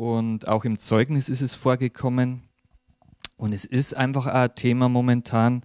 und 0.00 0.48
auch 0.48 0.64
im 0.64 0.78
Zeugnis 0.78 1.28
ist 1.28 1.42
es 1.42 1.54
vorgekommen. 1.54 2.40
Und 3.36 3.52
es 3.52 3.66
ist 3.66 3.94
einfach 3.94 4.26
ein 4.26 4.54
Thema 4.54 4.88
momentan. 4.88 5.62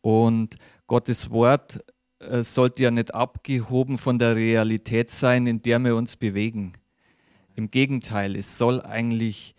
Und 0.00 0.56
Gottes 0.86 1.28
Wort 1.28 1.84
äh, 2.18 2.42
sollte 2.44 2.84
ja 2.84 2.90
nicht 2.90 3.14
abgehoben 3.14 3.98
von 3.98 4.18
der 4.18 4.36
Realität 4.36 5.10
sein, 5.10 5.46
in 5.46 5.60
der 5.60 5.80
wir 5.80 5.96
uns 5.96 6.16
bewegen. 6.16 6.72
Im 7.56 7.70
Gegenteil, 7.70 8.36
es 8.36 8.56
soll 8.56 8.80
eigentlich 8.80 9.54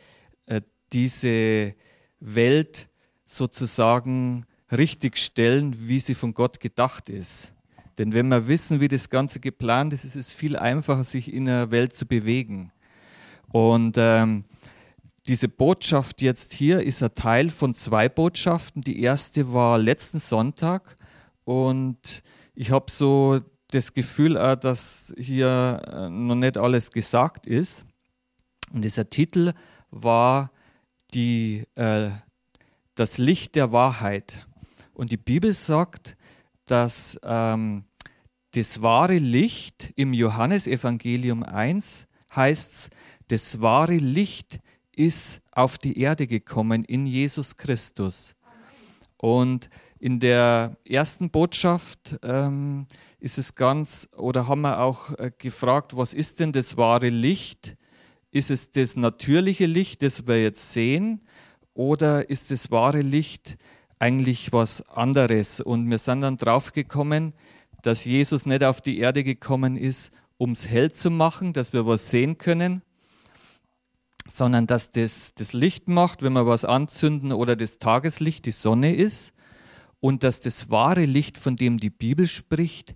äh, 0.47 0.61
diese 0.91 1.75
Welt 2.19 2.89
sozusagen 3.27 4.47
richtig 4.71 5.19
stellen, 5.19 5.87
wie 5.87 5.99
sie 5.99 6.15
von 6.15 6.33
Gott 6.33 6.59
gedacht 6.59 7.09
ist. 7.09 7.53
Denn 7.99 8.13
wenn 8.13 8.29
wir 8.29 8.47
wissen, 8.47 8.79
wie 8.79 8.87
das 8.87 9.11
Ganze 9.11 9.39
geplant 9.39 9.93
ist, 9.93 10.03
ist 10.03 10.15
es 10.15 10.33
viel 10.33 10.57
einfacher, 10.57 11.03
sich 11.03 11.31
in 11.31 11.45
der 11.45 11.69
Welt 11.69 11.93
zu 11.93 12.07
bewegen. 12.07 12.71
Und 13.51 13.95
ähm, 13.97 14.45
diese 15.27 15.47
Botschaft 15.47 16.21
jetzt 16.21 16.53
hier 16.53 16.81
ist 16.81 17.03
ein 17.03 17.13
Teil 17.13 17.49
von 17.49 17.73
zwei 17.73 18.09
Botschaften. 18.09 18.81
Die 18.81 19.01
erste 19.01 19.53
war 19.53 19.77
letzten 19.77 20.19
Sonntag 20.19 20.95
und 21.43 22.23
ich 22.55 22.71
habe 22.71 22.91
so 22.91 23.39
das 23.71 23.93
Gefühl, 23.93 24.37
auch, 24.37 24.55
dass 24.55 25.13
hier 25.17 25.81
äh, 25.87 26.09
noch 26.09 26.35
nicht 26.35 26.57
alles 26.57 26.91
gesagt 26.91 27.45
ist. 27.45 27.85
Und 28.73 28.81
dieser 28.83 29.09
Titel 29.09 29.53
war 29.91 30.51
die, 31.13 31.65
äh, 31.75 32.09
das 32.95 33.17
Licht 33.17 33.55
der 33.55 33.71
Wahrheit. 33.71 34.47
Und 34.93 35.11
die 35.11 35.17
Bibel 35.17 35.53
sagt, 35.53 36.17
dass 36.65 37.19
ähm, 37.23 37.85
das 38.51 38.81
wahre 38.81 39.17
Licht 39.17 39.93
im 39.95 40.13
Johannesevangelium 40.13 41.43
1 41.43 42.07
heißt 42.35 42.89
das 43.29 43.61
wahre 43.61 43.97
Licht 43.97 44.59
ist 44.95 45.41
auf 45.51 45.77
die 45.77 45.99
Erde 45.99 46.27
gekommen 46.27 46.83
in 46.83 47.05
Jesus 47.05 47.55
Christus. 47.57 48.35
Und 49.17 49.69
in 49.99 50.19
der 50.19 50.77
ersten 50.85 51.29
Botschaft 51.29 52.17
ähm, 52.23 52.87
ist 53.19 53.37
es 53.37 53.55
ganz, 53.55 54.07
oder 54.15 54.47
haben 54.47 54.61
wir 54.61 54.79
auch 54.79 55.17
äh, 55.17 55.31
gefragt, 55.37 55.95
was 55.95 56.13
ist 56.13 56.39
denn 56.39 56.51
das 56.51 56.77
wahre 56.77 57.09
Licht? 57.09 57.75
Ist 58.31 58.51
es 58.51 58.71
das 58.71 58.95
natürliche 58.95 59.65
Licht, 59.65 60.01
das 60.01 60.27
wir 60.27 60.41
jetzt 60.41 60.73
sehen, 60.73 61.21
oder 61.73 62.29
ist 62.29 62.51
das 62.51 62.71
wahre 62.71 63.01
Licht 63.01 63.57
eigentlich 63.99 64.51
was 64.51 64.81
anderes? 64.89 65.59
Und 65.59 65.89
wir 65.89 65.97
sind 65.97 66.21
dann 66.21 66.37
draufgekommen, 66.37 67.33
dass 67.83 68.05
Jesus 68.05 68.45
nicht 68.45 68.63
auf 68.63 68.81
die 68.81 68.99
Erde 68.99 69.23
gekommen 69.23 69.77
ist, 69.77 70.11
um 70.37 70.51
es 70.51 70.67
hell 70.67 70.91
zu 70.91 71.09
machen, 71.09 71.53
dass 71.53 71.73
wir 71.73 71.85
was 71.85 72.09
sehen 72.09 72.37
können, 72.37 72.81
sondern 74.29 74.67
dass 74.67 74.91
das, 74.91 75.33
das 75.35 75.53
Licht 75.53 75.87
macht, 75.87 76.21
wenn 76.21 76.33
wir 76.33 76.45
was 76.45 76.65
anzünden 76.65 77.31
oder 77.31 77.55
das 77.55 77.79
Tageslicht 77.79 78.45
die 78.45 78.51
Sonne 78.51 78.95
ist 78.95 79.33
und 79.99 80.23
dass 80.23 80.41
das 80.41 80.69
wahre 80.69 81.05
Licht, 81.05 81.37
von 81.37 81.55
dem 81.55 81.79
die 81.79 81.89
Bibel 81.89 82.27
spricht, 82.27 82.95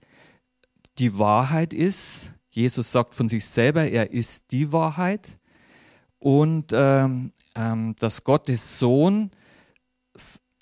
die 1.00 1.18
Wahrheit 1.18 1.74
ist. 1.74 2.32
Jesus 2.52 2.92
sagt 2.92 3.16
von 3.16 3.30
sich 3.30 3.46
selber, 3.46 3.90
er 3.90 4.12
ist 4.12 4.52
die 4.52 4.72
Wahrheit 4.72 5.40
und 6.20 6.72
ähm, 6.72 7.34
ähm, 7.56 7.96
dass 8.00 8.24
Gottes 8.24 8.80
Sohn 8.80 9.32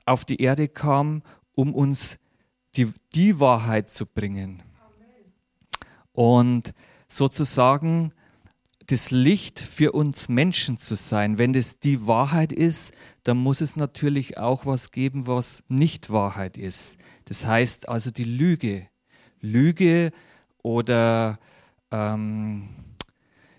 auf 0.05 0.25
die 0.25 0.41
Erde 0.41 0.67
kam, 0.67 1.21
um 1.53 1.73
uns 1.75 2.17
die, 2.75 2.91
die 3.13 3.39
Wahrheit 3.39 3.89
zu 3.89 4.05
bringen. 4.05 4.63
Und 6.13 6.73
sozusagen 7.07 8.13
das 8.91 9.09
Licht 9.09 9.59
für 9.59 9.93
uns 9.93 10.27
Menschen 10.27 10.77
zu 10.77 10.95
sein. 10.95 11.37
Wenn 11.37 11.53
das 11.53 11.79
die 11.79 12.07
Wahrheit 12.07 12.51
ist, 12.51 12.93
dann 13.23 13.37
muss 13.37 13.61
es 13.61 13.77
natürlich 13.77 14.37
auch 14.37 14.65
was 14.65 14.91
geben, 14.91 15.27
was 15.27 15.63
nicht 15.69 16.09
Wahrheit 16.09 16.57
ist. 16.57 16.97
Das 17.25 17.45
heißt 17.45 17.87
also 17.87 18.11
die 18.11 18.25
Lüge. 18.25 18.87
Lüge 19.39 20.11
oder 20.61 21.39
ähm, 21.91 22.69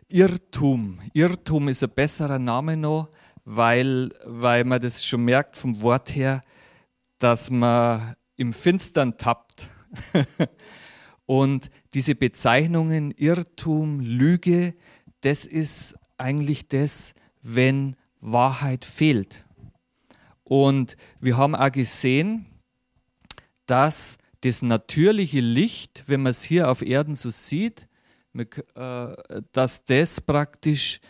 Irrtum. 0.09 1.01
Irrtum 1.15 1.69
ist 1.69 1.83
ein 1.83 1.91
besserer 1.91 2.39
Name 2.39 2.77
noch, 2.77 3.09
weil, 3.45 4.11
weil 4.27 4.65
man 4.65 4.83
das 4.83 5.05
schon 5.05 5.25
merkt 5.25 5.57
vom 5.57 5.81
Wort 5.81 6.15
her, 6.15 6.43
dass 7.19 7.49
man 7.49 8.17
im 8.37 8.53
Finstern 8.53 9.17
tappt. 9.17 9.69
Und 11.25 11.71
diese 11.95 12.15
Bezeichnungen 12.15 13.13
Irrtum, 13.13 14.01
Lüge, 14.01 14.75
das 15.23 15.45
ist 15.47 15.99
eigentlich 16.19 16.69
das, 16.69 17.15
wenn 17.43 17.97
Wahrheit 18.21 18.85
fehlt. 18.85 19.45
Und 20.45 20.97
wir 21.21 21.37
haben 21.37 21.55
auch 21.55 21.73
gesehen, 21.73 22.47
dass 23.67 24.19
das 24.43 24.63
natürliche 24.63 25.41
Licht, 25.41 26.05
wenn 26.07 26.23
man 26.23 26.31
es 26.31 26.43
hier 26.43 26.71
auf 26.71 26.83
Erden 26.83 27.15
so 27.15 27.31
sieht, 27.31 27.89
äh, 28.35 29.17
dass 29.53 29.85
das 29.85 30.21
praktisch 30.21 31.01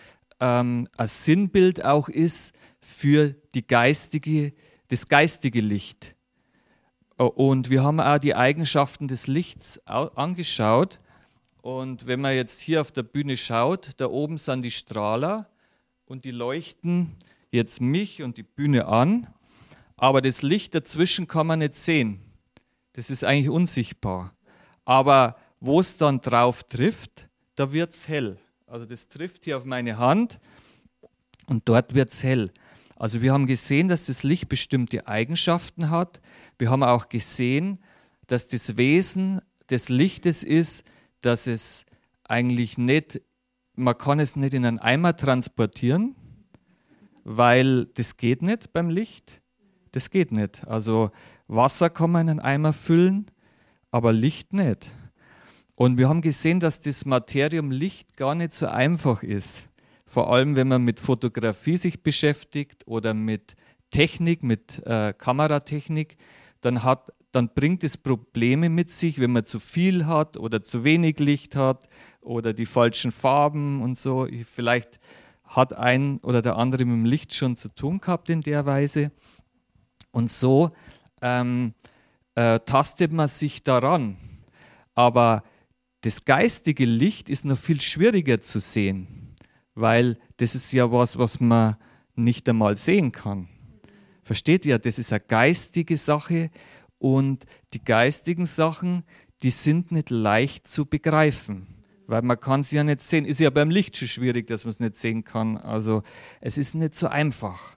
ähm, 0.41 0.89
ein 0.97 1.09
Sinnbild 1.09 1.85
auch 1.85 2.09
ist 2.09 2.53
für 2.81 3.35
die 3.55 3.67
geistige, 3.67 4.53
das 4.89 5.09
geistige 5.09 5.61
Licht. 5.61 6.15
Äh, 7.19 7.25
und 7.25 7.71
wir 7.71 7.83
haben 7.83 8.01
auch 8.01 8.19
die 8.19 8.35
Eigenschaften 8.35 9.09
des 9.09 9.27
Lichts 9.27 9.79
angeschaut. 9.87 10.99
Und 11.63 12.07
wenn 12.09 12.21
man 12.21 12.35
jetzt 12.35 12.61
hier 12.61 12.81
auf 12.81 12.91
der 12.91 13.05
Bühne 13.05 13.37
schaut, 13.37 13.91
da 13.99 14.07
oben 14.07 14.37
sind 14.37 14.63
die 14.63 14.73
Strahler 14.73 15.49
und 16.07 16.25
die 16.25 16.33
leuchten 16.33 17.17
jetzt 17.53 17.81
mich 17.81 18.21
und 18.23 18.37
die 18.37 18.43
Bühne 18.43 18.87
an. 18.87 19.29
Aber 19.97 20.21
das 20.21 20.43
Licht 20.43 20.75
dazwischen 20.75 21.29
kann 21.29 21.47
man 21.47 21.61
nicht 21.61 21.75
sehen. 21.75 22.21
Das 22.95 23.11
ist 23.11 23.23
eigentlich 23.23 23.49
unsichtbar. 23.49 24.35
Aber 24.85 25.37
wo 25.61 25.79
es 25.79 25.97
dann 25.97 26.21
drauf 26.21 26.65
trifft, 26.65 27.29
da 27.55 27.73
wird 27.73 27.91
es 27.91 28.09
hell. 28.09 28.39
Also 28.67 28.85
das 28.85 29.07
trifft 29.07 29.45
hier 29.45 29.57
auf 29.57 29.65
meine 29.65 29.99
Hand 29.99 30.41
und 31.47 31.69
dort 31.69 31.95
wird 31.95 32.11
es 32.11 32.25
hell. 32.25 32.51
Also 32.97 33.23
wir 33.23 33.33
haben 33.33 33.47
gesehen, 33.47 33.87
dass 33.87 34.07
das 34.07 34.25
Licht 34.25 34.49
bestimmte 34.49 35.07
Eigenschaften 35.07 35.91
hat. 35.91 36.21
Wir 36.59 36.71
haben 36.71 36.83
auch 36.83 37.09
gesehen, 37.09 37.79
dass 38.27 38.49
das 38.49 38.77
Wesen 38.77 39.41
des 39.71 39.89
Lichtes 39.89 40.43
ist, 40.43 40.83
dass 41.25 41.47
es 41.47 41.85
eigentlich 42.25 42.79
nicht, 42.79 43.23
man 43.75 43.97
kann 43.97 44.21
es 44.21 44.37
nicht 44.37 44.55
in 44.55 44.65
einen 44.65 44.79
Eimer 44.79 45.17
transportieren, 45.17 46.15
weil 47.25 47.87
das 47.95 48.17
geht 48.17 48.43
nicht 48.43 48.73
beim 48.73 48.91
Licht. 48.91 49.41
Das 49.93 50.11
geht 50.11 50.33
nicht. 50.33 50.67
Also 50.67 51.11
Wasser 51.49 51.91
kann 51.91 52.11
man 52.11 52.29
in 52.29 52.31
einen 52.31 52.41
Eimer 52.41 52.73
füllen, 52.73 53.27
aber 53.91 54.13
Licht 54.13 54.53
nicht. 54.53 54.91
Und 55.77 55.99
wir 55.99 56.09
haben 56.09 56.21
gesehen, 56.21 56.61
dass 56.61 56.81
das 56.81 57.05
Materium 57.05 57.71
Licht 57.71 58.17
gar 58.17 58.35
nicht 58.35 58.53
so 58.53 58.67
einfach 58.67 59.23
ist 59.23 59.69
vor 60.13 60.31
allem 60.31 60.57
wenn 60.57 60.69
man 60.69 60.83
mit 60.83 61.01
Fotografie 61.01 61.79
sich 61.79 62.03
beschäftigt 62.03 62.87
oder 62.87 63.15
mit 63.15 63.55
Technik, 63.91 64.43
mit 64.43 64.83
äh, 64.85 65.15
Kameratechnik, 65.17 66.19
dann, 66.61 66.83
hat, 66.83 67.15
dann 67.33 67.51
bringt 67.55 67.83
es 67.83 67.97
Probleme 67.97 68.69
mit 68.69 68.91
sich, 68.91 69.19
wenn 69.19 69.33
man 69.33 69.45
zu 69.45 69.59
viel 69.59 70.07
hat 70.07 70.37
oder 70.37 70.63
zu 70.63 70.85
wenig 70.85 71.19
Licht 71.19 71.57
hat 71.57 71.89
oder 72.21 72.53
die 72.53 72.67
falschen 72.67 73.11
Farben 73.11 73.83
und 73.83 73.97
so. 73.97 74.29
Vielleicht 74.45 75.01
hat 75.45 75.77
ein 75.77 76.19
oder 76.19 76.43
der 76.43 76.57
andere 76.57 76.85
mit 76.85 76.95
dem 76.95 77.05
Licht 77.05 77.35
schon 77.35 77.57
zu 77.57 77.69
tun 77.69 78.01
gehabt 78.01 78.31
in 78.31 78.43
der 78.43 78.67
Weise. 78.67 79.13
Und 80.11 80.31
so 80.31 80.71
ähm, 81.23 81.75
äh, 82.35 82.61
tastet 82.61 83.13
man 83.13 83.29
sich 83.29 83.63
daran. 83.63 84.17
Aber 84.95 85.43
das 86.03 86.25
geistige 86.25 86.85
Licht 86.85 87.29
ist 87.29 87.45
noch 87.45 87.59
viel 87.59 87.81
schwieriger 87.81 88.41
zu 88.41 88.61
sehen 88.61 89.23
weil 89.75 90.19
das 90.37 90.55
ist 90.55 90.73
ja 90.73 90.91
was, 90.91 91.19
was 91.19 91.41
man 91.41 91.77
nicht 92.15 92.49
einmal 92.49 92.77
sehen 92.77 93.13
kann. 93.13 93.49
Versteht 94.23 94.67
ihr? 94.67 94.79
Das 94.79 94.99
ist 94.99 95.13
eine 95.13 95.21
geistige 95.21 95.97
Sache 95.97 96.51
und 97.03 97.47
die 97.75 97.85
geistigen 97.85 98.47
Sachen, 98.47 99.03
die 99.43 99.51
sind 99.51 99.91
nicht 99.91 100.11
leicht 100.11 100.69
zu 100.69 100.87
begreifen, 100.87 101.67
weil 102.07 102.23
man 102.23 102.39
kann 102.39 102.63
sie 102.63 102.77
ja 102.77 102.85
nicht 102.85 103.01
sehen. 103.01 103.25
Ist 103.25 103.41
ja 103.41 103.51
beim 103.51 103.71
Licht 103.71 103.97
schon 103.97 104.07
schwierig, 104.07 104.47
dass 104.47 104.65
man 104.65 104.71
es 104.71 104.79
nicht 104.79 104.95
sehen 104.95 105.25
kann. 105.25 105.57
Also 105.57 106.05
es 106.41 106.59
ist 106.59 106.77
nicht 106.77 106.95
so 106.95 107.09
einfach. 107.09 107.77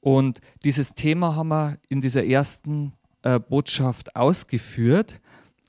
Und 0.00 0.40
dieses 0.64 0.94
Thema 0.94 1.36
haben 1.36 1.48
wir 1.48 1.78
in 1.90 2.00
dieser 2.00 2.24
ersten 2.24 2.94
äh, 3.22 3.38
Botschaft 3.38 4.16
ausgeführt 4.16 5.20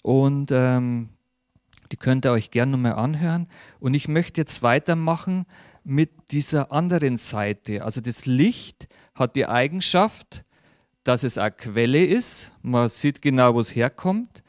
und 0.02 0.52
ähm, 0.54 1.10
die 1.92 1.98
könnt 1.98 2.26
ihr 2.26 2.32
euch 2.32 2.52
gerne 2.52 2.72
nochmal 2.72 2.94
anhören. 2.94 3.48
Und 3.82 3.96
ich 3.96 4.08
möchte 4.08 4.40
jetzt 4.40 4.64
weitermachen 4.64 5.46
mit 5.84 6.32
dieser 6.32 6.72
anderen 6.72 7.18
Seite. 7.18 7.84
Also 7.84 8.00
das 8.00 8.26
Licht 8.26 8.88
hat 9.14 9.36
die 9.36 9.46
Eigenschaft, 9.46 10.46
dass 11.08 11.24
es 11.24 11.38
eine 11.38 11.52
Quelle 11.52 12.04
ist. 12.04 12.52
Man 12.62 12.90
sieht 12.90 13.22
genau, 13.22 13.54
wo 13.54 13.62
es 13.62 13.74
herkommt. 13.74 14.44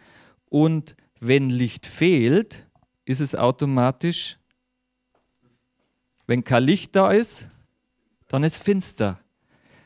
Und 0.47 0.97
wenn 1.21 1.51
Licht 1.51 1.87
fehlt, 1.87 2.67
ist 3.05 3.21
es 3.21 3.35
automatisch 3.37 4.39
Wenn 6.27 6.43
kein 6.43 6.65
Licht 6.65 6.97
da 6.97 7.13
ist, 7.13 7.47
dann 8.27 8.43
ist 8.43 8.63
finster. 8.63 9.21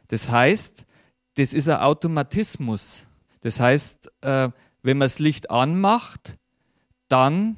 Das 0.09 0.31
heißt, 0.31 0.87
das 1.35 1.53
ist 1.53 1.69
ein 1.69 1.79
Automatismus. 1.81 3.07
Das 3.43 3.61
heißt, 3.61 4.11
äh, 4.23 4.49
wenn 4.83 4.97
man 4.97 5.07
das 5.07 5.19
Licht 5.19 5.51
anmacht, 5.51 6.39
dann 7.09 7.57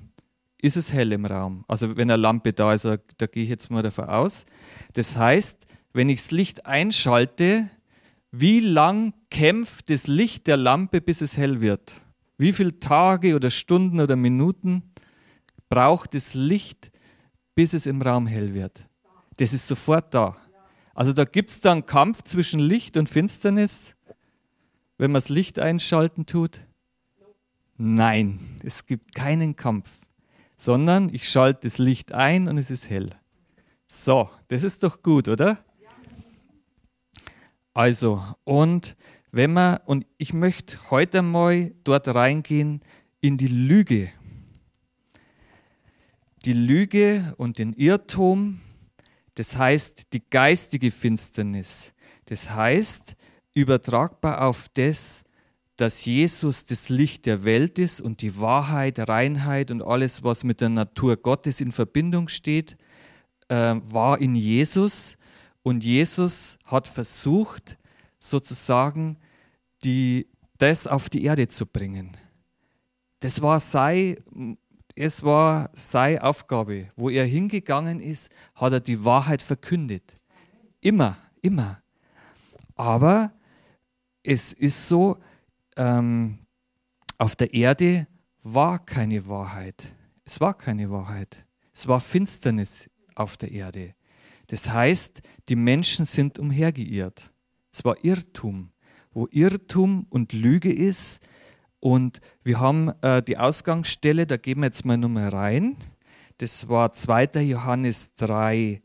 ist 0.61 0.77
es 0.77 0.93
hell 0.93 1.13
im 1.13 1.25
Raum. 1.25 1.65
Also 1.69 1.97
wenn 1.97 2.11
eine 2.11 2.21
Lampe 2.21 2.53
da 2.53 2.75
ist, 2.75 2.85
da 2.85 3.27
gehe 3.27 3.45
ich 3.45 3.49
jetzt 3.49 3.71
mal 3.71 3.83
davon 3.83 4.07
aus. 4.07 4.45
Das 4.93 5.17
heißt, 5.17 5.67
wenn 5.93 6.09
ich 6.09 6.21
das 6.21 6.31
Licht 6.33 6.67
einschalte, 6.67 7.71
wie 8.41 8.61
lang 8.61 9.15
kämpft 9.31 9.91
das 9.91 10.07
Licht 10.07 10.47
der 10.47 10.57
Lampe, 10.57 11.01
bis 11.01 11.21
es 11.21 11.37
hell 11.37 11.61
wird? 11.61 12.03
Wie 12.37 12.53
viele 12.53 12.81
Tage 12.81 13.37
oder 13.37 13.51
Stunden 13.51 14.01
oder 14.01 14.17
Minuten 14.17 14.83
braucht 15.69 16.15
das 16.15 16.35
Licht, 16.35 16.91
bis 17.55 17.75
es 17.75 17.87
im 17.87 18.03
Raum 18.03 18.27
hell 18.27 18.55
wird? 18.55 18.89
Das 19.37 19.53
ist 19.53 19.69
sofort 19.69 20.13
da. 20.15 20.37
Also 20.95 21.13
da 21.13 21.25
gibt 21.25 21.51
es 21.51 21.61
dann 21.61 21.87
Kampf 21.87 22.23
zwischen 22.23 22.61
Licht 22.61 22.97
und 22.97 23.09
Finsternis, 23.09 23.95
wenn 24.99 25.13
man 25.13 25.21
das 25.21 25.29
Licht 25.29 25.59
einschalten 25.59 26.27
tut. 26.27 26.61
Nein, 27.77 28.41
es 28.65 28.87
gibt 28.87 29.15
keinen 29.15 29.55
Kampf, 29.55 30.01
sondern 30.57 31.13
ich 31.13 31.29
schalte 31.29 31.69
das 31.69 31.79
Licht 31.79 32.13
ein 32.13 32.49
und 32.49 32.59
es 32.59 32.71
ist 32.71 32.91
hell. 32.91 33.11
So, 33.87 34.29
das 34.49 34.65
ist 34.65 34.83
doch 34.83 35.03
gut, 35.03 35.29
oder? 35.29 35.65
Also, 37.75 38.25
und 38.45 38.97
wenn 39.33 39.53
man, 39.53 39.79
und 39.85 40.07
ich 40.17 40.33
möchte 40.33 40.79
heute 40.91 41.23
mal 41.23 41.73
dort 41.83 42.07
reingehen 42.07 42.81
in 43.21 43.37
die 43.37 43.49
Lüge. 43.49 44.13
Die 46.45 46.53
Lüge 46.53 47.35
und 47.37 47.59
den 47.59 47.73
Irrtum, 47.73 48.61
das 49.35 49.57
heißt 49.57 50.13
die 50.13 50.23
geistige 50.31 50.93
Finsternis. 50.93 51.93
Das 52.27 52.51
heißt, 52.51 53.17
übertragbar 53.55 54.47
auf 54.47 54.69
das, 54.75 55.25
dass 55.77 56.05
Jesus 56.05 56.67
das 56.67 56.89
Licht 56.89 57.27
der 57.27 57.43
Welt 57.43 57.81
ist 57.81 58.01
und 58.01 58.23
die 58.23 58.39
Wahrheit, 58.39 59.01
Reinheit 59.09 59.73
und 59.73 59.83
alles, 59.83 60.23
was 60.23 60.45
mit 60.45 60.61
der 60.61 60.69
Natur 60.69 61.17
Gottes 61.17 61.61
in 61.61 61.73
Verbindung 61.73 62.29
steht, 62.29 62.77
äh, 63.49 63.75
war 63.83 64.21
in 64.21 64.37
Jesus. 64.37 65.17
Und 65.65 65.83
Jesus 65.83 66.59
hat 66.67 66.87
versucht, 66.87 67.79
sozusagen 68.19 69.17
die, 69.83 70.29
das 70.59 70.87
auf 70.87 71.09
die 71.09 71.25
Erde 71.25 71.49
zu 71.49 71.65
bringen. 71.65 72.17
Das 73.21 73.41
war 73.41 73.59
sei, 73.61 74.17
es 74.95 75.23
war 75.23 75.71
seine 75.73 76.23
Aufgabe. 76.23 76.91
Wo 76.97 77.09
er 77.09 77.25
hingegangen 77.25 77.99
ist, 77.99 78.31
hat 78.55 78.75
er 78.75 78.81
die 78.81 79.03
Wahrheit 79.05 79.41
verkündet. 79.41 80.15
Immer, 80.83 81.17
immer. 81.41 81.83
Aber 82.77 83.33
es 84.23 84.53
ist 84.53 84.87
so, 84.87 85.17
ähm, 85.77 86.41
auf 87.17 87.37
der 87.37 87.55
Erde 87.55 88.07
war 88.43 88.85
keine 88.85 89.27
Wahrheit. 89.27 89.83
Es 90.27 90.39
war 90.43 90.53
keine 90.53 90.91
Wahrheit. 90.91 91.47
Es 91.73 91.89
war 91.89 92.03
Finsternis 92.03 92.91
auf 93.15 93.39
der 93.39 93.51
Erde. 93.51 93.95
Das 94.55 94.69
heißt, 94.69 95.21
die 95.49 95.57
Menschen 95.57 96.07
sind 96.07 96.39
umhergeirrt. 96.39 97.33
Es 97.73 97.85
war 97.85 98.05
Irrtum. 98.05 98.71
Wo 99.13 99.27
Irrtum 99.33 100.07
und 100.11 100.33
Lüge 100.33 100.73
ist, 100.73 101.21
und 101.81 102.21
wir 102.45 102.61
haben 102.61 102.93
äh, 103.03 103.21
die 103.21 103.37
Ausgangsstelle, 103.37 104.29
da 104.29 104.37
gehen 104.37 104.61
wir 104.61 104.67
jetzt 104.67 104.85
mal 104.85 104.97
nochmal 104.97 105.31
rein. 105.31 105.77
Das 106.39 106.69
war 106.69 106.93
2. 106.93 107.43
Johannes 107.43 108.15
3, 108.15 108.81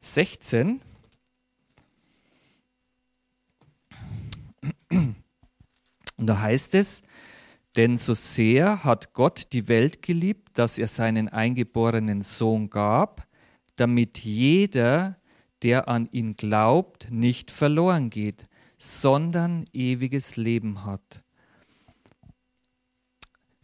16. 0.00 0.80
Und 4.90 5.14
da 6.18 6.40
heißt 6.40 6.74
es, 6.74 7.00
denn 7.76 7.96
so 7.96 8.14
sehr 8.14 8.82
hat 8.82 9.12
Gott 9.12 9.52
die 9.52 9.68
Welt 9.68 10.02
geliebt, 10.02 10.58
dass 10.58 10.78
er 10.78 10.88
seinen 10.88 11.28
eingeborenen 11.28 12.22
Sohn 12.22 12.68
gab, 12.68 13.28
damit 13.76 14.18
jeder, 14.18 15.18
der 15.62 15.88
an 15.88 16.08
ihn 16.10 16.36
glaubt, 16.36 17.10
nicht 17.10 17.50
verloren 17.50 18.10
geht, 18.10 18.46
sondern 18.78 19.64
ewiges 19.72 20.36
Leben 20.36 20.84
hat. 20.84 21.22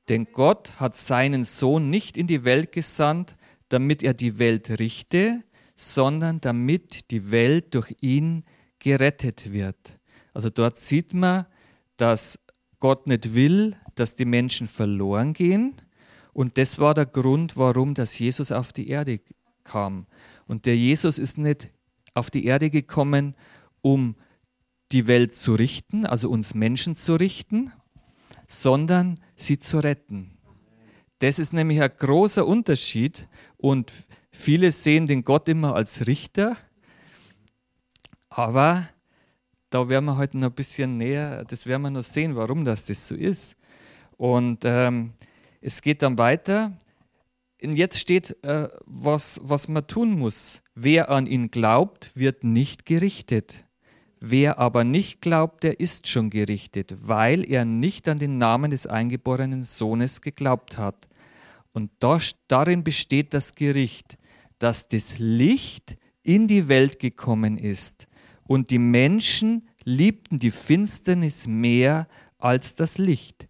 Denn 0.08 0.28
Gott 0.32 0.72
hat 0.80 0.94
seinen 0.94 1.44
Sohn 1.44 1.90
nicht 1.90 2.16
in 2.16 2.26
die 2.26 2.44
Welt 2.44 2.72
gesandt, 2.72 3.36
damit 3.68 4.02
er 4.02 4.14
die 4.14 4.38
Welt 4.38 4.78
richte, 4.78 5.42
sondern 5.76 6.40
damit 6.40 7.10
die 7.10 7.30
Welt 7.30 7.74
durch 7.74 7.94
ihn 8.00 8.44
gerettet 8.78 9.52
wird. 9.52 9.98
Also 10.32 10.50
dort 10.50 10.78
sieht 10.78 11.14
man, 11.14 11.46
dass 11.96 12.38
Gott 12.80 13.06
nicht 13.06 13.34
will, 13.34 13.76
dass 13.94 14.14
die 14.14 14.24
Menschen 14.24 14.66
verloren 14.66 15.32
gehen. 15.32 15.74
Und 16.32 16.56
das 16.56 16.78
war 16.78 16.94
der 16.94 17.06
Grund, 17.06 17.56
warum 17.56 17.94
das 17.94 18.18
Jesus 18.18 18.52
auf 18.52 18.72
die 18.72 18.88
Erde 18.88 19.20
kam. 19.68 20.06
Und 20.46 20.66
der 20.66 20.76
Jesus 20.76 21.18
ist 21.18 21.38
nicht 21.38 21.70
auf 22.14 22.30
die 22.30 22.44
Erde 22.46 22.70
gekommen, 22.70 23.34
um 23.82 24.16
die 24.92 25.06
Welt 25.06 25.32
zu 25.32 25.54
richten, 25.54 26.06
also 26.06 26.30
uns 26.30 26.54
Menschen 26.54 26.94
zu 26.94 27.14
richten, 27.16 27.72
sondern 28.46 29.20
sie 29.36 29.58
zu 29.58 29.78
retten. 29.78 30.38
Das 31.18 31.38
ist 31.38 31.52
nämlich 31.52 31.82
ein 31.82 31.90
großer 31.98 32.46
Unterschied 32.46 33.28
und 33.56 33.92
viele 34.30 34.72
sehen 34.72 35.06
den 35.06 35.24
Gott 35.24 35.48
immer 35.48 35.74
als 35.74 36.06
Richter, 36.06 36.56
aber 38.30 38.88
da 39.70 39.88
werden 39.88 40.06
wir 40.06 40.16
heute 40.16 40.38
noch 40.38 40.48
ein 40.48 40.54
bisschen 40.54 40.96
näher, 40.96 41.44
das 41.44 41.66
werden 41.66 41.82
wir 41.82 41.90
noch 41.90 42.04
sehen, 42.04 42.36
warum 42.36 42.64
das, 42.64 42.86
das 42.86 43.06
so 43.06 43.14
ist. 43.14 43.56
Und 44.16 44.60
ähm, 44.64 45.12
es 45.60 45.82
geht 45.82 46.02
dann 46.02 46.16
weiter. 46.16 46.72
Und 47.62 47.74
jetzt 47.74 47.98
steht, 47.98 48.36
äh, 48.44 48.68
was, 48.86 49.40
was 49.42 49.68
man 49.68 49.86
tun 49.86 50.18
muss. 50.18 50.62
Wer 50.74 51.10
an 51.10 51.26
ihn 51.26 51.50
glaubt, 51.50 52.10
wird 52.14 52.44
nicht 52.44 52.86
gerichtet. 52.86 53.64
Wer 54.20 54.58
aber 54.58 54.84
nicht 54.84 55.20
glaubt, 55.20 55.62
der 55.62 55.78
ist 55.80 56.08
schon 56.08 56.30
gerichtet, 56.30 56.94
weil 57.00 57.48
er 57.48 57.64
nicht 57.64 58.08
an 58.08 58.18
den 58.18 58.38
Namen 58.38 58.70
des 58.70 58.86
eingeborenen 58.86 59.62
Sohnes 59.62 60.20
geglaubt 60.20 60.76
hat. 60.76 61.08
Und 61.72 61.90
da, 62.00 62.18
darin 62.48 62.82
besteht 62.82 63.32
das 63.34 63.54
Gericht, 63.54 64.18
dass 64.58 64.88
das 64.88 65.18
Licht 65.18 65.96
in 66.24 66.48
die 66.48 66.68
Welt 66.68 66.98
gekommen 66.98 67.58
ist 67.58 68.08
und 68.48 68.70
die 68.70 68.78
Menschen 68.78 69.68
liebten 69.84 70.38
die 70.38 70.50
Finsternis 70.50 71.46
mehr 71.46 72.08
als 72.38 72.74
das 72.74 72.98
Licht, 72.98 73.46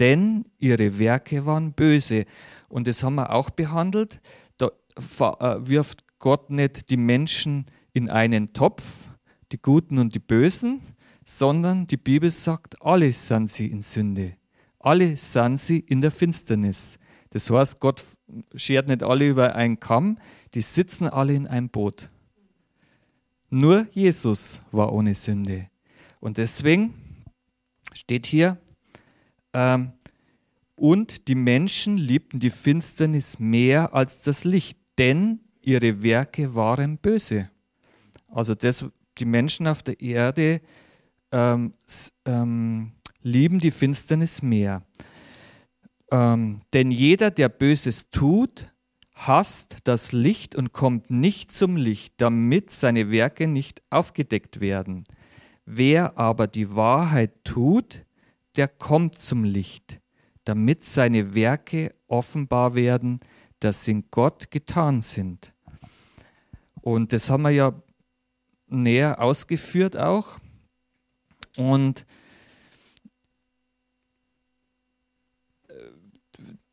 denn 0.00 0.44
ihre 0.58 0.98
Werke 0.98 1.46
waren 1.46 1.72
böse. 1.72 2.26
Und 2.70 2.86
das 2.86 3.02
haben 3.02 3.16
wir 3.16 3.34
auch 3.34 3.50
behandelt. 3.50 4.20
Da 4.56 4.68
äh, 4.68 5.68
wirft 5.68 6.04
Gott 6.18 6.50
nicht 6.50 6.88
die 6.90 6.96
Menschen 6.96 7.66
in 7.92 8.08
einen 8.08 8.52
Topf, 8.52 9.08
die 9.52 9.60
Guten 9.60 9.98
und 9.98 10.14
die 10.14 10.20
Bösen, 10.20 10.80
sondern 11.24 11.86
die 11.86 11.96
Bibel 11.96 12.30
sagt, 12.30 12.80
alle 12.82 13.12
sind 13.12 13.50
sie 13.50 13.66
in 13.66 13.82
Sünde. 13.82 14.36
Alle 14.78 15.16
sind 15.16 15.60
sie 15.60 15.80
in 15.80 16.00
der 16.00 16.10
Finsternis. 16.10 16.98
Das 17.30 17.50
heißt, 17.50 17.80
Gott 17.80 18.04
schert 18.54 18.88
nicht 18.88 19.02
alle 19.02 19.28
über 19.28 19.54
einen 19.54 19.78
Kamm, 19.78 20.18
die 20.54 20.62
sitzen 20.62 21.08
alle 21.08 21.34
in 21.34 21.46
einem 21.46 21.68
Boot. 21.68 22.08
Nur 23.50 23.86
Jesus 23.92 24.62
war 24.70 24.92
ohne 24.92 25.14
Sünde. 25.14 25.68
Und 26.20 26.38
deswegen 26.38 26.94
steht 27.92 28.26
hier, 28.26 28.58
ähm, 29.52 29.92
und 30.80 31.28
die 31.28 31.34
Menschen 31.34 31.98
liebten 31.98 32.40
die 32.40 32.48
Finsternis 32.48 33.38
mehr 33.38 33.94
als 33.94 34.22
das 34.22 34.44
Licht, 34.44 34.78
denn 34.96 35.40
ihre 35.62 36.02
Werke 36.02 36.54
waren 36.54 36.96
böse. 36.96 37.50
Also 38.28 38.54
das, 38.54 38.86
die 39.18 39.26
Menschen 39.26 39.66
auf 39.66 39.82
der 39.82 40.00
Erde 40.00 40.62
ähm, 41.32 41.74
ähm, 42.24 42.92
lieben 43.22 43.58
die 43.58 43.70
Finsternis 43.70 44.40
mehr. 44.40 44.82
Ähm, 46.10 46.62
denn 46.72 46.90
jeder, 46.90 47.30
der 47.30 47.50
Böses 47.50 48.08
tut, 48.10 48.72
hasst 49.12 49.76
das 49.84 50.12
Licht 50.12 50.56
und 50.56 50.72
kommt 50.72 51.10
nicht 51.10 51.52
zum 51.52 51.76
Licht, 51.76 52.14
damit 52.16 52.70
seine 52.70 53.10
Werke 53.10 53.48
nicht 53.48 53.82
aufgedeckt 53.90 54.60
werden. 54.60 55.04
Wer 55.66 56.16
aber 56.18 56.46
die 56.46 56.74
Wahrheit 56.74 57.44
tut, 57.44 58.06
der 58.56 58.66
kommt 58.66 59.16
zum 59.16 59.44
Licht, 59.44 59.99
damit 60.50 60.82
seine 60.82 61.36
Werke 61.36 61.94
offenbar 62.08 62.74
werden, 62.74 63.20
dass 63.60 63.86
in 63.86 64.10
Gott 64.10 64.50
getan 64.50 65.00
sind. 65.00 65.52
Und 66.80 67.12
das 67.12 67.30
haben 67.30 67.44
wir 67.44 67.50
ja 67.50 67.80
näher 68.66 69.22
ausgeführt 69.22 69.96
auch. 69.96 70.40
Und 71.56 72.04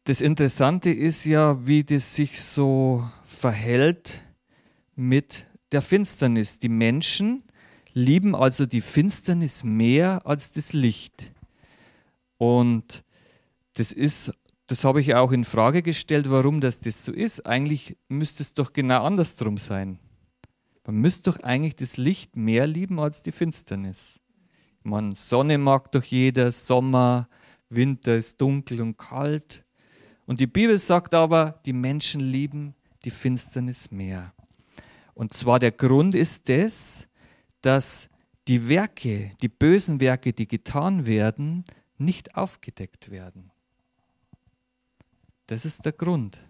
das 0.05 0.22
Interessante 0.22 0.89
ist 0.89 1.25
ja, 1.25 1.67
wie 1.67 1.84
das 1.84 2.15
sich 2.15 2.41
so 2.41 3.07
verhält 3.27 4.24
mit 4.96 5.46
der 5.72 5.84
Finsternis. 5.84 6.57
Die 6.57 6.69
Menschen 6.69 7.43
lieben 7.93 8.34
also 8.34 8.65
die 8.65 8.81
Finsternis 8.81 9.63
mehr 9.63 10.25
als 10.25 10.50
das 10.50 10.74
Licht. 10.74 11.31
Und 12.39 13.03
das 13.77 13.91
ist, 13.91 14.34
das 14.65 14.84
habe 14.84 15.01
ich 15.01 15.13
auch 15.13 15.31
in 15.31 15.43
Frage 15.43 15.81
gestellt, 15.81 16.29
warum 16.29 16.60
das, 16.60 16.79
das 16.79 17.05
so 17.05 17.12
ist. 17.12 17.46
Eigentlich 17.46 17.96
müsste 18.10 18.43
es 18.43 18.53
doch 18.53 18.74
genau 18.74 19.03
andersrum 19.03 19.57
sein. 19.57 20.00
Man 20.86 20.96
müsste 20.98 21.31
doch 21.31 21.39
eigentlich 21.43 21.75
das 21.75 21.98
Licht 21.98 22.36
mehr 22.36 22.65
lieben 22.65 23.00
als 23.00 23.22
die 23.22 23.31
Finsternis. 23.31 24.19
Man, 24.84 25.13
Sonne 25.15 25.57
mag 25.57 25.91
doch 25.91 26.03
jeder, 26.03 26.51
Sommer, 26.51 27.29
Winter 27.69 28.15
ist 28.15 28.41
dunkel 28.41 28.81
und 28.81 28.98
kalt. 28.98 29.63
Und 30.25 30.39
die 30.39 30.48
Bibel 30.48 30.77
sagt 30.77 31.13
aber, 31.13 31.60
die 31.65 31.74
Menschen 31.74 32.22
lieben 32.22 32.74
die 33.05 33.12
Finsternis 33.12 33.91
mehr. 33.91 34.34
Und 35.13 35.34
zwar 35.34 35.60
der 35.60 35.72
Grund 35.72 36.15
ist 36.15 36.50
das, 36.50 37.07
dass 37.62 38.10
die 38.48 38.69
Werke, 38.69 39.31
die 39.41 39.50
bösen 39.50 40.00
Werke, 40.00 40.34
die 40.34 40.48
getan 40.48 41.05
werden, 41.05 41.65
nicht 41.98 42.36
aufgedeckt 42.36 43.12
werden. 43.12 43.51
Das 45.48 45.66
ist 45.66 45.86
der 45.86 45.94
Grund. 45.94 46.42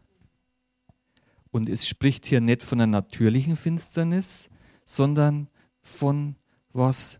Und 1.51 1.69
es 1.69 1.87
spricht 1.87 2.25
hier 2.25 2.41
nicht 2.41 2.63
von 2.63 2.81
einer 2.81 2.91
natürlichen 2.91 3.55
Finsternis, 3.55 4.49
sondern 4.85 5.47
von 5.81 6.35
was 6.73 7.19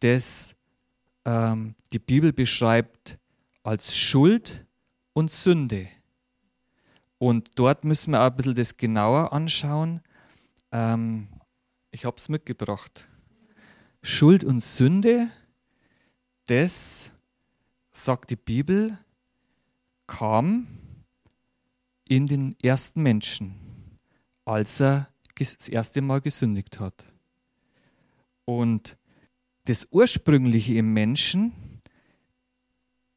das 0.00 0.54
ähm, 1.24 1.74
die 1.92 1.98
Bibel 1.98 2.32
beschreibt 2.32 3.18
als 3.62 3.96
Schuld 3.96 4.64
und 5.12 5.30
Sünde. 5.30 5.88
Und 7.18 7.50
dort 7.56 7.84
müssen 7.84 8.12
wir 8.12 8.20
auch 8.20 8.30
ein 8.30 8.36
bisschen 8.36 8.54
das 8.54 8.76
genauer 8.76 9.32
anschauen. 9.32 10.02
Ähm, 10.70 11.28
ich 11.90 12.04
habe 12.04 12.16
es 12.18 12.28
mitgebracht. 12.28 13.08
Schuld 14.02 14.44
und 14.44 14.62
Sünde, 14.62 15.30
das, 16.46 17.10
sagt 17.90 18.30
die 18.30 18.36
Bibel, 18.36 18.98
kam 20.06 20.66
in 22.08 22.26
den 22.26 22.56
ersten 22.62 23.02
Menschen, 23.02 23.54
als 24.44 24.80
er 24.80 25.08
das 25.34 25.68
erste 25.68 26.00
Mal 26.00 26.20
gesündigt 26.20 26.80
hat. 26.80 27.04
Und 28.44 28.96
das 29.64 29.86
Ursprüngliche 29.90 30.74
im 30.74 30.92
Menschen, 30.92 31.52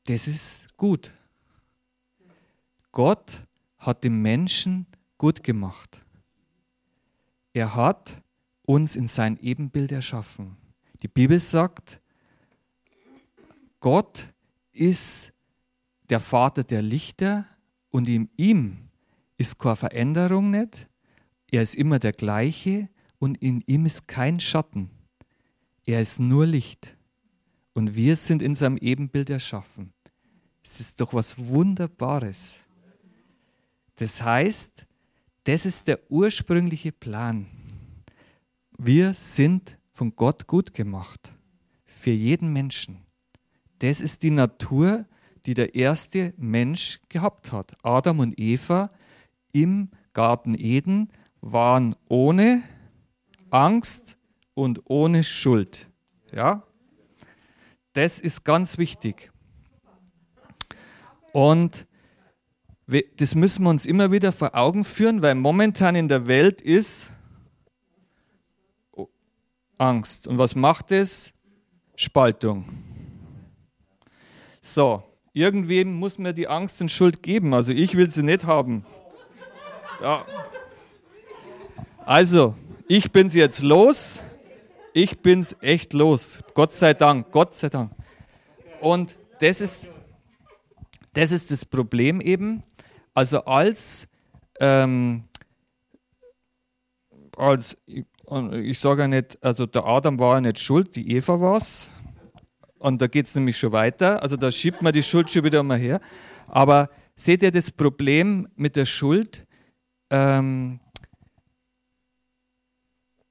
das 0.06 0.28
ist 0.28 0.76
gut. 0.76 1.12
Gott 2.92 3.46
hat 3.78 4.04
den 4.04 4.22
Menschen 4.22 4.88
gut 5.18 5.44
gemacht. 5.44 6.04
Er 7.54 7.76
hat 7.76 8.22
uns 8.64 8.96
in 8.96 9.08
sein 9.08 9.38
Ebenbild 9.40 9.92
erschaffen. 9.92 10.58
Die 11.02 11.08
Bibel 11.08 11.40
sagt, 11.40 12.02
Gott 13.80 14.34
ist 14.72 15.32
der 16.10 16.20
Vater 16.20 16.64
der 16.64 16.82
Lichter 16.82 17.46
und 17.92 18.10
in 18.10 18.30
ihm 18.38 18.90
ist 19.38 19.58
keine 19.60 19.76
Veränderung 19.76 20.52
nicht. 20.52 20.88
Er 21.52 21.62
ist 21.62 21.76
immer 21.76 22.00
der 22.00 22.12
gleiche 22.12 22.90
und 23.18 23.42
in 23.42 23.62
ihm 23.66 23.86
ist 23.86 24.08
kein 24.08 24.40
Schatten. 24.40 24.90
Er 25.86 26.02
ist 26.02 26.20
nur 26.20 26.46
Licht. 26.46 26.96
Und 27.74 27.96
wir 27.96 28.16
sind 28.16 28.42
in 28.42 28.56
seinem 28.56 28.78
Ebenbild 28.78 29.30
erschaffen. 29.30 29.94
Es 30.64 30.80
ist 30.80 31.00
doch 31.02 31.14
was 31.14 31.38
Wunderbares. 31.38 32.60
Das 33.96 34.22
heißt, 34.22 34.86
das 35.46 35.66
ist 35.66 35.88
der 35.88 36.00
ursprüngliche 36.12 36.92
Plan. 36.92 37.48
Wir 38.78 39.14
sind 39.14 39.78
von 39.92 40.16
Gott 40.16 40.48
gut 40.48 40.74
gemacht. 40.74 41.34
Für 41.86 42.12
jeden 42.12 42.54
Menschen. 42.54 42.98
Das 43.80 44.00
ist 44.00 44.24
die 44.24 44.32
Natur, 44.32 45.06
die 45.46 45.54
der 45.54 45.76
erste 45.76 46.34
Mensch 46.38 47.00
gehabt 47.10 47.52
hat. 47.52 47.74
Adam 47.84 48.20
und 48.20 48.40
Eva 48.40 48.92
im 49.52 49.90
Garten 50.14 50.56
Eden 50.56 51.10
waren 51.42 51.96
ohne 52.08 52.64
Angst 53.50 54.18
und 54.54 54.82
ohne 54.86 55.24
Schuld. 55.24 55.90
Ja? 56.32 56.64
Das 57.94 58.20
ist 58.20 58.44
ganz 58.44 58.78
wichtig. 58.78 59.32
Und 61.32 61.86
das 63.18 63.36
müssen 63.36 63.64
wir 63.64 63.70
uns 63.70 63.86
immer 63.86 64.12
wieder 64.12 64.32
vor 64.32 64.56
Augen 64.56 64.84
führen, 64.84 65.22
weil 65.22 65.36
momentan 65.36 65.96
in 65.96 66.08
der 66.08 66.28
Welt 66.28 66.62
ist 66.62 67.12
Angst. 69.78 70.28
Und 70.28 70.38
was 70.38 70.56
macht 70.56 70.92
es? 70.92 71.32
Spaltung. 71.96 72.66
So, 74.62 75.04
irgendwem 75.40 75.96
muss 75.96 76.18
mir 76.18 76.34
die 76.34 76.48
Angst 76.48 76.82
und 76.82 76.92
Schuld 76.92 77.24
geben. 77.24 77.54
Also 77.54 77.72
ich 77.72 77.96
will 77.96 78.10
sie 78.10 78.24
nicht 78.24 78.46
haben. 78.46 78.86
Ja. 80.02 80.26
Also, 82.06 82.56
ich 82.88 83.12
bin 83.12 83.30
sie 83.30 83.40
jetzt 83.40 83.62
los. 83.62 84.22
Ich 84.94 85.20
bin's 85.20 85.56
echt 85.62 85.94
los. 85.94 86.44
Gott 86.56 86.74
sei 86.74 86.94
Dank, 86.94 87.32
Gott 87.32 87.54
sei 87.54 87.70
Dank. 87.70 87.92
Und 88.82 89.16
das 89.40 89.62
ist, 89.62 89.90
das 91.14 91.32
ist 91.32 91.52
das 91.52 91.66
Problem 91.66 92.20
eben. 92.22 92.64
Also 93.14 93.44
als, 93.46 94.08
ähm, 94.60 95.24
als 97.38 97.78
ich 97.86 98.80
sage 98.80 99.02
ja 99.04 99.08
nicht, 99.08 99.38
also 99.44 99.66
der 99.66 99.86
Adam 99.86 100.20
war 100.20 100.36
ja 100.36 100.42
nicht 100.42 100.60
schuld, 100.60 100.96
die 100.96 101.12
Eva 101.16 101.40
war 101.40 101.58
es. 101.58 101.92
Und 102.80 103.02
da 103.02 103.08
geht 103.08 103.28
es 103.28 103.36
nämlich 103.36 103.58
schon 103.58 103.72
weiter. 103.72 104.22
Also 104.24 104.38
da 104.38 104.52
schiebt 104.52 104.82
man 104.82 104.94
die 104.94 105.04
Schuld 105.04 105.30
schon 105.30 105.44
wieder 105.44 105.62
mal 105.64 105.78
her. 105.78 106.00
Aber 106.48 106.90
seht 107.16 107.44
ihr 107.44 107.52
das 107.52 107.70
Problem 107.70 108.48
mit 108.56 108.76
der 108.76 108.86
Schuld? 108.86 109.46
Ähm, 110.10 110.80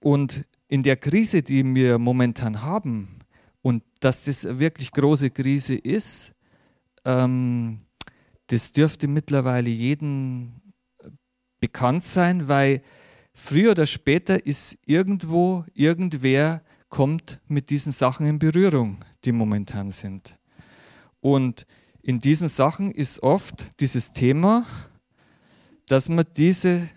und 0.00 0.44
in 0.68 0.82
der 0.82 0.96
Krise, 0.96 1.42
die 1.42 1.64
wir 1.74 1.98
momentan 1.98 2.62
haben, 2.62 3.18
und 3.62 3.82
dass 4.00 4.24
das 4.24 4.46
eine 4.46 4.60
wirklich 4.60 4.92
große 4.92 5.30
Krise 5.30 5.74
ist, 5.74 6.32
ähm, 7.04 7.80
das 8.46 8.72
dürfte 8.72 9.08
mittlerweile 9.08 9.68
jedem 9.68 10.52
bekannt 11.60 12.02
sein, 12.02 12.48
weil 12.48 12.82
früher 13.34 13.72
oder 13.72 13.86
später 13.86 14.44
ist 14.46 14.76
irgendwo, 14.86 15.64
irgendwer 15.74 16.62
kommt 16.88 17.40
mit 17.46 17.70
diesen 17.70 17.92
Sachen 17.92 18.26
in 18.26 18.38
Berührung, 18.38 18.98
die 19.24 19.32
momentan 19.32 19.90
sind. 19.90 20.36
Und 21.20 21.66
in 22.02 22.20
diesen 22.20 22.48
Sachen 22.48 22.90
ist 22.90 23.22
oft 23.22 23.80
dieses 23.80 24.12
Thema, 24.12 24.66
dass 25.86 26.08
man 26.08 26.24
diese, 26.36 26.88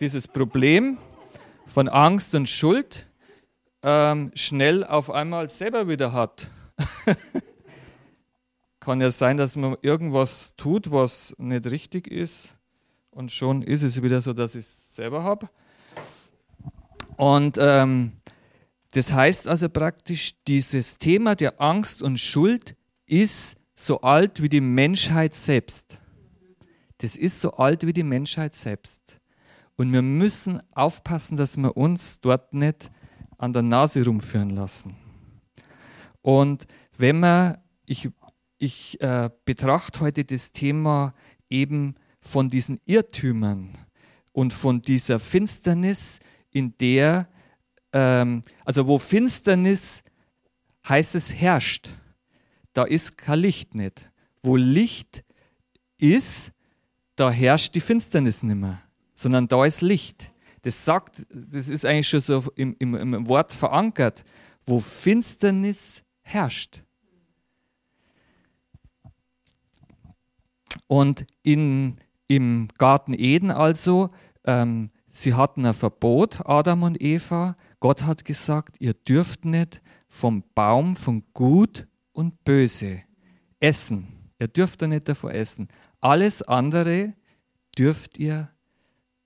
dieses 0.00 0.26
Problem 0.28 0.98
von 1.66 1.88
Angst 1.88 2.34
und 2.34 2.48
Schuld 2.48 3.06
ähm, 3.82 4.30
schnell 4.34 4.84
auf 4.84 5.10
einmal 5.10 5.50
selber 5.50 5.88
wieder 5.88 6.12
hat. 6.12 6.50
Kann 8.80 9.00
ja 9.00 9.10
sein, 9.10 9.36
dass 9.36 9.56
man 9.56 9.76
irgendwas 9.82 10.54
tut, 10.56 10.90
was 10.90 11.34
nicht 11.38 11.70
richtig 11.70 12.06
ist 12.08 12.54
und 13.10 13.30
schon 13.30 13.62
ist 13.62 13.82
es 13.82 14.02
wieder 14.02 14.20
so, 14.20 14.32
dass 14.32 14.54
ich 14.54 14.64
es 14.64 14.94
selber 14.94 15.22
habe. 15.22 15.48
Und 17.16 17.56
ähm, 17.60 18.12
das 18.94 19.12
heißt 19.12 19.48
also 19.48 19.68
praktisch, 19.68 20.34
dieses 20.46 20.98
Thema 20.98 21.34
der 21.34 21.60
Angst 21.60 22.00
und 22.00 22.18
Schuld 22.18 22.76
ist 23.06 23.56
so 23.74 24.00
alt 24.02 24.40
wie 24.40 24.48
die 24.48 24.60
Menschheit 24.60 25.34
selbst. 25.34 25.98
Das 26.98 27.16
ist 27.16 27.40
so 27.40 27.52
alt 27.54 27.84
wie 27.84 27.92
die 27.92 28.04
Menschheit 28.04 28.54
selbst. 28.54 29.18
Und 29.74 29.92
wir 29.92 30.02
müssen 30.02 30.62
aufpassen, 30.76 31.36
dass 31.36 31.56
wir 31.56 31.76
uns 31.76 32.20
dort 32.20 32.54
nicht 32.54 32.92
an 33.36 33.52
der 33.52 33.62
Nase 33.62 34.04
rumführen 34.04 34.50
lassen. 34.50 34.96
Und 36.22 36.68
wenn 36.96 37.18
man, 37.18 37.58
ich, 37.86 38.08
ich 38.58 39.00
äh, 39.00 39.28
betrachte 39.44 40.00
heute 40.00 40.24
das 40.24 40.52
Thema 40.52 41.14
eben 41.50 41.96
von 42.20 42.48
diesen 42.48 42.80
Irrtümern 42.86 43.76
und 44.30 44.54
von 44.54 44.82
dieser 44.82 45.18
Finsternis, 45.18 46.20
in 46.52 46.78
der, 46.78 47.28
ähm, 47.94 48.42
also 48.66 48.86
wo 48.86 48.98
Finsternis 48.98 50.02
heißt 50.86 51.14
es 51.14 51.32
herrscht, 51.32 51.88
da 52.74 52.84
ist 52.84 53.16
kein 53.16 53.38
Licht 53.38 53.74
nicht. 53.74 54.10
Wo 54.42 54.56
Licht 54.56 55.24
ist, 55.98 56.52
da 57.16 57.30
herrscht 57.30 57.74
die 57.74 57.80
Finsternis 57.80 58.42
nicht 58.42 58.56
mehr 58.56 58.84
sondern 59.14 59.48
da 59.48 59.64
ist 59.64 59.80
Licht. 59.80 60.32
Das 60.62 60.84
sagt, 60.84 61.26
das 61.30 61.68
ist 61.68 61.84
eigentlich 61.84 62.08
schon 62.08 62.20
so 62.20 62.44
im, 62.56 62.74
im, 62.78 62.94
im 63.14 63.28
Wort 63.28 63.52
verankert, 63.52 64.24
wo 64.66 64.80
Finsternis 64.80 66.02
herrscht. 66.22 66.82
Und 70.86 71.26
in, 71.42 71.98
im 72.28 72.68
Garten 72.78 73.14
Eden 73.14 73.50
also 73.50 74.08
ähm, 74.44 74.90
sie 75.12 75.34
hatten 75.34 75.64
ein 75.64 75.74
Verbot, 75.74 76.40
Adam 76.44 76.82
und 76.82 77.00
Eva. 77.00 77.54
Gott 77.84 78.04
hat 78.04 78.24
gesagt, 78.24 78.76
ihr 78.78 78.94
dürft 78.94 79.44
nicht 79.44 79.82
vom 80.08 80.42
Baum 80.54 80.96
von 80.96 81.22
Gut 81.34 81.86
und 82.14 82.42
Böse 82.42 83.02
essen. 83.60 84.30
Ihr 84.38 84.48
dürft 84.48 84.80
da 84.80 84.86
nicht 84.86 85.06
davor 85.06 85.34
essen. 85.34 85.68
Alles 86.00 86.40
andere 86.40 87.12
dürft 87.76 88.18
ihr 88.18 88.48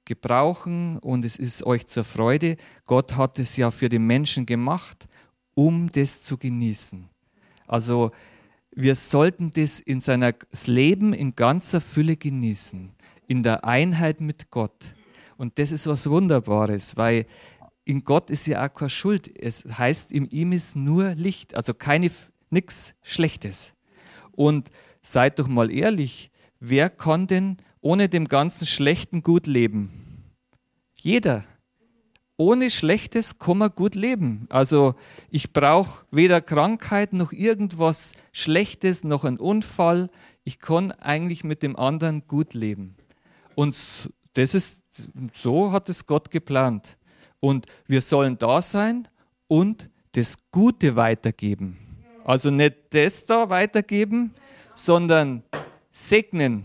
gebrauchen 0.05 0.99
und 0.99 1.25
es 1.25 1.37
ist 1.37 1.63
euch 1.63 1.87
zur 1.87 2.03
Freude. 2.03 2.57
Gott 2.85 3.15
hat 3.15 3.39
es 3.39 3.57
ja 3.57 3.71
für 3.71 3.89
die 3.89 4.01
Menschen 4.01 4.45
gemacht, 4.45 5.07
um 5.55 5.93
das 5.93 6.23
zu 6.23 6.37
genießen. 6.37 7.09
Also 7.69 8.11
wir 8.73 8.97
sollten 8.97 9.53
das 9.53 9.79
in 9.79 10.01
seinem 10.01 10.35
Leben 10.67 11.13
in 11.13 11.37
ganzer 11.37 11.81
Fülle 11.81 12.17
genießen, 12.17 12.91
in 13.29 13.45
der 13.45 13.65
Einheit 13.65 14.21
mit 14.21 14.51
Gott. 14.51 14.85
Und 15.37 15.61
das 15.61 15.71
ist 15.71 15.87
was 15.87 16.11
Wunderbares, 16.11 16.97
weil 16.97 17.25
in 17.89 18.05
Gott 18.05 18.29
ist 18.29 18.47
ja 18.47 18.67
auch 18.67 18.75
keine 18.75 18.91
Schuld. 18.91 19.33
Es 19.41 19.65
heißt, 19.65 20.13
in 20.13 20.27
ihm 20.27 20.53
ist 20.53 20.77
nur 20.77 21.15
Licht, 21.15 21.55
also 21.55 21.73
nichts 22.51 22.95
Schlechtes. 23.03 23.73
Und 24.33 24.71
seid 25.01 25.39
doch 25.39 25.49
mal 25.49 25.73
ehrlich, 25.73 26.31
wer 26.61 26.91
kann 26.91 27.27
denn 27.27 27.57
ohne 27.81 28.11
dem 28.11 28.29
ganzen 28.29 28.67
Schlechten 28.67 29.23
gut 29.23 29.47
leben? 29.47 30.35
Jeder. 31.01 31.45
Ohne 32.37 32.71
Schlechtes 32.71 33.39
kann 33.39 33.57
man 33.57 33.71
gut 33.75 33.95
leben. 33.95 34.47
Also 34.51 34.95
ich 35.31 35.55
brauche 35.55 36.05
weder 36.11 36.43
Krankheit 36.43 37.15
noch 37.15 37.33
irgendwas 37.33 38.13
Schlechtes 38.33 39.03
noch 39.03 39.25
einen 39.25 39.39
Unfall. 39.39 40.11
Ich 40.45 40.59
kann 40.59 40.93
eigentlich 40.93 41.43
mit 41.43 41.63
dem 41.63 41.75
anderen 41.75 42.27
gut 42.29 42.53
leben. 42.53 42.97
Und 43.55 44.11
das 44.35 44.55
ist, 44.55 44.83
so 45.33 45.73
hat 45.73 45.89
es 45.89 46.05
Gott 46.05 46.31
geplant. 46.31 46.98
Und 47.41 47.67
wir 47.87 48.01
sollen 48.01 48.39
da 48.39 48.63
sein 48.63 49.09
und 49.47 49.89
das 50.13 50.37
Gute 50.51 50.97
weitergeben. 50.97 51.79
Also 52.25 52.51
nicht 52.51 52.77
das 52.91 53.25
da 53.25 53.49
weitergeben, 53.49 54.35
sondern 54.75 55.43
segnen. 55.91 56.65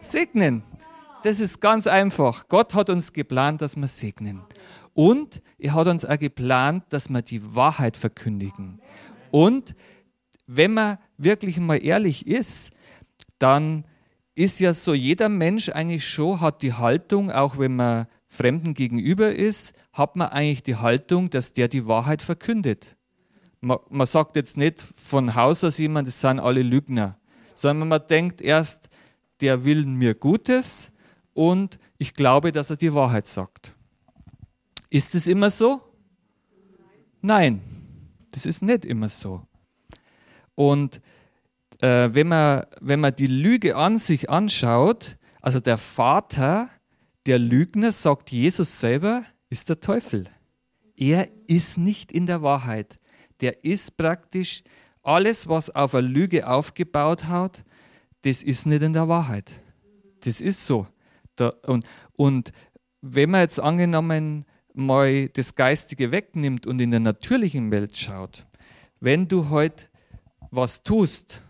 Segnen. 0.00 0.62
Das 1.22 1.40
ist 1.40 1.60
ganz 1.60 1.86
einfach. 1.86 2.48
Gott 2.48 2.74
hat 2.74 2.90
uns 2.90 3.12
geplant, 3.12 3.62
dass 3.62 3.76
wir 3.76 3.88
segnen. 3.88 4.42
Und 4.92 5.40
er 5.58 5.74
hat 5.74 5.86
uns 5.86 6.04
auch 6.04 6.18
geplant, 6.18 6.84
dass 6.90 7.08
wir 7.08 7.22
die 7.22 7.54
Wahrheit 7.54 7.96
verkündigen. 7.96 8.80
Und 9.30 9.74
wenn 10.46 10.74
man 10.74 10.98
wirklich 11.16 11.58
mal 11.58 11.82
ehrlich 11.82 12.26
ist, 12.26 12.72
dann 13.38 13.84
ist 14.34 14.60
ja 14.60 14.72
so, 14.72 14.94
jeder 14.94 15.28
Mensch 15.28 15.68
eigentlich 15.68 16.06
schon 16.06 16.40
hat 16.40 16.62
die 16.62 16.72
Haltung, 16.72 17.30
auch 17.30 17.58
wenn 17.58 17.76
man 17.76 18.06
Fremden 18.34 18.74
gegenüber 18.74 19.32
ist, 19.32 19.72
hat 19.92 20.16
man 20.16 20.28
eigentlich 20.28 20.64
die 20.64 20.76
Haltung, 20.76 21.30
dass 21.30 21.52
der 21.52 21.68
die 21.68 21.86
Wahrheit 21.86 22.20
verkündet. 22.20 22.96
Man, 23.60 23.78
man 23.88 24.06
sagt 24.06 24.36
jetzt 24.36 24.56
nicht 24.56 24.80
von 24.80 25.34
Haus 25.34 25.62
aus 25.62 25.78
jemand, 25.78 26.08
das 26.08 26.20
sind 26.20 26.40
alle 26.40 26.62
Lügner, 26.62 27.16
sondern 27.54 27.88
man 27.88 28.02
denkt 28.08 28.40
erst, 28.40 28.88
der 29.40 29.64
will 29.64 29.86
mir 29.86 30.14
Gutes 30.14 30.90
und 31.32 31.78
ich 31.98 32.14
glaube, 32.14 32.50
dass 32.50 32.70
er 32.70 32.76
die 32.76 32.92
Wahrheit 32.92 33.26
sagt. 33.26 33.72
Ist 34.90 35.14
es 35.14 35.26
immer 35.26 35.50
so? 35.50 35.80
Nein, 37.20 37.62
das 38.32 38.46
ist 38.46 38.62
nicht 38.62 38.84
immer 38.84 39.08
so. 39.08 39.46
Und 40.56 41.00
äh, 41.80 42.10
wenn, 42.12 42.28
man, 42.28 42.66
wenn 42.80 43.00
man 43.00 43.14
die 43.14 43.28
Lüge 43.28 43.76
an 43.76 43.98
sich 43.98 44.28
anschaut, 44.28 45.16
also 45.40 45.60
der 45.60 45.78
Vater 45.78 46.68
der 47.26 47.38
Lügner, 47.38 47.92
sagt 47.92 48.30
Jesus 48.30 48.80
selber, 48.80 49.24
ist 49.48 49.68
der 49.68 49.80
Teufel. 49.80 50.28
Er 50.96 51.28
ist 51.46 51.78
nicht 51.78 52.12
in 52.12 52.26
der 52.26 52.42
Wahrheit. 52.42 52.98
Der 53.40 53.64
ist 53.64 53.96
praktisch 53.96 54.62
alles, 55.02 55.48
was 55.48 55.70
auf 55.70 55.94
eine 55.94 56.06
Lüge 56.06 56.48
aufgebaut 56.48 57.24
hat, 57.24 57.64
das 58.22 58.42
ist 58.42 58.66
nicht 58.66 58.82
in 58.82 58.92
der 58.92 59.08
Wahrheit. 59.08 59.50
Das 60.20 60.40
ist 60.40 60.66
so. 60.66 60.86
Und, 61.66 61.84
und 62.12 62.52
wenn 63.00 63.30
man 63.30 63.40
jetzt 63.40 63.60
angenommen 63.60 64.44
mal 64.72 65.28
das 65.28 65.54
Geistige 65.54 66.10
wegnimmt 66.10 66.66
und 66.66 66.80
in 66.80 66.90
der 66.90 67.00
natürlichen 67.00 67.70
Welt 67.70 67.96
schaut, 67.96 68.46
wenn 69.00 69.28
du 69.28 69.50
heute 69.50 69.84
was 70.50 70.82
tust 70.82 71.42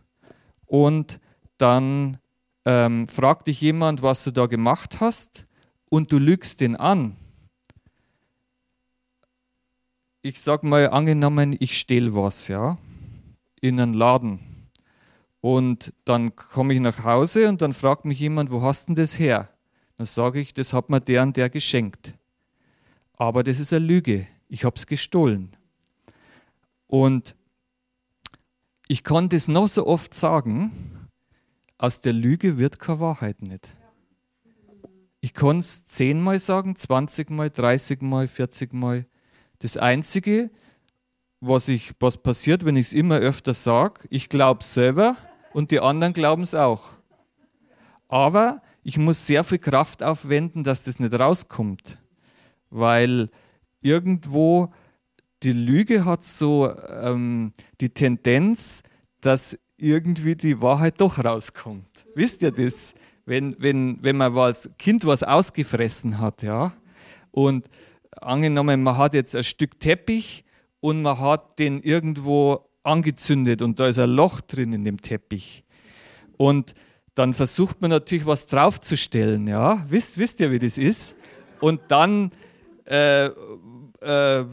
und 0.66 1.20
dann 1.58 2.18
ähm, 2.64 3.06
fragt 3.06 3.46
dich 3.46 3.60
jemand, 3.60 4.02
was 4.02 4.24
du 4.24 4.30
da 4.30 4.46
gemacht 4.46 5.00
hast 5.00 5.46
und 5.94 6.10
du 6.10 6.18
lügst 6.18 6.60
den 6.60 6.74
an. 6.74 7.14
Ich 10.22 10.40
sag 10.40 10.64
mal 10.64 10.90
angenommen, 10.90 11.54
ich 11.60 11.78
stehle 11.78 12.16
was, 12.16 12.48
ja, 12.48 12.78
in 13.60 13.78
einen 13.78 13.94
Laden 13.94 14.40
und 15.40 15.92
dann 16.04 16.34
komme 16.34 16.74
ich 16.74 16.80
nach 16.80 17.04
Hause 17.04 17.48
und 17.48 17.62
dann 17.62 17.72
fragt 17.72 18.06
mich 18.06 18.18
jemand, 18.18 18.50
wo 18.50 18.60
hast 18.60 18.88
denn 18.88 18.96
das 18.96 19.20
her? 19.20 19.48
Dann 19.94 20.06
sage 20.06 20.40
ich, 20.40 20.52
das 20.52 20.72
hat 20.72 20.90
mir 20.90 21.00
der 21.00 21.22
und 21.22 21.36
der 21.36 21.48
geschenkt. 21.48 22.14
Aber 23.16 23.44
das 23.44 23.60
ist 23.60 23.72
eine 23.72 23.86
Lüge. 23.86 24.26
Ich 24.48 24.64
habe 24.64 24.74
es 24.74 24.88
gestohlen. 24.88 25.56
Und 26.88 27.36
ich 28.88 29.04
kann 29.04 29.28
das 29.28 29.46
noch 29.46 29.68
so 29.68 29.86
oft 29.86 30.12
sagen, 30.12 30.72
aus 31.78 32.00
der 32.00 32.14
Lüge 32.14 32.58
wird 32.58 32.80
keine 32.80 32.98
Wahrheit 32.98 33.42
nicht. 33.42 33.68
Ich 35.24 35.32
kann 35.32 35.56
es 35.56 35.86
zehnmal 35.86 36.38
sagen, 36.38 36.76
zwanzigmal, 36.76 37.48
dreißigmal, 37.48 38.28
vierzigmal. 38.28 39.06
Das 39.58 39.78
Einzige, 39.78 40.50
was, 41.40 41.68
ich, 41.68 41.92
was 41.98 42.18
passiert, 42.18 42.66
wenn 42.66 42.76
ich 42.76 42.88
es 42.88 42.92
immer 42.92 43.16
öfter 43.16 43.54
sage, 43.54 44.02
ich 44.10 44.28
glaube 44.28 44.60
es 44.60 44.74
selber, 44.74 45.16
und 45.54 45.70
die 45.70 45.80
anderen 45.80 46.12
glauben 46.12 46.42
es 46.42 46.54
auch. 46.54 46.98
Aber 48.06 48.60
ich 48.82 48.98
muss 48.98 49.26
sehr 49.26 49.44
viel 49.44 49.56
Kraft 49.56 50.02
aufwenden, 50.02 50.62
dass 50.62 50.84
das 50.84 51.00
nicht 51.00 51.18
rauskommt, 51.18 51.96
weil 52.68 53.30
irgendwo 53.80 54.68
die 55.42 55.52
Lüge 55.52 56.04
hat 56.04 56.22
so 56.22 56.70
ähm, 56.90 57.54
die 57.80 57.88
Tendenz, 57.88 58.82
dass 59.22 59.56
irgendwie 59.78 60.36
die 60.36 60.60
Wahrheit 60.60 61.00
doch 61.00 61.18
rauskommt. 61.24 62.04
Wisst 62.14 62.42
ihr 62.42 62.50
das? 62.50 62.92
Wenn, 63.26 63.56
wenn, 63.58 63.98
wenn 64.02 64.16
man 64.16 64.36
als 64.36 64.70
Kind 64.78 65.06
was 65.06 65.22
ausgefressen 65.22 66.18
hat, 66.18 66.42
ja, 66.42 66.72
und 67.30 67.68
angenommen, 68.20 68.82
man 68.82 68.96
hat 68.96 69.14
jetzt 69.14 69.34
ein 69.34 69.44
Stück 69.44 69.80
Teppich 69.80 70.44
und 70.80 71.02
man 71.02 71.18
hat 71.18 71.58
den 71.58 71.80
irgendwo 71.80 72.68
angezündet 72.82 73.62
und 73.62 73.80
da 73.80 73.88
ist 73.88 73.98
ein 73.98 74.10
Loch 74.10 74.40
drin 74.40 74.72
in 74.72 74.84
dem 74.84 75.00
Teppich. 75.00 75.64
Und 76.36 76.74
dann 77.14 77.32
versucht 77.32 77.80
man 77.80 77.90
natürlich 77.90 78.26
was 78.26 78.46
draufzustellen, 78.46 79.46
ja. 79.46 79.84
Wisst, 79.88 80.18
wisst 80.18 80.40
ihr, 80.40 80.50
wie 80.50 80.58
das 80.58 80.78
ist? 80.78 81.14
Und 81.60 81.80
dann 81.88 82.32
äh, 82.86 83.26
äh, 83.26 84.44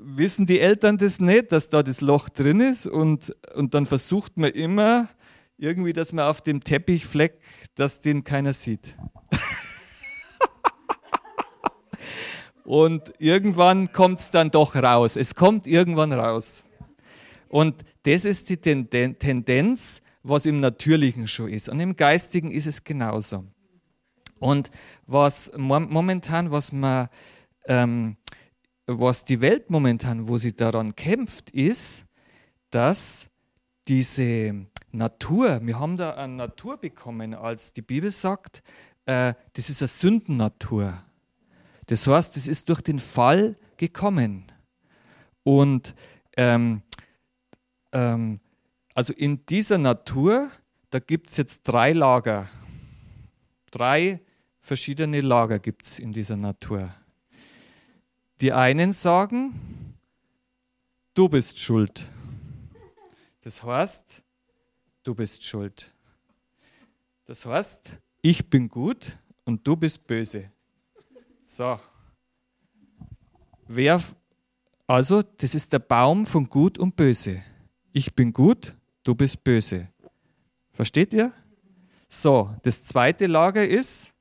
wissen 0.00 0.46
die 0.46 0.60
Eltern 0.60 0.98
das 0.98 1.20
nicht, 1.20 1.52
dass 1.52 1.68
da 1.68 1.82
das 1.82 2.00
Loch 2.00 2.28
drin 2.28 2.60
ist 2.60 2.86
und, 2.86 3.34
und 3.54 3.74
dann 3.74 3.86
versucht 3.86 4.36
man 4.36 4.50
immer 4.50 5.08
irgendwie, 5.58 5.92
dass 5.92 6.12
man 6.12 6.26
auf 6.26 6.40
dem 6.40 6.60
Teppichfleck, 6.60 7.40
dass 7.74 8.00
den 8.00 8.24
keiner 8.24 8.52
sieht. 8.52 8.94
und 12.64 13.12
irgendwann 13.18 13.92
kommt 13.92 14.20
es 14.20 14.30
dann 14.30 14.50
doch 14.50 14.74
raus. 14.76 15.16
Es 15.16 15.34
kommt 15.34 15.66
irgendwann 15.66 16.12
raus. 16.12 16.68
Und 17.48 17.84
das 18.02 18.24
ist 18.24 18.50
die 18.50 18.56
Tendenz, 18.58 20.02
was 20.22 20.46
im 20.46 20.60
Natürlichen 20.60 21.28
schon 21.28 21.48
ist. 21.48 21.68
Und 21.68 21.80
im 21.80 21.96
Geistigen 21.96 22.50
ist 22.50 22.66
es 22.66 22.84
genauso. 22.84 23.44
Und 24.38 24.70
was 25.06 25.50
momentan, 25.56 26.50
was 26.50 26.72
man, 26.72 27.08
ähm, 27.66 28.16
was 28.86 29.24
die 29.24 29.40
Welt 29.40 29.70
momentan, 29.70 30.28
wo 30.28 30.38
sie 30.38 30.54
daran 30.54 30.94
kämpft, 30.94 31.50
ist, 31.50 32.04
dass 32.70 33.28
diese 33.88 34.66
Natur, 34.92 35.60
wir 35.62 35.78
haben 35.78 35.96
da 35.96 36.14
eine 36.14 36.34
Natur 36.34 36.76
bekommen, 36.78 37.34
als 37.34 37.72
die 37.72 37.82
Bibel 37.82 38.10
sagt, 38.10 38.62
äh, 39.06 39.34
das 39.52 39.70
ist 39.70 39.82
eine 39.82 39.88
Sündennatur. 39.88 41.02
Das 41.86 42.06
heißt, 42.06 42.36
das 42.36 42.46
ist 42.46 42.68
durch 42.68 42.80
den 42.80 42.98
Fall 42.98 43.56
gekommen. 43.76 44.50
Und 45.44 45.94
ähm, 46.36 46.82
ähm, 47.92 48.40
also 48.94 49.12
in 49.12 49.44
dieser 49.46 49.78
Natur, 49.78 50.50
da 50.90 50.98
gibt 50.98 51.30
es 51.30 51.36
jetzt 51.36 51.62
drei 51.64 51.92
Lager. 51.92 52.48
Drei 53.70 54.20
verschiedene 54.60 55.20
Lager 55.20 55.58
gibt 55.58 55.86
es 55.86 55.98
in 55.98 56.12
dieser 56.12 56.36
Natur. 56.36 56.94
Die 58.40 58.52
einen 58.52 58.92
sagen, 58.92 59.94
du 61.14 61.28
bist 61.28 61.58
schuld. 61.58 62.06
Das 63.42 63.62
heißt, 63.62 64.22
du 65.06 65.14
bist 65.14 65.44
schuld. 65.44 65.92
Das 67.26 67.46
heißt, 67.46 67.96
ich 68.22 68.50
bin 68.50 68.68
gut 68.68 69.16
und 69.44 69.64
du 69.66 69.76
bist 69.76 70.04
böse. 70.06 70.50
So. 71.44 71.78
Wer, 73.68 74.02
also, 74.86 75.22
das 75.22 75.54
ist 75.54 75.72
der 75.72 75.78
Baum 75.78 76.26
von 76.26 76.48
Gut 76.48 76.78
und 76.78 76.96
Böse. 76.96 77.42
Ich 77.92 78.14
bin 78.14 78.32
gut, 78.32 78.74
du 79.04 79.14
bist 79.14 79.42
böse. 79.42 79.88
Versteht 80.72 81.12
ihr? 81.12 81.32
So, 82.08 82.52
das 82.62 82.84
zweite 82.84 83.26
Lager 83.26 83.66
ist, 83.66 84.12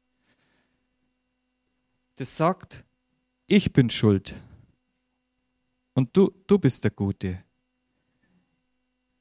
das 2.16 2.36
sagt, 2.36 2.84
ich 3.48 3.74
bin 3.74 3.90
schuld. 3.90 4.36
Und 5.94 6.16
du, 6.16 6.32
du 6.48 6.58
bist 6.58 6.84
der 6.84 6.92
Gute. 6.92 7.44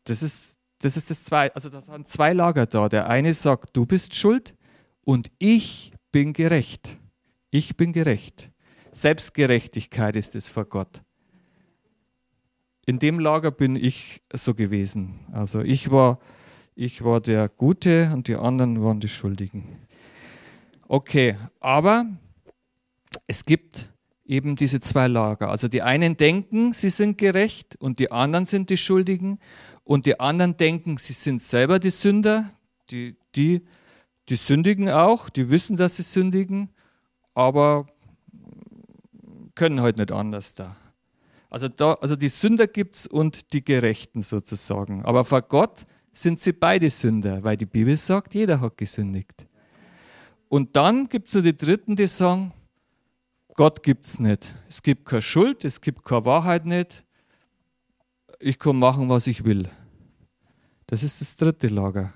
Das 0.04 0.22
ist 0.22 0.53
das, 0.84 0.96
ist 0.96 1.10
das 1.10 1.24
zwei, 1.24 1.52
also 1.54 1.70
da 1.70 1.82
sind 1.82 2.06
zwei 2.06 2.32
Lager 2.32 2.66
da. 2.66 2.88
Der 2.88 3.08
eine 3.08 3.32
sagt, 3.32 3.76
du 3.76 3.86
bist 3.86 4.14
schuld 4.14 4.54
und 5.02 5.30
ich 5.38 5.92
bin 6.12 6.32
gerecht. 6.32 6.98
Ich 7.50 7.76
bin 7.76 7.92
gerecht. 7.92 8.50
Selbstgerechtigkeit 8.92 10.14
ist 10.14 10.34
es 10.34 10.48
vor 10.48 10.66
Gott. 10.66 11.02
In 12.86 12.98
dem 12.98 13.18
Lager 13.18 13.50
bin 13.50 13.76
ich 13.76 14.22
so 14.32 14.54
gewesen. 14.54 15.20
Also 15.32 15.60
ich 15.60 15.90
war, 15.90 16.18
ich 16.74 17.02
war 17.02 17.20
der 17.20 17.48
Gute 17.48 18.10
und 18.12 18.28
die 18.28 18.36
anderen 18.36 18.82
waren 18.82 19.00
die 19.00 19.08
Schuldigen. 19.08 19.78
Okay, 20.86 21.36
aber 21.60 22.04
es 23.26 23.44
gibt 23.44 23.88
eben 24.26 24.56
diese 24.56 24.80
zwei 24.80 25.06
Lager. 25.08 25.50
Also 25.50 25.68
die 25.68 25.82
einen 25.82 26.16
denken, 26.16 26.72
sie 26.72 26.90
sind 26.90 27.18
gerecht 27.18 27.76
und 27.76 27.98
die 27.98 28.10
anderen 28.10 28.46
sind 28.46 28.70
die 28.70 28.76
Schuldigen. 28.76 29.38
Und 29.84 30.06
die 30.06 30.18
anderen 30.18 30.56
denken, 30.56 30.96
sie 30.96 31.12
sind 31.12 31.42
selber 31.42 31.78
die 31.78 31.90
Sünder. 31.90 32.50
Die, 32.90 33.16
die, 33.34 33.62
die 34.28 34.36
sündigen 34.36 34.90
auch, 34.90 35.28
die 35.28 35.50
wissen, 35.50 35.76
dass 35.76 35.96
sie 35.96 36.02
sündigen, 36.02 36.70
aber 37.34 37.86
können 39.54 39.80
halt 39.80 39.98
nicht 39.98 40.12
anders 40.12 40.54
da. 40.54 40.76
Also, 41.50 41.68
da, 41.68 41.92
also 41.94 42.16
die 42.16 42.28
Sünder 42.28 42.66
gibt 42.66 42.96
es 42.96 43.06
und 43.06 43.52
die 43.52 43.64
Gerechten 43.64 44.22
sozusagen. 44.22 45.04
Aber 45.04 45.24
vor 45.24 45.42
Gott 45.42 45.86
sind 46.12 46.40
sie 46.40 46.52
beide 46.52 46.90
Sünder, 46.90 47.44
weil 47.44 47.56
die 47.56 47.66
Bibel 47.66 47.96
sagt, 47.96 48.34
jeder 48.34 48.60
hat 48.60 48.76
gesündigt. 48.76 49.46
Und 50.48 50.76
dann 50.76 51.08
gibt 51.08 51.28
es 51.28 51.34
so 51.34 51.40
die 51.40 51.56
Dritten, 51.56 51.96
die 51.96 52.06
sagen, 52.06 52.52
Gott 53.54 53.82
gibt 53.82 54.06
es 54.06 54.18
nicht. 54.18 54.54
Es 54.68 54.82
gibt 54.82 55.04
keine 55.04 55.22
Schuld, 55.22 55.64
es 55.64 55.80
gibt 55.80 56.04
keine 56.04 56.24
Wahrheit 56.24 56.66
nicht. 56.66 57.04
Ich 58.40 58.58
kann 58.58 58.78
machen, 58.78 59.08
was 59.08 59.26
ich 59.26 59.44
will. 59.44 59.68
Das 60.86 61.02
ist 61.02 61.20
das 61.20 61.36
dritte 61.36 61.68
Lager. 61.68 62.12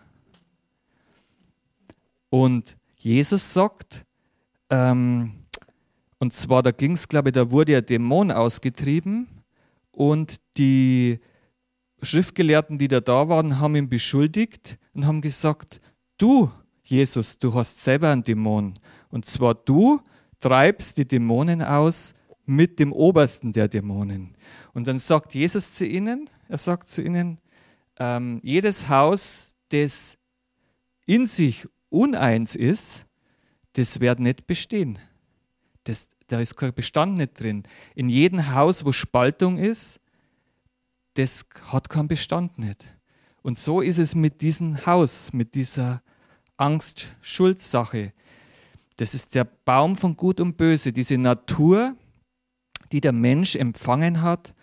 Und 2.30 2.76
Jesus 2.96 3.52
sagt, 3.52 4.04
ähm, 4.70 5.32
und 6.18 6.32
zwar, 6.32 6.62
da 6.62 6.70
ging 6.70 6.92
es, 6.92 7.08
glaube 7.08 7.30
ich, 7.30 7.34
da 7.34 7.50
wurde 7.50 7.72
ja 7.72 7.80
Dämon 7.80 8.30
ausgetrieben 8.30 9.28
und 9.92 10.40
die 10.56 11.20
Schriftgelehrten, 12.02 12.78
die 12.78 12.88
da 12.88 13.00
da 13.00 13.28
waren, 13.28 13.58
haben 13.58 13.76
ihn 13.76 13.88
beschuldigt 13.88 14.78
und 14.94 15.06
haben 15.06 15.20
gesagt, 15.20 15.80
du, 16.16 16.50
Jesus, 16.82 17.38
du 17.38 17.54
hast 17.54 17.82
selber 17.82 18.10
einen 18.10 18.22
Dämon. 18.22 18.78
Und 19.10 19.24
zwar 19.24 19.54
du 19.54 20.00
treibst 20.40 20.96
die 20.98 21.06
Dämonen 21.06 21.62
aus 21.62 22.14
mit 22.48 22.78
dem 22.78 22.92
Obersten 22.92 23.52
der 23.52 23.68
Dämonen. 23.68 24.34
Und 24.72 24.86
dann 24.86 24.98
sagt 24.98 25.34
Jesus 25.34 25.74
zu 25.74 25.86
ihnen, 25.86 26.30
er 26.48 26.58
sagt 26.58 26.88
zu 26.88 27.02
ihnen, 27.02 27.38
ähm, 27.98 28.40
jedes 28.42 28.88
Haus, 28.88 29.54
das 29.68 30.16
in 31.06 31.26
sich 31.26 31.66
uneins 31.90 32.54
ist, 32.54 33.06
das 33.74 34.00
wird 34.00 34.20
nicht 34.20 34.46
bestehen. 34.46 34.98
Das, 35.84 36.08
da 36.26 36.40
ist 36.40 36.56
kein 36.56 36.74
Bestand 36.74 37.16
nicht 37.16 37.40
drin. 37.40 37.64
In 37.94 38.08
jedem 38.08 38.54
Haus, 38.54 38.84
wo 38.84 38.92
Spaltung 38.92 39.58
ist, 39.58 40.00
das 41.14 41.44
hat 41.66 41.88
keinen 41.88 42.08
Bestand 42.08 42.58
nicht. 42.58 42.86
Und 43.42 43.58
so 43.58 43.80
ist 43.80 43.98
es 43.98 44.14
mit 44.14 44.40
diesem 44.40 44.86
Haus, 44.86 45.32
mit 45.32 45.54
dieser 45.54 46.02
Angst-Schuld-Sache. 46.56 48.12
Das 48.96 49.14
ist 49.14 49.34
der 49.34 49.44
Baum 49.44 49.96
von 49.96 50.16
Gut 50.16 50.40
und 50.40 50.56
Böse, 50.56 50.92
diese 50.92 51.18
Natur, 51.18 51.96
die 52.92 53.00
der 53.00 53.12
Mensch 53.12 53.56
empfangen 53.56 54.22
hat, 54.22 54.54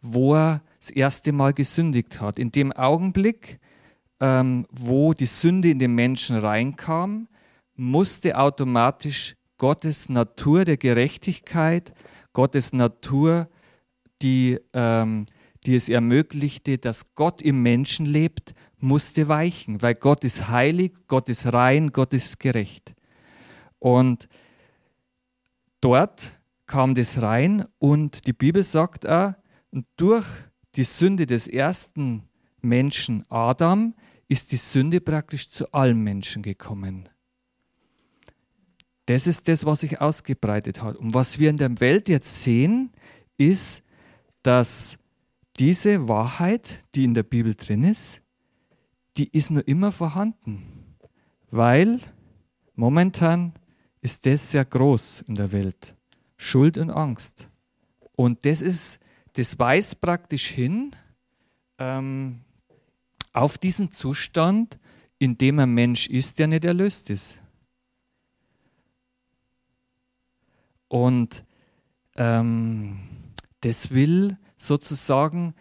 wo 0.00 0.34
er 0.34 0.62
das 0.78 0.90
erste 0.90 1.32
Mal 1.32 1.52
gesündigt 1.52 2.20
hat. 2.20 2.38
In 2.38 2.52
dem 2.52 2.72
Augenblick, 2.72 3.58
ähm, 4.20 4.66
wo 4.70 5.14
die 5.14 5.26
Sünde 5.26 5.70
in 5.70 5.78
den 5.78 5.94
Menschen 5.94 6.36
reinkam, 6.36 7.28
musste 7.74 8.38
automatisch 8.38 9.36
Gottes 9.58 10.08
Natur 10.08 10.64
der 10.64 10.76
Gerechtigkeit, 10.76 11.92
Gottes 12.32 12.72
Natur, 12.72 13.48
die, 14.20 14.58
ähm, 14.72 15.26
die 15.64 15.74
es 15.74 15.88
ermöglichte, 15.88 16.78
dass 16.78 17.14
Gott 17.14 17.40
im 17.40 17.62
Menschen 17.62 18.06
lebt, 18.06 18.54
musste 18.78 19.28
weichen, 19.28 19.80
weil 19.80 19.94
Gott 19.94 20.24
ist 20.24 20.48
heilig, 20.48 20.92
Gott 21.08 21.28
ist 21.28 21.52
rein, 21.52 21.92
Gott 21.92 22.12
ist 22.12 22.38
gerecht. 22.38 22.94
Und 23.78 24.28
dort 25.80 26.32
kam 26.66 26.94
das 26.94 27.20
rein 27.20 27.66
und 27.78 28.26
die 28.26 28.32
Bibel 28.32 28.62
sagt 28.62 29.06
auch, 29.06 29.34
durch 29.96 30.26
die 30.76 30.84
Sünde 30.84 31.26
des 31.26 31.46
ersten 31.46 32.28
Menschen 32.60 33.24
Adam 33.28 33.94
ist 34.28 34.52
die 34.52 34.56
Sünde 34.56 35.00
praktisch 35.00 35.48
zu 35.48 35.70
allen 35.72 36.00
Menschen 36.00 36.42
gekommen. 36.42 37.08
Das 39.06 39.26
ist 39.26 39.48
das, 39.48 39.66
was 39.66 39.80
sich 39.80 40.00
ausgebreitet 40.00 40.82
hat. 40.82 40.96
Und 40.96 41.12
was 41.12 41.38
wir 41.38 41.50
in 41.50 41.58
der 41.58 41.78
Welt 41.80 42.08
jetzt 42.08 42.42
sehen, 42.42 42.90
ist, 43.36 43.82
dass 44.42 44.96
diese 45.58 46.08
Wahrheit, 46.08 46.84
die 46.94 47.04
in 47.04 47.14
der 47.14 47.22
Bibel 47.22 47.54
drin 47.54 47.84
ist, 47.84 48.22
die 49.16 49.28
ist 49.28 49.50
nur 49.50 49.66
immer 49.68 49.92
vorhanden. 49.92 50.96
Weil 51.50 52.00
momentan 52.74 53.52
ist 54.00 54.26
das 54.26 54.50
sehr 54.50 54.64
groß 54.64 55.24
in 55.28 55.34
der 55.34 55.52
Welt. 55.52 55.94
Schuld 56.44 56.76
und 56.76 56.90
Angst. 56.90 57.48
Und 58.16 58.44
das 58.44 58.60
ist, 58.60 59.00
das 59.32 59.58
weist 59.58 60.02
praktisch 60.02 60.46
hin 60.46 60.94
ähm, 61.78 62.42
auf 63.32 63.56
diesen 63.56 63.90
Zustand, 63.90 64.78
in 65.18 65.38
dem 65.38 65.58
ein 65.58 65.72
Mensch 65.72 66.06
ist, 66.06 66.38
der 66.38 66.48
nicht 66.48 66.66
erlöst 66.66 67.08
ist. 67.08 67.38
Und 70.88 71.44
ähm, 72.18 73.00
das 73.62 73.90
will 73.90 74.36
sozusagen, 74.56 75.54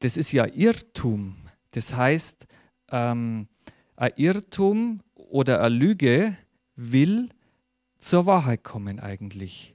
das 0.00 0.18
ist 0.18 0.32
ja 0.32 0.44
Irrtum. 0.44 1.36
Das 1.70 1.94
heißt, 1.96 2.46
ähm, 2.90 3.48
ein 3.96 4.12
Irrtum 4.16 5.00
oder 5.14 5.62
eine 5.62 5.74
Lüge 5.74 6.36
will 6.76 7.30
zur 7.98 8.26
Wahrheit 8.26 8.62
kommen 8.62 9.00
eigentlich. 9.00 9.74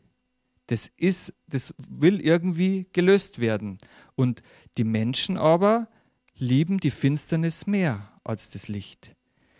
Das, 0.67 0.89
ist, 0.97 1.33
das 1.47 1.73
will 1.89 2.21
irgendwie 2.21 2.87
gelöst 2.93 3.39
werden. 3.39 3.77
Und 4.15 4.41
die 4.77 4.83
Menschen 4.83 5.37
aber 5.37 5.87
lieben 6.35 6.79
die 6.79 6.91
Finsternis 6.91 7.67
mehr 7.67 8.11
als 8.23 8.49
das 8.49 8.67
Licht. 8.67 9.15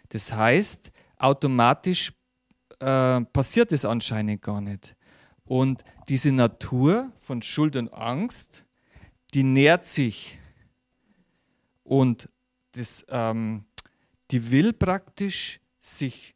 Das 0.10 0.32
heißt, 0.32 0.92
automatisch 1.18 2.14
äh, 2.80 3.22
passiert 3.22 3.72
es 3.72 3.86
anscheinend 3.86 4.42
gar 4.42 4.62
nicht. 4.62 4.96
Und 5.46 5.84
diese 6.08 6.32
Natur 6.32 7.12
von 7.20 7.42
Schuld 7.42 7.76
und 7.76 7.94
Angst, 7.94 8.66
die 9.34 9.44
nährt 9.44 9.84
sich 9.84 10.40
und 11.84 12.30
das, 12.72 13.06
ähm, 13.10 13.66
die 14.32 14.52
will 14.52 14.74
praktisch 14.74 15.60
sich 15.80 16.36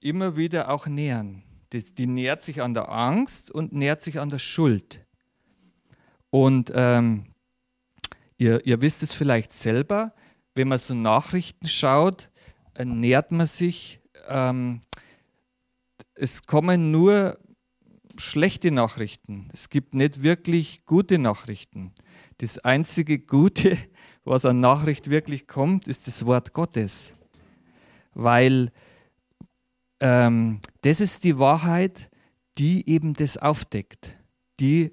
immer 0.00 0.36
wieder 0.36 0.70
auch 0.70 0.86
nähern. 0.86 1.42
Die, 1.74 1.82
die 1.82 2.06
nährt 2.06 2.40
sich 2.40 2.62
an 2.62 2.72
der 2.72 2.88
Angst 2.88 3.50
und 3.50 3.72
nährt 3.72 4.00
sich 4.00 4.20
an 4.20 4.30
der 4.30 4.38
Schuld. 4.38 5.04
Und 6.30 6.70
ähm, 6.72 7.26
ihr, 8.38 8.64
ihr 8.64 8.80
wisst 8.80 9.02
es 9.02 9.12
vielleicht 9.12 9.50
selber, 9.50 10.14
wenn 10.54 10.68
man 10.68 10.78
so 10.78 10.94
Nachrichten 10.94 11.66
schaut, 11.66 12.30
äh, 12.74 12.84
nährt 12.84 13.32
man 13.32 13.48
sich, 13.48 14.00
ähm, 14.28 14.82
es 16.14 16.46
kommen 16.46 16.92
nur 16.92 17.38
schlechte 18.16 18.70
Nachrichten. 18.70 19.48
Es 19.52 19.68
gibt 19.68 19.94
nicht 19.94 20.22
wirklich 20.22 20.86
gute 20.86 21.18
Nachrichten. 21.18 21.92
Das 22.38 22.58
einzige 22.58 23.18
Gute, 23.18 23.76
was 24.24 24.44
an 24.44 24.60
Nachricht 24.60 25.10
wirklich 25.10 25.48
kommt, 25.48 25.88
ist 25.88 26.06
das 26.06 26.24
Wort 26.24 26.52
Gottes. 26.52 27.12
Weil 28.12 28.70
ähm, 30.04 30.60
das 30.82 31.00
ist 31.00 31.24
die 31.24 31.38
Wahrheit, 31.38 32.10
die 32.58 32.86
eben 32.88 33.14
das 33.14 33.38
aufdeckt. 33.38 34.14
Die 34.60 34.92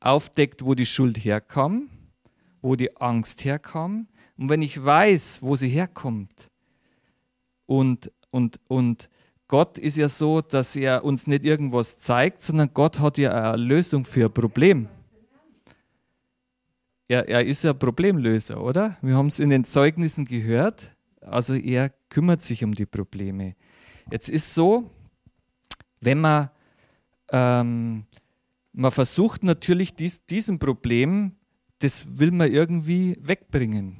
aufdeckt, 0.00 0.64
wo 0.64 0.74
die 0.74 0.84
Schuld 0.84 1.16
herkam, 1.16 1.88
wo 2.60 2.76
die 2.76 2.94
Angst 2.98 3.44
herkam. 3.46 4.06
Und 4.36 4.50
wenn 4.50 4.60
ich 4.60 4.84
weiß, 4.84 5.40
wo 5.40 5.56
sie 5.56 5.70
herkommt 5.70 6.50
und, 7.64 8.12
und, 8.30 8.60
und 8.68 9.08
Gott 9.48 9.78
ist 9.78 9.96
ja 9.96 10.10
so, 10.10 10.42
dass 10.42 10.76
er 10.76 11.02
uns 11.02 11.26
nicht 11.26 11.44
irgendwas 11.44 11.98
zeigt, 11.98 12.42
sondern 12.42 12.74
Gott 12.74 12.98
hat 12.98 13.16
ja 13.16 13.52
eine 13.52 13.62
Lösung 13.62 14.04
für 14.04 14.26
ein 14.26 14.34
Problem. 14.34 14.88
Er, 17.08 17.26
er 17.28 17.46
ist 17.46 17.64
ein 17.64 17.78
Problemlöser, 17.78 18.62
oder? 18.62 18.98
Wir 19.00 19.16
haben 19.16 19.28
es 19.28 19.38
in 19.38 19.48
den 19.48 19.64
Zeugnissen 19.64 20.26
gehört. 20.26 20.94
Also 21.22 21.54
er 21.54 21.90
kümmert 22.10 22.42
sich 22.42 22.62
um 22.62 22.74
die 22.74 22.84
Probleme. 22.84 23.54
Jetzt 24.10 24.28
ist 24.28 24.54
so, 24.54 24.90
wenn 26.00 26.20
man, 26.20 26.50
ähm, 27.32 28.06
man 28.72 28.92
versucht 28.92 29.42
natürlich 29.42 29.94
dies, 29.94 30.24
diesem 30.26 30.58
Problem, 30.58 31.34
das 31.80 32.04
will 32.18 32.30
man 32.30 32.52
irgendwie 32.52 33.16
wegbringen, 33.20 33.98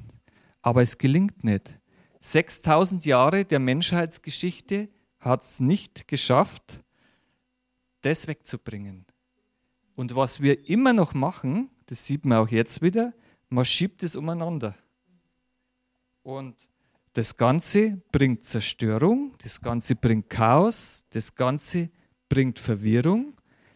aber 0.61 0.81
es 0.81 0.97
gelingt 0.97 1.43
nicht. 1.43 1.77
6000 2.21 3.05
Jahre 3.05 3.45
der 3.45 3.59
Menschheitsgeschichte 3.59 4.89
hat 5.19 5.41
es 5.43 5.59
nicht 5.59 6.07
geschafft, 6.07 6.81
das 8.01 8.27
wegzubringen. 8.27 9.05
Und 9.95 10.15
was 10.15 10.41
wir 10.41 10.69
immer 10.69 10.93
noch 10.93 11.13
machen, 11.13 11.69
das 11.87 12.05
sieht 12.05 12.25
man 12.25 12.37
auch 12.39 12.49
jetzt 12.49 12.81
wieder, 12.81 13.13
man 13.49 13.65
schiebt 13.65 14.03
es 14.03 14.15
umeinander. 14.15 14.75
Und 16.23 16.66
das 17.17 17.35
Ganze 17.35 17.99
bringt 18.11 18.43
Zerstörung, 18.43 19.33
das 19.39 19.59
Ganze 19.59 19.95
bringt 19.95 20.29
Chaos, 20.29 21.03
das 21.09 21.33
Ganze 21.33 21.89
bringt 22.29 22.59
Verwirrung. 22.59 23.33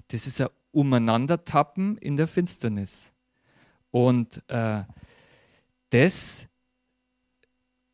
Das 0.09 0.27
ist 0.27 0.41
ein 0.41 0.49
Umeinandertappen 0.69 1.97
in 1.97 2.17
der 2.17 2.27
Finsternis. 2.27 3.11
Und 3.89 4.43
äh, 4.47 4.83
das, 5.89 6.45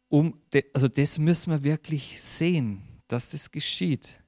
um, 0.10 0.38
also 0.74 0.90
das 0.90 1.18
müssen 1.18 1.54
wir 1.54 1.64
wirklich 1.64 2.22
sehen, 2.22 2.82
dass 3.08 3.30
das 3.30 3.50
geschieht. 3.50 4.22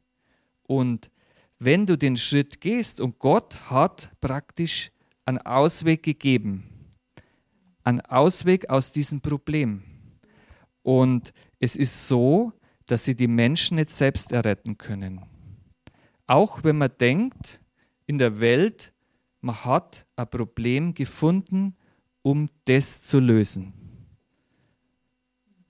Und 0.67 1.11
wenn 1.57 1.85
du 1.85 1.97
den 1.97 2.15
Schritt 2.15 2.61
gehst 2.61 3.01
und 3.01 3.19
Gott 3.19 3.69
hat 3.69 4.09
praktisch 4.21 4.89
einen 5.25 5.39
Ausweg 5.39 6.01
gegeben, 6.01 6.63
einen 7.83 7.99
Ausweg 7.99 8.69
aus 8.69 8.93
diesem 8.93 9.19
Problem. 9.19 9.98
Und 10.89 11.33
es 11.59 11.75
ist 11.75 12.07
so, 12.07 12.51
dass 12.87 13.05
sie 13.05 13.13
die 13.13 13.27
Menschen 13.27 13.75
nicht 13.75 13.91
selbst 13.91 14.31
erretten 14.31 14.75
können. 14.75 15.21
Auch 16.25 16.63
wenn 16.63 16.79
man 16.79 16.89
denkt, 16.99 17.61
in 18.07 18.17
der 18.17 18.39
Welt, 18.39 18.91
man 19.39 19.63
hat 19.65 20.07
ein 20.15 20.27
Problem 20.27 20.95
gefunden, 20.95 21.75
um 22.23 22.49
das 22.65 23.03
zu 23.03 23.19
lösen. 23.19 23.71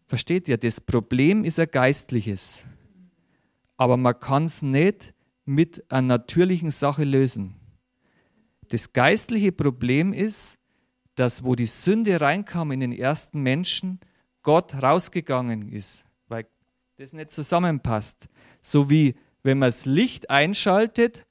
Versteht 0.08 0.48
ihr? 0.48 0.58
Das 0.58 0.80
Problem 0.80 1.44
ist 1.44 1.60
ein 1.60 1.68
geistliches. 1.70 2.64
Aber 3.76 3.98
man 3.98 4.18
kann 4.18 4.46
es 4.46 4.62
nicht 4.62 5.14
mit 5.44 5.84
einer 5.92 6.08
natürlichen 6.08 6.72
Sache 6.72 7.04
lösen. 7.04 7.56
Das 8.70 8.94
geistliche 8.94 9.52
Problem 9.52 10.14
ist, 10.14 10.58
dass 11.16 11.44
wo 11.44 11.56
die 11.56 11.66
Sünde 11.66 12.22
reinkam 12.22 12.72
in 12.72 12.80
den 12.80 12.94
ersten 12.94 13.44
Menschen, 13.44 14.00
Gott 14.44 14.82
rausgegangen 14.82 15.70
ist, 15.70 16.06
weil 16.28 16.46
das 16.98 17.14
nicht 17.14 17.32
zusammenpasst. 17.32 18.28
So 18.62 18.90
wie 18.90 19.16
wenn 19.44 19.60
man 19.60 19.70
das 19.70 19.86
Licht 19.86 20.30
einschaltet, 20.30 21.26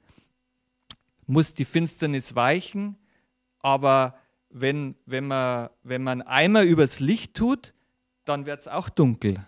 muss 1.26 1.54
die 1.54 1.64
Finsternis 1.64 2.34
weichen, 2.34 2.96
aber 3.60 4.18
wenn, 4.50 4.94
wenn, 5.04 5.26
man, 5.26 5.68
wenn 5.82 6.02
man 6.02 6.22
einmal 6.22 6.64
übers 6.64 7.00
Licht 7.00 7.34
tut, 7.34 7.74
dann 8.24 8.46
wird 8.46 8.60
es 8.60 8.68
auch 8.68 8.88
dunkel. 8.88 9.44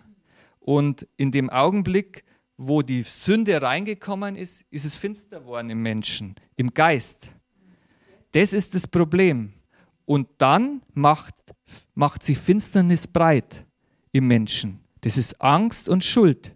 Und 0.59 1.07
in 1.17 1.31
dem 1.31 1.49
Augenblick, 1.49 2.23
wo 2.55 2.83
die 2.83 3.01
Sünde 3.01 3.61
reingekommen 3.61 4.35
ist, 4.35 4.63
ist 4.69 4.85
es 4.85 4.95
finster 4.95 5.39
geworden 5.39 5.71
im 5.71 5.81
Menschen, 5.81 6.35
im 6.55 6.73
Geist. 6.73 7.29
Das 8.31 8.53
ist 8.53 8.75
das 8.75 8.87
Problem. 8.87 9.53
Und 10.05 10.27
dann 10.37 10.81
macht, 10.93 11.33
macht 11.95 12.23
sich 12.23 12.37
Finsternis 12.37 13.07
breit 13.07 13.65
im 14.11 14.27
Menschen. 14.27 14.79
Das 15.01 15.17
ist 15.17 15.41
Angst 15.41 15.89
und 15.89 16.03
Schuld. 16.03 16.55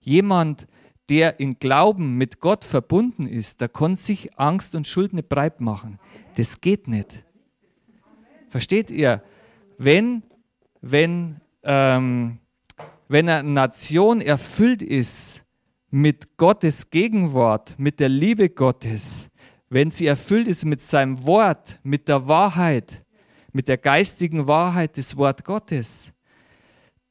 Jemand, 0.00 0.66
der 1.08 1.40
in 1.40 1.58
Glauben 1.58 2.16
mit 2.16 2.40
Gott 2.40 2.64
verbunden 2.64 3.26
ist, 3.26 3.60
da 3.60 3.68
kann 3.68 3.96
sich 3.96 4.38
Angst 4.38 4.74
und 4.74 4.86
Schuld 4.86 5.12
nicht 5.12 5.28
breit 5.28 5.60
machen. 5.60 5.98
Das 6.36 6.60
geht 6.60 6.86
nicht. 6.86 7.24
Versteht 8.48 8.90
ihr? 8.90 9.22
Wenn, 9.76 10.22
wenn, 10.80 11.40
ähm, 11.62 12.38
wenn 13.08 13.28
eine 13.28 13.48
Nation 13.48 14.20
erfüllt 14.20 14.82
ist 14.82 15.42
mit 15.90 16.36
Gottes 16.36 16.90
Gegenwart, 16.90 17.74
mit 17.78 17.98
der 17.98 18.08
Liebe 18.08 18.48
Gottes, 18.48 19.30
wenn 19.68 19.90
sie 19.90 20.06
erfüllt 20.06 20.48
ist 20.48 20.64
mit 20.64 20.80
seinem 20.80 21.24
Wort, 21.24 21.80
mit 21.82 22.08
der 22.08 22.26
Wahrheit, 22.26 23.04
mit 23.52 23.68
der 23.68 23.78
geistigen 23.78 24.46
Wahrheit 24.46 24.96
des 24.96 25.16
Wort 25.16 25.44
Gottes, 25.44 26.12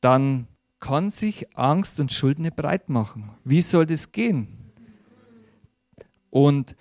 dann 0.02 0.48
kann 0.80 1.10
sich 1.10 1.58
Angst 1.58 2.00
und 2.00 2.14
Schuld 2.14 2.40
nicht 2.40 2.56
breit 2.56 2.90
machen. 2.90 3.32
Wie 3.44 3.62
soll 3.62 3.86
das 3.86 4.12
gehen? 4.12 4.72
Und 6.30 6.76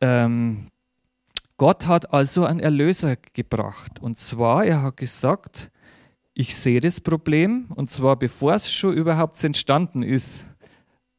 ähm, 0.00 0.68
Gott 1.56 1.86
hat 1.86 2.12
also 2.12 2.44
einen 2.44 2.60
Erlöser 2.60 3.16
gebracht. 3.32 4.00
Und 4.00 4.18
zwar, 4.18 4.64
er 4.64 4.82
hat 4.82 4.96
gesagt, 4.96 5.70
ich 6.34 6.56
sehe 6.56 6.80
das 6.80 7.00
Problem, 7.00 7.66
und 7.76 7.88
zwar 7.88 8.16
bevor 8.16 8.54
es 8.54 8.70
schon 8.70 8.94
überhaupt 8.94 9.42
entstanden 9.44 10.02
ist, 10.02 10.44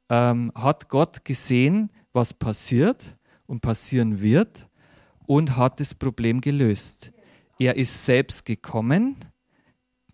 ähm, 0.09 0.51
hat 0.55 0.89
Gott 0.89 1.23
gesehen, 1.23 1.91
was 2.11 2.33
passiert 2.33 3.15
und 3.45 3.61
passieren 3.61 4.21
wird 4.21 4.67
und 5.25 5.55
hat 5.55 5.79
das 5.79 5.95
Problem 5.95 6.41
gelöst. 6.41 7.11
Er 7.59 7.75
ist 7.75 8.05
selbst 8.05 8.45
gekommen 8.45 9.17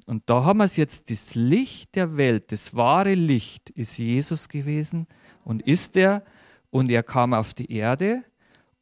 und 0.10 0.24
da 0.26 0.44
haben 0.44 0.58
wir 0.58 0.64
es 0.64 0.76
jetzt, 0.76 1.12
das 1.12 1.36
Licht 1.36 1.96
der 1.96 2.18
Welt, 2.18 2.52
das 2.52 2.74
wahre 2.74 3.14
Licht 3.14 3.70
ist 3.70 4.00
Jesus 4.00 4.50
gewesen 4.50 5.06
und 5.44 5.62
ist 5.62 5.96
er 5.96 6.24
und 6.72 6.90
er 6.90 7.04
kam 7.04 7.36
auf 7.36 7.54
die 7.54 7.72
Erde 7.72 8.24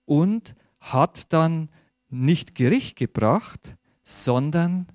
und 0.05 0.55
hat 0.79 1.33
dann 1.33 1.67
nicht 2.09 2.55
Gericht 2.55 2.95
gebracht, 2.97 3.75
sondern 4.03 4.87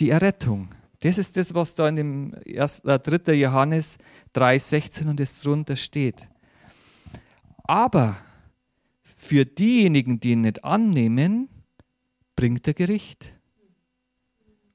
die 0.00 0.08
Errettung. 0.08 0.70
Das 1.00 1.18
ist 1.18 1.36
das, 1.36 1.52
was 1.52 1.74
da 1.74 1.86
in 1.86 1.96
dem 1.96 2.34
1, 2.46 2.80
äh, 2.80 2.98
3. 2.98 3.34
Johannes 3.34 3.98
3,16 4.34 5.06
und 5.06 5.20
es 5.20 5.40
drunter 5.42 5.76
steht. 5.76 6.28
Aber 7.64 8.16
für 9.16 9.44
diejenigen, 9.44 10.18
die 10.18 10.32
ihn 10.32 10.40
nicht 10.40 10.64
annehmen, 10.64 11.50
bringt 12.38 12.68
er 12.68 12.74
Gericht. 12.74 13.34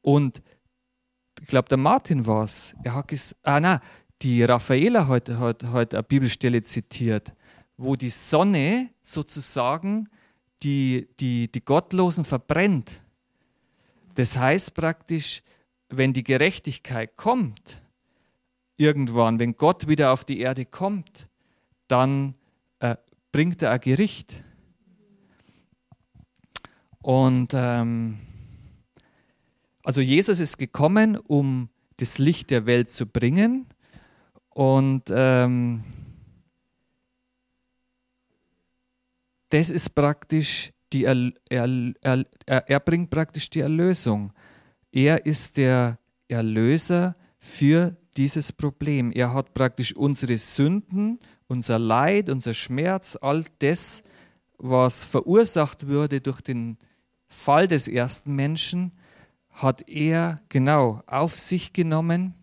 Und 0.02 0.43
ich 1.39 1.47
glaube, 1.47 1.69
der 1.69 1.78
Martin 1.78 2.26
war 2.28 2.43
es. 2.43 2.76
Er 2.84 2.93
hat 2.93 3.08
gesagt, 3.08 3.39
ah, 3.43 3.58
nein, 3.62 3.80
die 4.21 4.43
Raffaela 4.43 5.08
hat, 5.08 5.30
hat 5.30 5.93
eine 5.93 6.04
Bibelstelle 6.04 6.62
zitiert, 6.62 7.34
wo 7.78 7.95
die 7.95 8.10
Sonne 8.10 8.89
sozusagen 9.02 10.10
die, 10.62 11.08
die, 11.21 11.49
die 11.49 11.63
Gottlosen 11.63 12.26
verbrennt. 12.26 13.02
Das 14.15 14.36
heißt 14.36 14.73
praktisch, 14.73 15.41
wenn 15.88 16.12
die 16.12 16.26
Gerechtigkeit 16.26 17.15
kommt, 17.15 17.82
irgendwann, 18.76 19.39
wenn 19.39 19.56
Gott 19.56 19.88
wieder 19.88 20.12
auf 20.12 20.26
die 20.26 20.41
Erde 20.41 20.65
kommt, 20.65 21.30
dann 21.88 22.36
bringt 23.32 23.62
er 23.62 23.71
ein 23.71 23.80
Gericht. 23.80 24.43
Und 27.03 27.53
ähm, 27.53 28.17
also 29.83 30.01
Jesus 30.01 30.39
ist 30.39 30.57
gekommen, 30.57 31.17
um 31.17 31.69
das 31.97 32.17
Licht 32.17 32.49
der 32.49 32.65
Welt 32.65 32.89
zu 32.89 33.05
bringen. 33.05 33.67
Und 34.49 35.03
ähm, 35.11 35.83
das 39.49 39.69
ist 39.69 39.93
praktisch 39.93 40.71
die 40.91 41.05
er, 41.05 41.31
er, 41.49 42.25
er, 42.45 42.69
er 42.69 42.79
bringt 42.79 43.09
praktisch 43.09 43.49
die 43.49 43.61
Erlösung. 43.61 44.31
Er 44.91 45.25
ist 45.25 45.57
der 45.57 45.97
Erlöser 46.27 47.15
für 47.39 47.95
dieses 48.15 48.51
Problem. 48.51 49.11
Er 49.11 49.33
hat 49.33 49.55
praktisch 49.55 49.95
unsere 49.95 50.37
Sünden 50.37 51.19
unser 51.47 51.79
Leid, 51.79 52.29
unser 52.29 52.53
Schmerz, 52.53 53.17
all 53.21 53.45
das, 53.59 54.03
was 54.57 55.03
verursacht 55.03 55.87
wurde 55.87 56.19
durch 56.21 56.41
den 56.41 56.77
Fall 57.34 57.67
des 57.67 57.88
ersten 57.88 58.36
Menschen, 58.36 58.91
hat 59.50 59.88
er 59.89 60.38
genau 60.50 61.04
auf 61.06 61.38
sich 61.38 61.74
genommen 61.74 62.34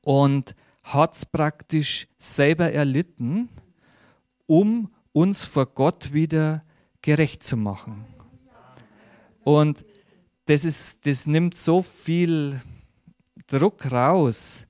und 0.00 0.54
hat 0.82 1.14
es 1.14 1.26
praktisch 1.26 2.08
selber 2.18 2.72
erlitten, 2.72 3.48
um 4.46 4.90
uns 5.12 5.44
vor 5.44 5.66
Gott 5.66 6.12
wieder 6.12 6.64
gerecht 7.02 7.42
zu 7.42 7.56
machen. 7.56 8.04
Und 9.42 9.84
das, 10.46 10.64
ist, 10.64 11.06
das 11.06 11.26
nimmt 11.26 11.54
so 11.54 11.82
viel 11.82 12.60
Druck 13.46 13.90
raus, 13.90 14.66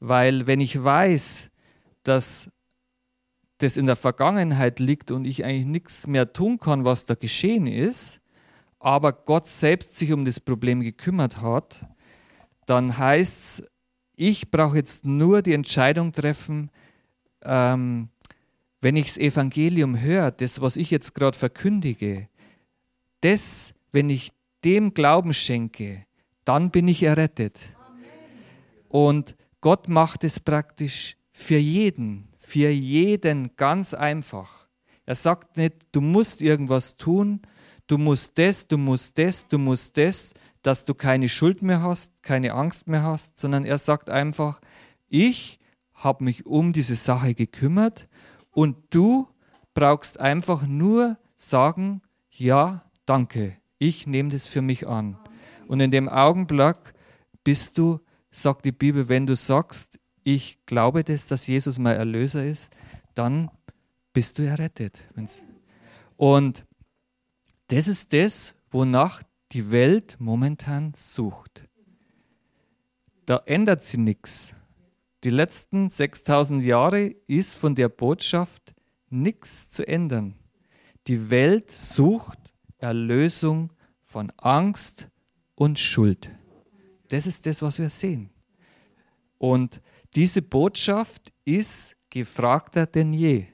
weil 0.00 0.46
wenn 0.46 0.60
ich 0.60 0.82
weiß, 0.82 1.50
dass 2.02 2.48
das 3.58 3.76
in 3.76 3.86
der 3.86 3.96
Vergangenheit 3.96 4.78
liegt 4.78 5.10
und 5.10 5.26
ich 5.26 5.44
eigentlich 5.44 5.66
nichts 5.66 6.06
mehr 6.06 6.32
tun 6.32 6.58
kann, 6.58 6.84
was 6.84 7.04
da 7.04 7.14
geschehen 7.14 7.66
ist, 7.66 8.20
aber 8.78 9.12
Gott 9.12 9.46
selbst 9.46 9.96
sich 9.96 10.12
um 10.12 10.24
das 10.24 10.40
Problem 10.40 10.80
gekümmert 10.80 11.40
hat, 11.40 11.86
dann 12.66 12.96
heißt 12.96 13.60
es, 13.60 13.62
ich 14.14 14.50
brauche 14.50 14.76
jetzt 14.76 15.04
nur 15.04 15.42
die 15.42 15.52
Entscheidung 15.52 16.12
treffen, 16.12 16.70
ähm, 17.42 18.08
wenn 18.80 18.96
ich 18.96 19.06
das 19.06 19.16
Evangelium 19.16 20.00
höre, 20.00 20.30
das, 20.30 20.60
was 20.60 20.76
ich 20.76 20.90
jetzt 20.90 21.14
gerade 21.14 21.36
verkündige, 21.36 22.28
das, 23.20 23.74
wenn 23.92 24.10
ich 24.10 24.32
dem 24.64 24.94
Glauben 24.94 25.32
schenke, 25.32 26.04
dann 26.44 26.70
bin 26.70 26.88
ich 26.88 27.02
errettet. 27.02 27.58
Und 28.88 29.36
Gott 29.60 29.88
macht 29.88 30.24
es 30.24 30.40
praktisch 30.40 31.16
für 31.30 31.58
jeden, 31.58 32.28
für 32.36 32.70
jeden 32.70 33.54
ganz 33.56 33.94
einfach. 33.94 34.66
Er 35.06 35.14
sagt 35.14 35.56
nicht, 35.56 35.74
du 35.92 36.00
musst 36.00 36.42
irgendwas 36.42 36.96
tun, 36.96 37.40
du 37.88 37.98
musst 37.98 38.38
das, 38.38 38.68
du 38.68 38.78
musst 38.78 39.18
das, 39.18 39.48
du 39.48 39.58
musst 39.58 39.96
das, 39.96 40.34
dass 40.62 40.84
du 40.84 40.94
keine 40.94 41.28
Schuld 41.28 41.62
mehr 41.62 41.82
hast, 41.82 42.12
keine 42.22 42.52
Angst 42.52 42.86
mehr 42.86 43.02
hast, 43.02 43.40
sondern 43.40 43.64
er 43.64 43.78
sagt 43.78 44.08
einfach, 44.10 44.60
ich 45.08 45.58
habe 45.94 46.22
mich 46.22 46.46
um 46.46 46.72
diese 46.72 46.94
Sache 46.94 47.34
gekümmert 47.34 48.08
und 48.52 48.76
du 48.90 49.26
brauchst 49.74 50.20
einfach 50.20 50.66
nur 50.66 51.18
sagen, 51.36 52.02
ja, 52.30 52.84
danke, 53.06 53.56
ich 53.78 54.06
nehme 54.06 54.30
das 54.30 54.46
für 54.46 54.62
mich 54.62 54.86
an. 54.86 55.18
Und 55.66 55.80
in 55.80 55.90
dem 55.90 56.08
Augenblick 56.08 56.76
bist 57.42 57.78
du, 57.78 58.00
sagt 58.30 58.64
die 58.64 58.72
Bibel, 58.72 59.08
wenn 59.08 59.26
du 59.26 59.36
sagst, 59.36 59.98
ich 60.24 60.64
glaube 60.66 61.04
das, 61.04 61.26
dass 61.26 61.46
Jesus 61.46 61.78
mein 61.78 61.96
Erlöser 61.96 62.44
ist, 62.44 62.70
dann 63.14 63.50
bist 64.12 64.38
du 64.38 64.42
errettet. 64.42 65.00
Und 66.16 66.64
das 67.68 67.88
ist 67.88 68.12
das, 68.12 68.54
wonach 68.70 69.22
die 69.52 69.70
Welt 69.70 70.16
momentan 70.18 70.92
sucht. 70.94 71.66
Da 73.26 73.42
ändert 73.46 73.82
sie 73.82 73.98
nichts. 73.98 74.54
Die 75.24 75.30
letzten 75.30 75.88
6000 75.88 76.62
Jahre 76.64 77.06
ist 77.26 77.54
von 77.54 77.74
der 77.74 77.88
Botschaft 77.88 78.74
nichts 79.10 79.68
zu 79.70 79.86
ändern. 79.86 80.34
Die 81.06 81.30
Welt 81.30 81.70
sucht 81.70 82.38
Erlösung 82.78 83.72
von 84.02 84.30
Angst 84.36 85.08
und 85.54 85.78
Schuld. 85.78 86.30
Das 87.08 87.26
ist 87.26 87.46
das, 87.46 87.62
was 87.62 87.78
wir 87.78 87.90
sehen. 87.90 88.30
Und 89.38 89.80
diese 90.14 90.42
Botschaft 90.42 91.32
ist 91.44 91.96
gefragter 92.10 92.86
denn 92.86 93.12
je. 93.12 93.46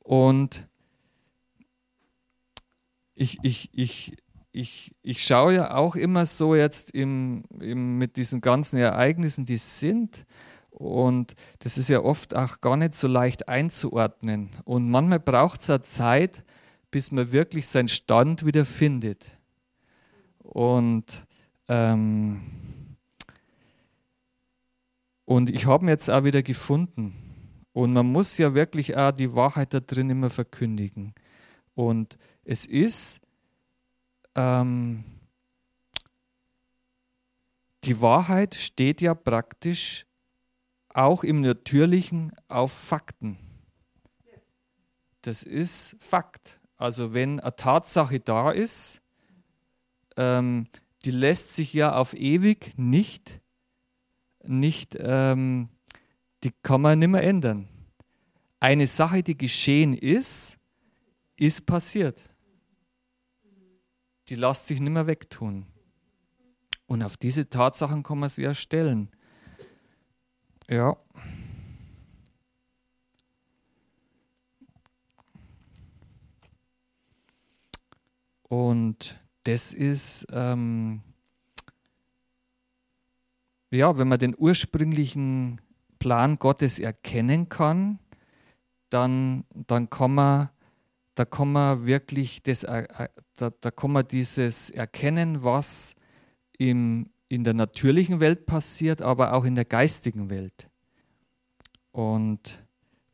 Und 0.00 0.69
ich, 3.20 3.38
ich, 3.42 3.68
ich, 3.74 4.16
ich, 4.52 4.96
ich 5.02 5.22
schaue 5.22 5.54
ja 5.54 5.74
auch 5.74 5.94
immer 5.94 6.24
so 6.24 6.54
jetzt 6.54 6.90
im, 6.92 7.42
im, 7.60 7.98
mit 7.98 8.16
diesen 8.16 8.40
ganzen 8.40 8.78
Ereignissen, 8.78 9.44
die 9.44 9.58
sind. 9.58 10.24
Und 10.70 11.34
das 11.58 11.76
ist 11.76 11.90
ja 11.90 12.00
oft 12.00 12.34
auch 12.34 12.62
gar 12.62 12.78
nicht 12.78 12.94
so 12.94 13.08
leicht 13.08 13.46
einzuordnen. 13.46 14.48
Und 14.64 14.88
manchmal 14.88 15.20
braucht 15.20 15.60
es 15.60 15.66
ja 15.66 15.82
Zeit, 15.82 16.44
bis 16.90 17.12
man 17.12 17.30
wirklich 17.30 17.66
seinen 17.66 17.88
Stand 17.88 18.46
wieder 18.46 18.64
findet. 18.64 19.26
Und, 20.38 21.26
ähm, 21.68 22.40
und 25.26 25.50
ich 25.50 25.66
habe 25.66 25.84
ihn 25.84 25.88
jetzt 25.90 26.08
auch 26.08 26.24
wieder 26.24 26.42
gefunden. 26.42 27.12
Und 27.74 27.92
man 27.92 28.10
muss 28.10 28.38
ja 28.38 28.54
wirklich 28.54 28.96
auch 28.96 29.12
die 29.12 29.34
Wahrheit 29.34 29.74
da 29.74 29.80
drin 29.80 30.08
immer 30.08 30.30
verkündigen. 30.30 31.12
Und 31.74 32.16
es 32.50 32.66
ist 32.66 33.20
ähm, 34.34 35.04
die 37.84 38.00
Wahrheit 38.00 38.56
steht 38.56 39.00
ja 39.00 39.14
praktisch 39.14 40.04
auch 40.92 41.22
im 41.22 41.42
Natürlichen 41.42 42.32
auf 42.48 42.72
Fakten. 42.72 43.38
Das 45.22 45.44
ist 45.44 45.94
Fakt. 46.00 46.58
Also 46.76 47.14
wenn 47.14 47.38
eine 47.38 47.54
Tatsache 47.54 48.18
da 48.18 48.50
ist, 48.50 49.00
ähm, 50.16 50.66
die 51.04 51.12
lässt 51.12 51.54
sich 51.54 51.72
ja 51.72 51.94
auf 51.94 52.14
ewig 52.14 52.76
nicht, 52.76 53.40
nicht 54.42 54.96
ähm, 54.98 55.68
die 56.42 56.50
kann 56.64 56.80
man 56.80 56.98
nicht 56.98 57.08
mehr 57.08 57.22
ändern. 57.22 57.68
Eine 58.58 58.88
Sache, 58.88 59.22
die 59.22 59.38
geschehen 59.38 59.94
ist, 59.94 60.58
ist 61.36 61.64
passiert. 61.64 62.29
Die 64.30 64.36
lässt 64.36 64.68
sich 64.68 64.80
nicht 64.80 64.92
mehr 64.92 65.08
wegtun. 65.08 65.66
Und 66.86 67.02
auf 67.02 67.16
diese 67.16 67.50
Tatsachen 67.50 68.02
kann 68.02 68.18
man 68.18 68.28
sich 68.28 68.44
erstellen. 68.44 69.10
Ja. 70.68 70.96
Und 78.44 79.20
das 79.44 79.72
ist, 79.72 80.26
ähm, 80.32 81.02
ja, 83.70 83.96
wenn 83.98 84.08
man 84.08 84.18
den 84.18 84.34
ursprünglichen 84.36 85.60
Plan 85.98 86.36
Gottes 86.36 86.78
erkennen 86.78 87.48
kann, 87.48 87.98
dann, 88.90 89.44
dann 89.54 89.90
kann 89.90 90.14
man, 90.14 90.50
da 91.14 91.24
kann 91.24 91.52
man 91.52 91.86
wirklich 91.86 92.42
das, 92.42 92.64
äh, 92.64 92.86
äh, 92.98 93.08
da, 93.36 93.50
da 93.60 93.70
kann 93.70 93.92
man 93.92 94.06
dieses 94.06 94.70
erkennen, 94.70 95.42
was 95.42 95.94
im, 96.58 97.10
in 97.28 97.44
der 97.44 97.54
natürlichen 97.54 98.20
Welt 98.20 98.46
passiert, 98.46 99.02
aber 99.02 99.34
auch 99.34 99.44
in 99.44 99.54
der 99.54 99.64
geistigen 99.64 100.30
Welt. 100.30 100.68
Und 101.92 102.62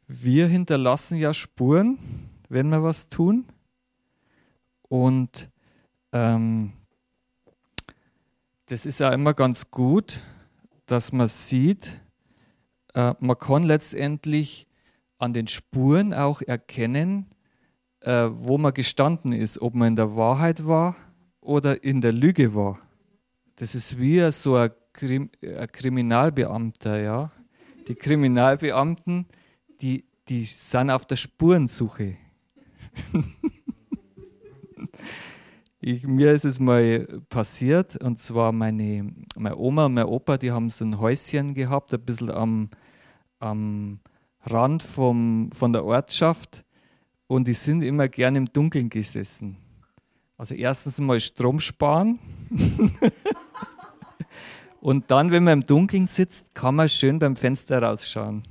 wir 0.06 0.46
hinterlassen 0.46 1.18
ja 1.18 1.34
Spuren, 1.34 1.98
wenn 2.48 2.68
wir 2.68 2.82
was 2.82 3.08
tun. 3.08 3.46
Und 4.82 5.48
ähm, 6.12 6.72
das 8.66 8.86
ist 8.86 9.00
ja 9.00 9.12
immer 9.12 9.34
ganz 9.34 9.70
gut, 9.70 10.20
dass 10.86 11.12
man 11.12 11.28
sieht, 11.28 12.00
äh, 12.94 13.14
man 13.20 13.38
kann 13.38 13.62
letztendlich 13.62 14.66
an 15.18 15.32
den 15.32 15.46
Spuren 15.46 16.14
auch 16.14 16.42
erkennen, 16.42 17.26
äh, 18.06 18.30
wo 18.32 18.56
man 18.56 18.72
gestanden 18.72 19.32
ist, 19.32 19.60
ob 19.60 19.74
man 19.74 19.88
in 19.88 19.96
der 19.96 20.14
Wahrheit 20.14 20.64
war 20.64 20.94
oder 21.40 21.82
in 21.82 22.00
der 22.00 22.12
Lüge 22.12 22.54
war. 22.54 22.78
Das 23.56 23.74
ist 23.74 23.98
wie 23.98 24.30
so 24.30 24.54
ein, 24.54 24.70
Krim 24.92 25.28
ein 25.42 25.70
Kriminalbeamter, 25.72 27.00
ja. 27.00 27.32
Die 27.88 27.96
Kriminalbeamten, 27.96 29.26
die, 29.80 30.04
die 30.28 30.44
sind 30.44 30.90
auf 30.90 31.06
der 31.06 31.16
Spurensuche. 31.16 32.16
ich, 35.80 36.06
mir 36.06 36.32
ist 36.32 36.44
es 36.44 36.60
mal 36.60 37.06
passiert, 37.28 37.96
und 38.02 38.20
zwar 38.20 38.52
meine, 38.52 39.12
meine 39.34 39.56
Oma 39.56 39.86
und 39.86 39.94
mein 39.94 40.06
Opa, 40.06 40.38
die 40.38 40.52
haben 40.52 40.70
so 40.70 40.84
ein 40.84 41.00
Häuschen 41.00 41.54
gehabt, 41.54 41.92
ein 41.92 42.04
bisschen 42.04 42.30
am, 42.30 42.70
am 43.40 43.98
Rand 44.42 44.84
vom, 44.84 45.50
von 45.52 45.72
der 45.72 45.84
Ortschaft 45.84 46.65
und 47.26 47.46
die 47.46 47.54
sind 47.54 47.82
immer 47.82 48.08
gern 48.08 48.36
im 48.36 48.46
Dunkeln 48.52 48.88
gesessen. 48.88 49.56
Also 50.38 50.54
erstens 50.54 51.00
mal 51.00 51.20
Strom 51.20 51.60
sparen 51.60 52.18
und 54.80 55.10
dann, 55.10 55.30
wenn 55.30 55.44
man 55.44 55.60
im 55.60 55.64
Dunkeln 55.64 56.06
sitzt, 56.06 56.54
kann 56.54 56.74
man 56.74 56.88
schön 56.88 57.18
beim 57.18 57.36
Fenster 57.36 57.82
rausschauen. 57.82 58.46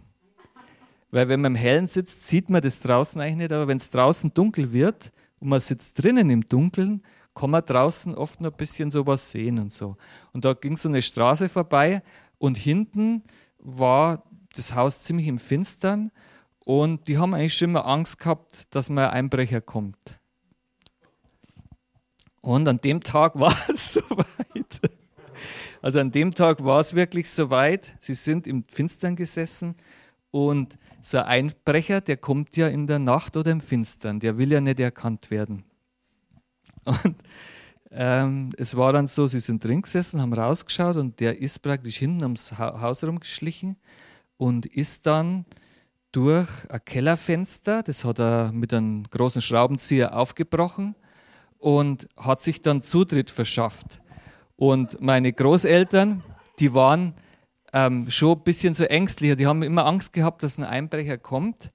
Weil 1.12 1.30
wenn 1.30 1.42
man 1.42 1.54
im 1.54 1.56
Hellen 1.56 1.88
sitzt, 1.88 2.28
sieht 2.28 2.50
man 2.50 2.62
das 2.62 2.80
draußen 2.80 3.22
eigentlich 3.22 3.38
nicht, 3.38 3.52
aber 3.54 3.68
wenn 3.68 3.78
es 3.78 3.92
draußen 3.92 4.34
dunkel 4.34 4.74
wird 4.74 5.12
und 5.40 5.50
man 5.50 5.60
sitzt 5.60 6.04
drinnen 6.04 6.30
im 6.30 6.46
Dunkeln, 6.46 7.04
kann 7.36 7.52
man 7.52 7.66
draußen 7.66 8.16
oft 8.16 8.42
noch 8.42 8.52
ein 8.52 8.58
bisschen 8.58 8.92
sowas 8.92 9.30
sehen 9.30 9.60
und 9.60 9.72
so. 9.72 9.98
Und 10.34 10.44
da 10.44 10.54
ging 10.54 10.76
so 10.76 10.90
eine 10.90 11.02
Straße 11.02 11.50
vorbei 11.50 12.02
und 12.38 12.58
hinten 12.58 13.24
war 13.60 14.24
das 14.56 14.74
Haus 14.74 15.04
ziemlich 15.04 15.28
im 15.28 15.38
Finstern 15.38 16.12
und 16.66 17.08
die 17.08 17.18
haben 17.18 17.34
eigentlich 17.34 17.56
schon 17.56 17.70
immer 17.70 17.88
Angst 17.88 18.20
gehabt, 18.20 18.76
dass 18.76 18.90
mal 18.90 19.08
ein 19.08 19.26
Einbrecher 19.26 19.62
kommt. 19.62 20.20
Und 22.42 22.68
an 22.68 22.82
dem 22.82 23.02
Tag 23.02 23.36
war 23.40 23.56
es 23.70 23.94
soweit. 23.94 24.82
Also 25.82 26.00
an 26.00 26.12
dem 26.12 26.34
Tag 26.34 26.64
war 26.66 26.80
es 26.80 26.96
wirklich 26.96 27.30
soweit. 27.30 27.94
Sie 28.00 28.16
sind 28.16 28.48
im 28.48 28.64
Finstern 28.66 29.16
gesessen 29.16 29.76
und 30.32 30.78
so 31.04 31.20
ein 31.20 31.26
Einbrecher, 31.26 32.02
der 32.02 32.18
kommt 32.18 32.58
ja 32.58 32.68
in 32.68 32.88
der 32.88 32.98
Nacht 32.98 33.38
oder 33.38 33.52
im 33.52 33.62
Finstern, 33.62 34.20
der 34.20 34.40
will 34.40 34.52
ja 34.52 34.60
nicht 34.60 34.80
erkannt 34.80 35.30
werden. 35.30 35.64
Und 36.84 37.16
ähm, 37.92 38.50
es 38.58 38.76
war 38.76 38.92
dann 38.92 39.06
so, 39.06 39.28
sie 39.28 39.40
sind 39.40 39.64
drin 39.64 39.84
gesessen, 39.84 40.20
haben 40.20 40.34
rausgeschaut 40.34 40.96
und 40.96 41.20
der 41.20 41.40
ist 41.40 41.62
praktisch 41.62 41.98
hinten 41.98 42.24
ums 42.24 42.58
Haus 42.58 43.04
rumgeschlichen 43.04 43.78
und 44.38 44.66
ist 44.66 45.06
dann 45.06 45.46
durch 46.16 46.48
ein 46.70 46.80
Kellerfenster, 46.86 47.84
das 47.84 48.06
hat 48.06 48.20
er 48.20 48.52
mit 48.54 48.74
einem 48.74 49.04
großen 49.04 49.42
Schraubenzieher 49.42 50.18
aufgebrochen 50.18 50.96
und 51.58 52.08
hat 52.18 52.42
sich 52.42 52.62
dann 52.62 52.82
Zutritt 52.82 53.30
verschafft. 53.30 54.00
Und 54.56 55.02
meine 55.02 55.34
Großeltern, 55.34 56.24
die 56.60 56.74
waren 56.74 57.16
ähm, 57.74 58.10
schon 58.10 58.38
ein 58.38 58.44
bisschen 58.44 58.74
so 58.74 58.86
ängstlicher, 58.86 59.36
die 59.36 59.46
haben 59.46 59.62
immer 59.62 59.86
Angst 59.86 60.14
gehabt, 60.14 60.42
dass 60.44 60.58
ein 60.58 60.64
Einbrecher 60.64 61.18
kommt 61.18 61.72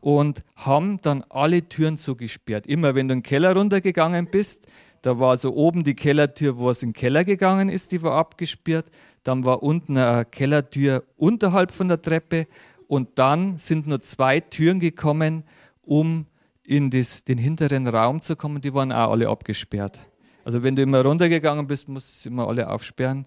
und 0.00 0.42
haben 0.56 1.00
dann 1.02 1.24
alle 1.28 1.68
Türen 1.68 1.96
zugesperrt. 1.96 2.66
Immer 2.66 2.96
wenn 2.96 3.06
du 3.06 3.12
in 3.12 3.20
den 3.20 3.22
Keller 3.22 3.54
runtergegangen 3.54 4.26
bist, 4.28 4.66
da 5.02 5.20
war 5.20 5.36
so 5.36 5.54
oben 5.54 5.84
die 5.84 5.94
Kellertür, 5.94 6.58
wo 6.58 6.70
es 6.70 6.82
in 6.82 6.88
den 6.88 6.94
Keller 6.94 7.22
gegangen 7.22 7.68
ist, 7.68 7.92
die 7.92 8.02
war 8.02 8.14
abgesperrt. 8.14 8.90
Dann 9.22 9.44
war 9.44 9.62
unten 9.62 9.96
eine 9.96 10.24
Kellertür 10.24 11.04
unterhalb 11.16 11.70
von 11.70 11.86
der 11.86 12.02
Treppe 12.02 12.48
und 12.88 13.18
dann 13.18 13.58
sind 13.58 13.86
nur 13.86 14.00
zwei 14.00 14.40
Türen 14.40 14.80
gekommen, 14.80 15.44
um 15.82 16.26
in 16.62 16.90
das, 16.90 17.24
den 17.24 17.38
hinteren 17.38 17.86
Raum 17.86 18.20
zu 18.20 18.36
kommen. 18.36 18.60
Die 18.60 18.74
waren 18.74 18.92
auch 18.92 19.10
alle 19.10 19.28
abgesperrt. 19.28 19.98
Also 20.44 20.62
wenn 20.62 20.76
du 20.76 20.82
immer 20.82 21.02
runtergegangen 21.02 21.66
bist, 21.66 21.88
musst 21.88 22.24
du 22.24 22.28
immer 22.28 22.46
alle 22.46 22.70
aufsperren. 22.70 23.26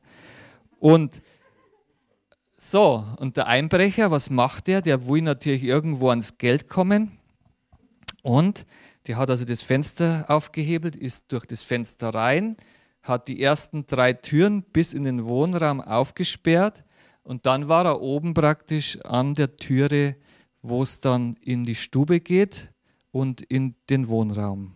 Und 0.79 1.21
so, 2.57 3.05
und 3.17 3.37
der 3.37 3.47
Einbrecher, 3.47 4.11
was 4.11 4.29
macht 4.29 4.67
der? 4.67 4.81
Der 4.81 5.07
will 5.07 5.21
natürlich 5.21 5.63
irgendwo 5.63 6.09
ans 6.09 6.37
Geld 6.37 6.67
kommen. 6.67 7.17
Und 8.21 8.65
der 9.07 9.17
hat 9.17 9.29
also 9.29 9.45
das 9.45 9.61
Fenster 9.61 10.25
aufgehebelt, 10.27 10.95
ist 10.95 11.31
durch 11.31 11.45
das 11.45 11.61
Fenster 11.61 12.09
rein, 12.13 12.57
hat 13.01 13.27
die 13.29 13.41
ersten 13.41 13.87
drei 13.87 14.13
Türen 14.13 14.61
bis 14.61 14.93
in 14.93 15.05
den 15.05 15.25
Wohnraum 15.25 15.79
aufgesperrt 15.79 16.83
und 17.29 17.45
dann 17.45 17.69
war 17.69 17.85
er 17.85 18.01
oben 18.01 18.33
praktisch 18.33 18.99
an 19.01 19.35
der 19.35 19.55
Türe, 19.55 20.15
wo 20.63 20.81
es 20.81 20.99
dann 20.99 21.35
in 21.41 21.63
die 21.63 21.75
Stube 21.75 22.21
geht 22.21 22.73
und 23.11 23.41
in 23.41 23.75
den 23.87 24.07
Wohnraum. 24.07 24.73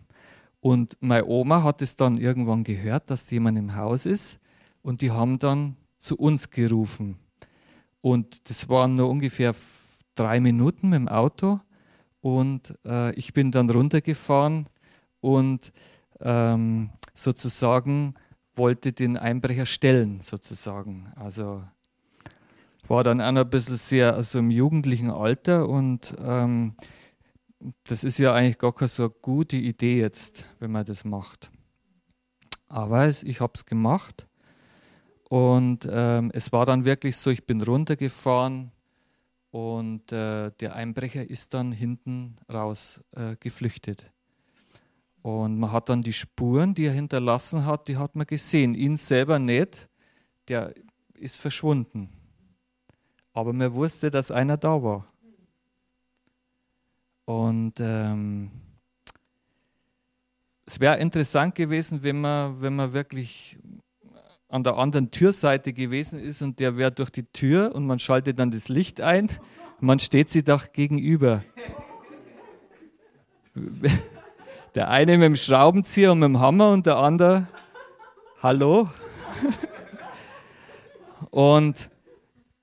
Und 0.60 0.96
meine 1.00 1.26
Oma 1.26 1.64
hat 1.64 1.82
es 1.82 1.96
dann 1.96 2.16
irgendwann 2.16 2.62
gehört, 2.62 3.10
dass 3.10 3.28
jemand 3.32 3.58
im 3.58 3.74
Haus 3.74 4.06
ist 4.06 4.38
und 4.82 5.00
die 5.00 5.10
haben 5.10 5.40
dann 5.40 5.76
zu 5.98 6.16
uns 6.16 6.48
gerufen. 6.48 7.16
Und 8.00 8.48
das 8.48 8.68
waren 8.68 8.94
nur 8.94 9.10
ungefähr 9.10 9.52
drei 10.14 10.38
Minuten 10.38 10.90
mit 10.90 11.00
dem 11.00 11.08
Auto 11.08 11.58
und 12.20 12.78
äh, 12.84 13.12
ich 13.16 13.32
bin 13.32 13.50
dann 13.50 13.68
runtergefahren 13.68 14.68
und 15.20 15.72
ähm, 16.20 16.90
sozusagen 17.14 18.14
wollte 18.54 18.92
den 18.92 19.16
Einbrecher 19.16 19.66
stellen, 19.66 20.20
sozusagen. 20.20 21.12
Also 21.16 21.64
war 22.88 23.02
dann 23.02 23.20
auch 23.20 23.32
noch 23.32 23.42
ein 23.42 23.50
bisschen 23.50 23.76
sehr, 23.76 24.14
also 24.14 24.38
im 24.38 24.50
jugendlichen 24.50 25.10
Alter 25.10 25.68
und 25.68 26.14
ähm, 26.18 26.74
das 27.84 28.04
ist 28.04 28.18
ja 28.18 28.34
eigentlich 28.34 28.58
gar 28.58 28.74
keine 28.74 28.88
so 28.88 29.08
gute 29.08 29.56
Idee 29.56 29.98
jetzt, 29.98 30.46
wenn 30.58 30.70
man 30.70 30.84
das 30.84 31.04
macht. 31.04 31.50
Aber 32.68 33.08
ich 33.08 33.40
habe 33.40 33.52
es 33.54 33.64
gemacht 33.64 34.26
und 35.28 35.88
ähm, 35.90 36.30
es 36.34 36.52
war 36.52 36.66
dann 36.66 36.84
wirklich 36.84 37.16
so, 37.16 37.30
ich 37.30 37.46
bin 37.46 37.62
runtergefahren 37.62 38.70
und 39.50 40.12
äh, 40.12 40.50
der 40.60 40.74
Einbrecher 40.74 41.28
ist 41.28 41.54
dann 41.54 41.72
hinten 41.72 42.36
raus 42.52 43.00
äh, 43.12 43.36
geflüchtet. 43.38 44.10
Und 45.22 45.58
man 45.58 45.72
hat 45.72 45.88
dann 45.88 46.02
die 46.02 46.12
Spuren, 46.12 46.74
die 46.74 46.84
er 46.84 46.92
hinterlassen 46.92 47.64
hat, 47.64 47.88
die 47.88 47.96
hat 47.96 48.14
man 48.14 48.26
gesehen. 48.26 48.74
Ihn 48.74 48.98
selber 48.98 49.38
nicht, 49.38 49.88
der 50.48 50.74
ist 51.14 51.36
verschwunden 51.36 52.10
aber 53.34 53.52
man 53.52 53.74
wusste, 53.74 54.10
dass 54.10 54.30
einer 54.30 54.56
da 54.56 54.82
war. 54.82 55.06
Und 57.26 57.74
ähm, 57.80 58.50
es 60.64 60.80
wäre 60.80 60.98
interessant 60.98 61.54
gewesen, 61.54 62.02
wenn 62.02 62.20
man, 62.20 62.62
wenn 62.62 62.76
man 62.76 62.92
wirklich 62.92 63.58
an 64.48 64.62
der 64.62 64.78
anderen 64.78 65.10
Türseite 65.10 65.72
gewesen 65.72 66.20
ist 66.20 66.40
und 66.42 66.60
der 66.60 66.76
wäre 66.76 66.92
durch 66.92 67.10
die 67.10 67.24
Tür 67.24 67.74
und 67.74 67.86
man 67.86 67.98
schaltet 67.98 68.38
dann 68.38 68.50
das 68.50 68.68
Licht 68.68 69.00
ein, 69.00 69.28
man 69.80 69.98
steht 69.98 70.30
sich 70.30 70.44
doch 70.44 70.72
gegenüber. 70.72 71.42
Der 74.74 74.88
eine 74.90 75.18
mit 75.18 75.26
dem 75.26 75.36
Schraubenzieher 75.36 76.12
und 76.12 76.20
mit 76.20 76.28
dem 76.28 76.40
Hammer 76.40 76.70
und 76.70 76.86
der 76.86 76.98
andere, 76.98 77.48
hallo? 78.42 78.90
Und 81.30 81.90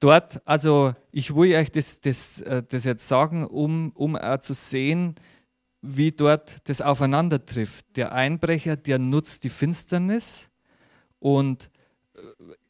dort, 0.01 0.41
also 0.45 0.93
ich 1.11 1.33
will 1.33 1.55
euch 1.55 1.71
das, 1.71 2.01
das, 2.01 2.41
äh, 2.41 2.63
das 2.67 2.83
jetzt 2.83 3.07
sagen, 3.07 3.45
um, 3.45 3.91
um 3.95 4.17
auch 4.17 4.39
zu 4.39 4.53
sehen, 4.53 5.15
wie 5.81 6.11
dort 6.11 6.67
das 6.67 6.81
aufeinander 6.81 7.45
trifft. 7.45 7.85
Der 7.95 8.11
Einbrecher, 8.13 8.75
der 8.75 8.99
nutzt 8.99 9.45
die 9.45 9.49
Finsternis 9.49 10.49
und 11.19 11.71
äh, 12.15 12.19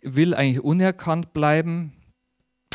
will 0.03 0.35
eigentlich 0.35 0.63
unerkannt 0.63 1.33
bleiben. 1.33 1.93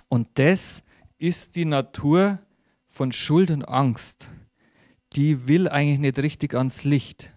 Und 0.08 0.28
das 0.34 0.82
ist 1.18 1.56
die 1.56 1.64
Natur 1.64 2.38
von 2.86 3.12
Schuld 3.12 3.50
und 3.50 3.64
Angst. 3.64 4.28
Die 5.14 5.48
will 5.48 5.68
eigentlich 5.68 5.98
nicht 5.98 6.18
richtig 6.18 6.54
ans 6.54 6.84
Licht. 6.84 7.32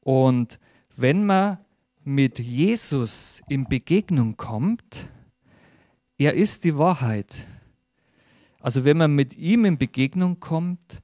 Und 0.00 0.58
wenn 0.96 1.26
man 1.26 1.58
mit 2.04 2.38
Jesus 2.38 3.40
in 3.48 3.68
Begegnung 3.68 4.36
kommt, 4.36 5.08
er 6.18 6.34
ist 6.34 6.64
die 6.64 6.76
Wahrheit. 6.76 7.46
Also 8.60 8.84
wenn 8.84 8.98
man 8.98 9.14
mit 9.14 9.38
ihm 9.38 9.64
in 9.64 9.78
Begegnung 9.78 10.40
kommt, 10.40 11.00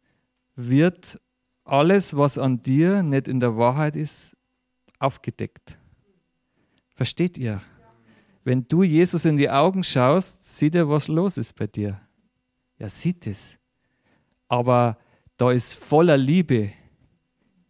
wird 0.56 1.20
alles, 1.64 2.16
was 2.16 2.36
an 2.36 2.62
dir 2.62 3.02
nicht 3.02 3.28
in 3.28 3.40
der 3.40 3.56
Wahrheit 3.56 3.96
ist, 3.96 4.36
aufgedeckt. 4.98 5.78
Versteht 6.90 7.38
ihr? 7.38 7.62
Wenn 8.42 8.68
du 8.68 8.82
Jesus 8.82 9.24
in 9.24 9.36
die 9.36 9.48
Augen 9.48 9.82
schaust, 9.82 10.56
sieht 10.56 10.74
er, 10.74 10.88
was 10.88 11.08
los 11.08 11.38
ist 11.38 11.54
bei 11.54 11.66
dir. 11.66 12.00
Er 12.76 12.90
sieht 12.90 13.26
es. 13.26 13.56
Aber 14.48 14.98
da 15.36 15.50
ist 15.50 15.74
voller 15.74 16.16
Liebe. 16.16 16.72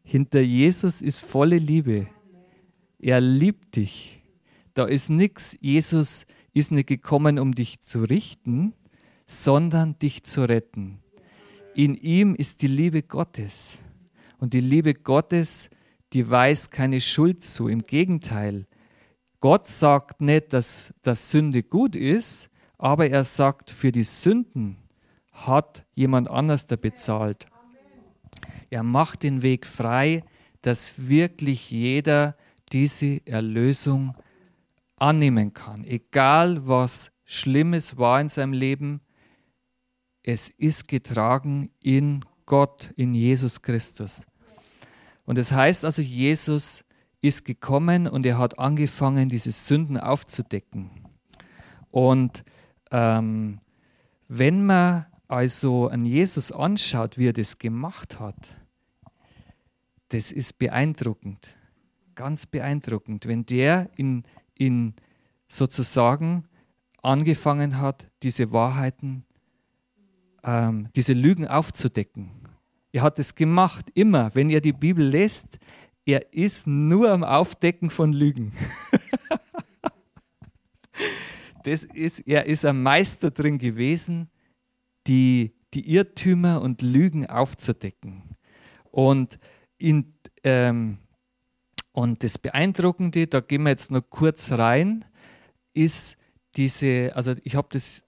Hinter 0.02 0.40
Jesus 0.40 1.00
ist 1.00 1.20
volle 1.20 1.58
Liebe. 1.58 2.08
Er 2.98 3.20
liebt 3.20 3.76
dich. 3.76 4.22
Da 4.74 4.86
ist 4.86 5.08
nichts. 5.08 5.56
Jesus 5.60 6.26
ist 6.54 6.70
nicht 6.70 6.86
gekommen, 6.86 7.38
um 7.38 7.52
dich 7.52 7.80
zu 7.80 8.04
richten, 8.04 8.72
sondern 9.26 9.98
dich 9.98 10.22
zu 10.22 10.48
retten. 10.48 11.00
In 11.74 11.94
ihm 11.96 12.34
ist 12.34 12.62
die 12.62 12.68
Liebe 12.68 13.02
Gottes. 13.02 13.78
Und 14.38 14.54
die 14.54 14.60
Liebe 14.60 14.94
Gottes, 14.94 15.68
die 16.12 16.30
weist 16.30 16.70
keine 16.70 17.00
Schuld 17.00 17.42
zu. 17.42 17.68
Im 17.68 17.82
Gegenteil, 17.82 18.66
Gott 19.40 19.66
sagt 19.66 20.20
nicht, 20.20 20.52
dass, 20.52 20.94
dass 21.02 21.30
Sünde 21.30 21.62
gut 21.62 21.96
ist, 21.96 22.48
aber 22.78 23.08
er 23.08 23.24
sagt, 23.24 23.70
für 23.70 23.90
die 23.90 24.04
Sünden 24.04 24.76
hat 25.32 25.84
jemand 25.94 26.30
anders 26.30 26.66
da 26.66 26.76
bezahlt. 26.76 27.46
Er 28.70 28.82
macht 28.82 29.22
den 29.22 29.42
Weg 29.42 29.66
frei, 29.66 30.22
dass 30.62 30.94
wirklich 30.96 31.70
jeder 31.70 32.36
diese 32.72 33.20
Erlösung 33.26 34.14
annehmen 34.98 35.54
kann. 35.54 35.84
Egal 35.84 36.66
was 36.66 37.10
Schlimmes 37.24 37.96
war 37.96 38.20
in 38.20 38.28
seinem 38.28 38.52
Leben, 38.52 39.00
es 40.22 40.48
ist 40.48 40.88
getragen 40.88 41.70
in 41.80 42.24
Gott, 42.46 42.92
in 42.96 43.14
Jesus 43.14 43.62
Christus. 43.62 44.22
Und 45.24 45.38
das 45.38 45.52
heißt 45.52 45.84
also, 45.84 46.02
Jesus 46.02 46.84
ist 47.20 47.44
gekommen 47.44 48.06
und 48.06 48.26
er 48.26 48.38
hat 48.38 48.58
angefangen, 48.58 49.28
diese 49.28 49.52
Sünden 49.52 49.98
aufzudecken. 49.98 50.90
Und 51.90 52.44
ähm, 52.90 53.60
wenn 54.28 54.66
man 54.66 55.06
also 55.28 55.88
an 55.88 56.04
Jesus 56.04 56.52
anschaut, 56.52 57.16
wie 57.16 57.28
er 57.28 57.32
das 57.32 57.58
gemacht 57.58 58.20
hat, 58.20 58.36
das 60.08 60.32
ist 60.32 60.58
beeindruckend, 60.58 61.54
ganz 62.14 62.46
beeindruckend. 62.46 63.26
Wenn 63.26 63.46
der 63.46 63.88
in 63.96 64.22
ihn 64.58 64.94
sozusagen 65.48 66.44
angefangen 67.02 67.80
hat, 67.80 68.08
diese 68.22 68.52
Wahrheiten, 68.52 69.24
ähm, 70.44 70.88
diese 70.94 71.12
Lügen 71.12 71.46
aufzudecken. 71.46 72.30
Er 72.92 73.02
hat 73.02 73.18
es 73.18 73.34
gemacht, 73.34 73.86
immer. 73.94 74.34
Wenn 74.34 74.50
ihr 74.50 74.60
die 74.60 74.72
Bibel 74.72 75.06
lest, 75.06 75.58
er 76.06 76.32
ist 76.32 76.66
nur 76.66 77.10
am 77.10 77.24
Aufdecken 77.24 77.90
von 77.90 78.12
Lügen. 78.12 78.52
das 81.64 81.82
ist, 81.82 82.20
er 82.20 82.46
ist 82.46 82.64
ein 82.64 82.82
Meister 82.82 83.30
drin 83.30 83.58
gewesen, 83.58 84.28
die, 85.06 85.54
die 85.72 85.92
Irrtümer 85.92 86.62
und 86.62 86.82
Lügen 86.82 87.26
aufzudecken. 87.26 88.22
Und 88.90 89.38
in, 89.78 90.14
ähm, 90.44 90.98
und 91.94 92.24
das 92.24 92.38
Beeindruckende, 92.38 93.28
da 93.28 93.38
gehen 93.40 93.62
wir 93.62 93.70
jetzt 93.70 93.92
noch 93.92 94.02
kurz 94.10 94.50
rein, 94.50 95.04
ist 95.74 96.16
diese, 96.56 97.12
also 97.14 97.34
ich 97.44 97.54
habe 97.54 97.68
das 97.70 98.02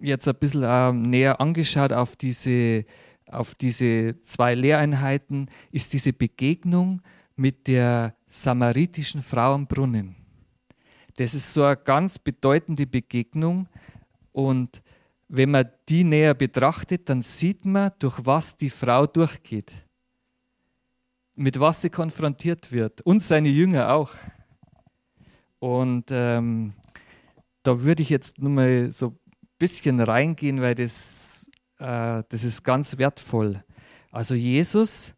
jetzt 0.00 0.26
ein 0.26 0.34
bisschen 0.34 0.62
äh, 0.62 0.92
näher 0.92 1.38
angeschaut 1.38 1.92
auf 1.92 2.16
diese, 2.16 2.86
auf 3.26 3.54
diese 3.54 4.18
zwei 4.22 4.54
Lehreinheiten, 4.54 5.50
ist 5.70 5.92
diese 5.92 6.14
Begegnung 6.14 7.02
mit 7.36 7.66
der 7.66 8.14
samaritischen 8.30 9.20
Frau 9.20 9.52
am 9.52 9.66
Brunnen. 9.66 10.16
Das 11.18 11.34
ist 11.34 11.52
so 11.52 11.64
eine 11.64 11.76
ganz 11.76 12.18
bedeutende 12.18 12.86
Begegnung 12.86 13.68
und 14.32 14.82
wenn 15.28 15.50
man 15.50 15.68
die 15.90 16.02
näher 16.02 16.32
betrachtet, 16.32 17.10
dann 17.10 17.20
sieht 17.20 17.66
man, 17.66 17.92
durch 17.98 18.24
was 18.24 18.56
die 18.56 18.70
Frau 18.70 19.06
durchgeht, 19.06 19.70
mit 21.38 21.60
was 21.60 21.82
sie 21.82 21.90
konfrontiert 21.90 22.72
wird 22.72 23.00
und 23.02 23.22
seine 23.22 23.48
Jünger 23.48 23.94
auch. 23.94 24.12
Und 25.60 26.06
ähm, 26.10 26.74
da 27.62 27.82
würde 27.82 28.02
ich 28.02 28.10
jetzt 28.10 28.38
nur 28.38 28.50
mal 28.50 28.90
so 28.90 29.08
ein 29.08 29.18
bisschen 29.58 30.00
reingehen, 30.00 30.60
weil 30.60 30.74
das, 30.74 31.48
äh, 31.78 32.24
das 32.28 32.42
ist 32.42 32.64
ganz 32.64 32.98
wertvoll. 32.98 33.62
Also 34.10 34.34
Jesus 34.34 35.14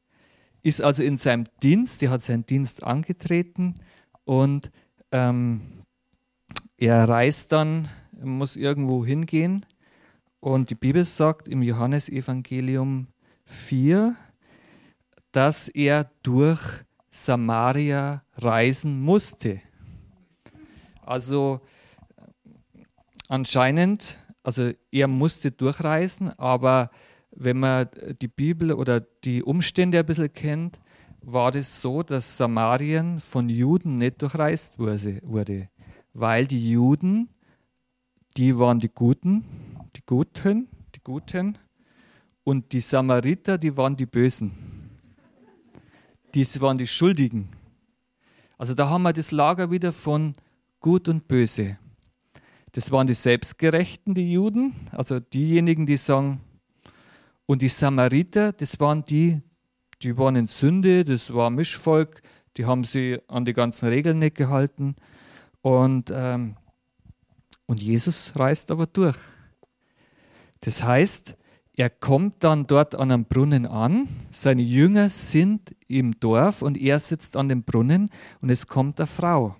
ist 0.62 0.82
also 0.82 1.02
in 1.02 1.16
seinem 1.16 1.44
Dienst, 1.62 2.02
er 2.02 2.10
hat 2.10 2.22
seinen 2.22 2.44
Dienst 2.44 2.82
angetreten 2.82 3.76
und 4.24 4.70
ähm, 5.12 5.84
er 6.76 7.08
reist 7.08 7.52
dann, 7.52 7.88
muss 8.22 8.56
irgendwo 8.56 9.06
hingehen 9.06 9.64
und 10.40 10.68
die 10.68 10.74
Bibel 10.74 11.04
sagt 11.04 11.48
im 11.48 11.62
Johannesevangelium 11.62 13.06
4, 13.46 14.16
dass 15.32 15.68
er 15.68 16.10
durch 16.22 16.60
Samaria 17.10 18.22
reisen 18.36 19.00
musste. 19.00 19.60
Also 21.02 21.60
anscheinend, 23.28 24.18
also 24.42 24.70
er 24.90 25.08
musste 25.08 25.50
durchreisen, 25.50 26.30
aber 26.38 26.90
wenn 27.32 27.58
man 27.58 27.88
die 28.20 28.28
Bibel 28.28 28.72
oder 28.72 29.00
die 29.00 29.42
Umstände 29.42 29.98
ein 29.98 30.06
bisschen 30.06 30.32
kennt, 30.32 30.80
war 31.22 31.50
das 31.50 31.80
so, 31.80 32.02
dass 32.02 32.36
Samarien 32.36 33.20
von 33.20 33.48
Juden 33.48 33.96
nicht 33.96 34.22
durchreist 34.22 34.78
wurde, 34.78 35.68
weil 36.12 36.46
die 36.46 36.70
Juden, 36.70 37.28
die 38.36 38.58
waren 38.58 38.78
die 38.78 38.88
Guten, 38.88 39.44
die 39.96 40.02
Guten, 40.06 40.68
die 40.94 41.00
Guten, 41.02 41.58
und 42.42 42.72
die 42.72 42.80
Samariter, 42.80 43.58
die 43.58 43.76
waren 43.76 43.96
die 43.96 44.06
Bösen. 44.06 44.79
Die 46.34 46.46
waren 46.60 46.78
die 46.78 46.86
Schuldigen. 46.86 47.48
Also 48.56 48.74
da 48.74 48.88
haben 48.88 49.02
wir 49.02 49.12
das 49.12 49.30
Lager 49.30 49.70
wieder 49.70 49.92
von 49.92 50.34
Gut 50.78 51.08
und 51.08 51.26
Böse. 51.26 51.78
Das 52.72 52.92
waren 52.92 53.06
die 53.06 53.14
Selbstgerechten, 53.14 54.14
die 54.14 54.32
Juden, 54.32 54.74
also 54.92 55.18
diejenigen, 55.18 55.86
die 55.86 55.96
sagen, 55.96 56.40
und 57.46 57.62
die 57.62 57.68
Samariter, 57.68 58.52
das 58.52 58.78
waren 58.78 59.04
die, 59.04 59.42
die 60.02 60.16
waren 60.16 60.36
in 60.36 60.46
Sünde, 60.46 61.04
das 61.04 61.34
war 61.34 61.50
Mischvolk, 61.50 62.22
die 62.56 62.64
haben 62.64 62.84
sie 62.84 63.18
an 63.26 63.44
die 63.44 63.54
ganzen 63.54 63.88
Regeln 63.88 64.20
nicht 64.20 64.36
gehalten. 64.36 64.94
Und, 65.62 66.12
ähm, 66.14 66.56
und 67.66 67.82
Jesus 67.82 68.32
reist 68.36 68.70
aber 68.70 68.86
durch. 68.86 69.18
Das 70.60 70.82
heißt, 70.82 71.36
er 71.80 71.88
kommt 71.88 72.44
dann 72.44 72.66
dort 72.66 72.94
an 72.94 73.10
einem 73.10 73.24
Brunnen 73.24 73.64
an, 73.64 74.06
seine 74.28 74.60
Jünger 74.60 75.08
sind 75.08 75.74
im 75.88 76.20
Dorf 76.20 76.60
und 76.60 76.76
er 76.76 77.00
sitzt 77.00 77.38
an 77.38 77.48
dem 77.48 77.62
Brunnen 77.62 78.10
und 78.42 78.50
es 78.50 78.66
kommt 78.66 79.00
eine 79.00 79.06
Frau. 79.06 79.56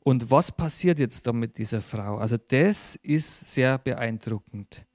Und 0.00 0.30
was 0.30 0.50
passiert 0.50 0.98
jetzt 0.98 1.26
da 1.26 1.34
mit 1.34 1.58
dieser 1.58 1.82
Frau? 1.82 2.16
Also 2.16 2.38
das 2.48 2.96
ist 3.02 3.52
sehr 3.52 3.76
beeindruckend. 3.76 4.86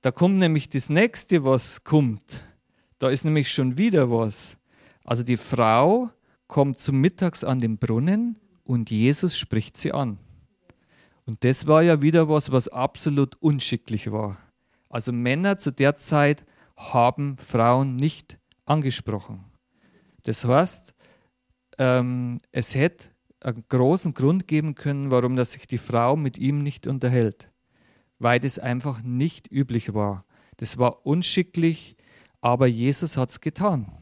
Da 0.00 0.12
kommt 0.12 0.38
nämlich 0.38 0.70
das 0.70 0.88
nächste, 0.88 1.44
was 1.44 1.84
kommt. 1.84 2.42
Da 2.98 3.10
ist 3.10 3.26
nämlich 3.26 3.52
schon 3.52 3.76
wieder 3.76 4.10
was. 4.10 4.56
Also 5.04 5.22
die 5.24 5.36
Frau 5.36 6.08
kommt 6.46 6.78
zum 6.78 7.02
Mittags 7.02 7.44
an 7.44 7.60
den 7.60 7.76
Brunnen 7.76 8.40
und 8.62 8.90
Jesus 8.90 9.36
spricht 9.36 9.76
sie 9.76 9.92
an. 9.92 10.16
Und 11.26 11.44
das 11.44 11.66
war 11.66 11.82
ja 11.82 12.00
wieder 12.00 12.30
was, 12.30 12.50
was 12.50 12.68
absolut 12.68 13.36
unschicklich 13.42 14.10
war. 14.10 14.38
Also 14.94 15.12
Männer 15.12 15.58
zu 15.58 15.72
der 15.72 15.96
Zeit 15.96 16.44
haben 16.76 17.36
Frauen 17.38 17.96
nicht 17.96 18.38
angesprochen. 18.64 19.44
Das 20.22 20.44
heißt, 20.44 20.94
ähm, 21.78 22.40
es 22.52 22.74
hätte 22.74 23.08
einen 23.40 23.64
großen 23.68 24.14
Grund 24.14 24.46
geben 24.48 24.74
können, 24.74 25.10
warum 25.10 25.36
dass 25.36 25.52
sich 25.52 25.66
die 25.66 25.78
Frau 25.78 26.16
mit 26.16 26.38
ihm 26.38 26.58
nicht 26.58 26.86
unterhält 26.86 27.50
weil 28.18 28.40
das 28.40 28.58
einfach 28.58 29.02
nicht 29.02 29.50
üblich 29.50 29.94
war. 29.94 30.24
Das 30.56 30.78
war 30.78 31.06
unschicklich, 31.06 31.96
aber 32.40 32.66
Jesus 32.66 33.16
hat 33.16 33.30
es 33.30 33.40
getan. 33.40 33.92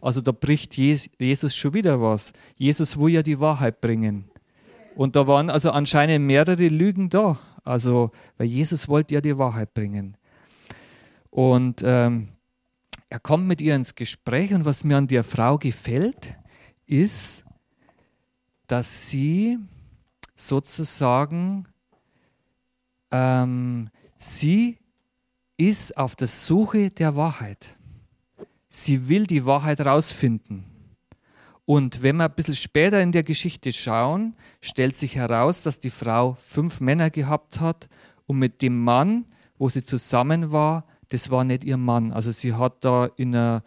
Also 0.00 0.20
da 0.20 0.32
bricht 0.32 0.76
Jesus 0.76 1.54
schon 1.54 1.74
wieder 1.74 2.00
was. 2.00 2.32
Jesus 2.56 2.98
will 2.98 3.12
ja 3.12 3.22
die 3.22 3.38
Wahrheit 3.38 3.80
bringen. 3.80 4.30
Und 4.94 5.14
da 5.14 5.26
waren 5.26 5.50
also 5.50 5.70
anscheinend 5.70 6.26
mehrere 6.26 6.68
Lügen 6.68 7.10
da. 7.10 7.38
Also, 7.64 8.10
weil 8.38 8.46
Jesus 8.46 8.88
wollte 8.88 9.14
ja 9.14 9.20
die 9.20 9.36
Wahrheit 9.36 9.74
bringen. 9.74 10.16
Und 11.30 11.82
ähm, 11.84 12.28
er 13.08 13.20
kommt 13.20 13.46
mit 13.46 13.60
ihr 13.60 13.74
ins 13.74 13.94
Gespräch 13.94 14.52
und 14.52 14.64
was 14.64 14.84
mir 14.84 14.96
an 14.96 15.08
der 15.08 15.24
Frau 15.24 15.58
gefällt, 15.58 16.36
ist, 16.86 17.44
dass 18.66 19.08
sie 19.08 19.58
sozusagen 20.34 21.66
ähm, 23.10 23.90
sie 24.16 24.78
ist 25.56 25.96
auf 25.96 26.16
der 26.16 26.28
Suche 26.28 26.90
der 26.90 27.16
Wahrheit. 27.16 27.76
Sie 28.68 29.08
will 29.08 29.26
die 29.26 29.44
Wahrheit 29.44 29.80
rausfinden. 29.80 30.64
Und 31.64 32.02
wenn 32.02 32.16
wir 32.16 32.24
ein 32.24 32.34
bisschen 32.34 32.56
später 32.56 33.00
in 33.00 33.12
der 33.12 33.22
Geschichte 33.22 33.72
schauen, 33.72 34.34
stellt 34.60 34.96
sich 34.96 35.16
heraus, 35.16 35.62
dass 35.62 35.78
die 35.78 35.90
Frau 35.90 36.34
fünf 36.34 36.80
Männer 36.80 37.10
gehabt 37.10 37.60
hat 37.60 37.88
und 38.26 38.38
mit 38.38 38.62
dem 38.62 38.82
Mann, 38.82 39.26
wo 39.58 39.68
sie 39.68 39.84
zusammen 39.84 40.50
war, 40.50 40.84
das 41.10 41.30
war 41.30 41.44
nicht 41.44 41.64
ihr 41.64 41.76
Mann. 41.76 42.12
Also 42.12 42.30
sie 42.30 42.54
hat 42.54 42.84
da 42.84 43.06
in 43.16 43.34
einer, 43.34 43.62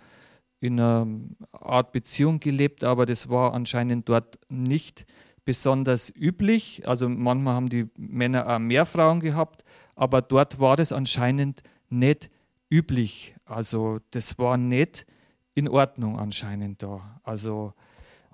in 0.60 0.80
einer 0.80 1.08
Art 1.52 1.92
Beziehung 1.92 2.40
gelebt, 2.40 2.84
aber 2.84 3.06
das 3.06 3.30
war 3.30 3.54
anscheinend 3.54 4.10
dort 4.10 4.40
nicht 4.50 5.06
besonders 5.46 6.10
üblich. 6.16 6.88
Also 6.88 7.08
manchmal 7.10 7.54
haben 7.54 7.70
die 7.70 7.90
Männer 7.98 8.48
auch 8.48 8.60
mehr 8.60 8.86
Frauen 8.86 9.20
gehabt, 9.20 9.64
aber 9.96 10.22
dort 10.22 10.60
war 10.60 10.76
das 10.76 10.92
anscheinend 10.92 11.62
nicht 11.90 12.30
üblich. 12.70 13.36
Also 13.46 14.00
das 14.12 14.38
war 14.40 14.58
nicht 14.58 15.06
in 15.54 15.68
Ordnung 15.68 16.18
anscheinend 16.18 16.82
da. 16.82 17.20
Also 17.24 17.74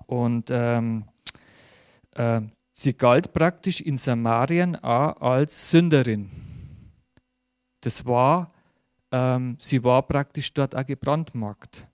und 0.06 0.50
ähm, 0.50 1.04
äh, 2.14 2.40
sie 2.72 2.94
galt 2.94 3.32
praktisch 3.32 3.80
in 3.80 3.96
Samarien 3.96 4.76
auch 4.76 5.20
als 5.20 5.70
Sünderin. 5.70 6.30
Das 7.80 8.04
war, 8.06 8.52
ähm, 9.12 9.56
sie 9.58 9.82
war 9.84 10.02
praktisch 10.02 10.52
dort 10.52 10.74
auch 10.74 10.86
gebrandmarkt. 10.86 11.86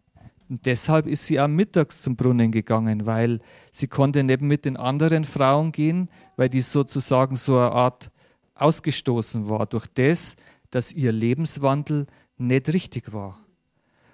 Und 0.48 0.64
deshalb 0.64 1.06
ist 1.06 1.26
sie 1.26 1.40
am 1.40 1.54
mittags 1.54 2.00
zum 2.00 2.14
Brunnen 2.14 2.52
gegangen, 2.52 3.04
weil 3.04 3.40
sie 3.72 3.88
konnte 3.88 4.22
nicht 4.22 4.42
mit 4.42 4.64
den 4.64 4.76
anderen 4.76 5.24
Frauen 5.24 5.72
gehen, 5.72 6.08
weil 6.36 6.48
die 6.48 6.60
sozusagen 6.60 7.34
so 7.34 7.58
eine 7.58 7.72
Art 7.72 8.10
ausgestoßen 8.54 9.48
war 9.48 9.66
durch 9.66 9.86
das, 9.94 10.36
dass 10.70 10.92
ihr 10.92 11.12
Lebenswandel 11.12 12.06
nicht 12.38 12.72
richtig 12.72 13.12
war. 13.12 13.40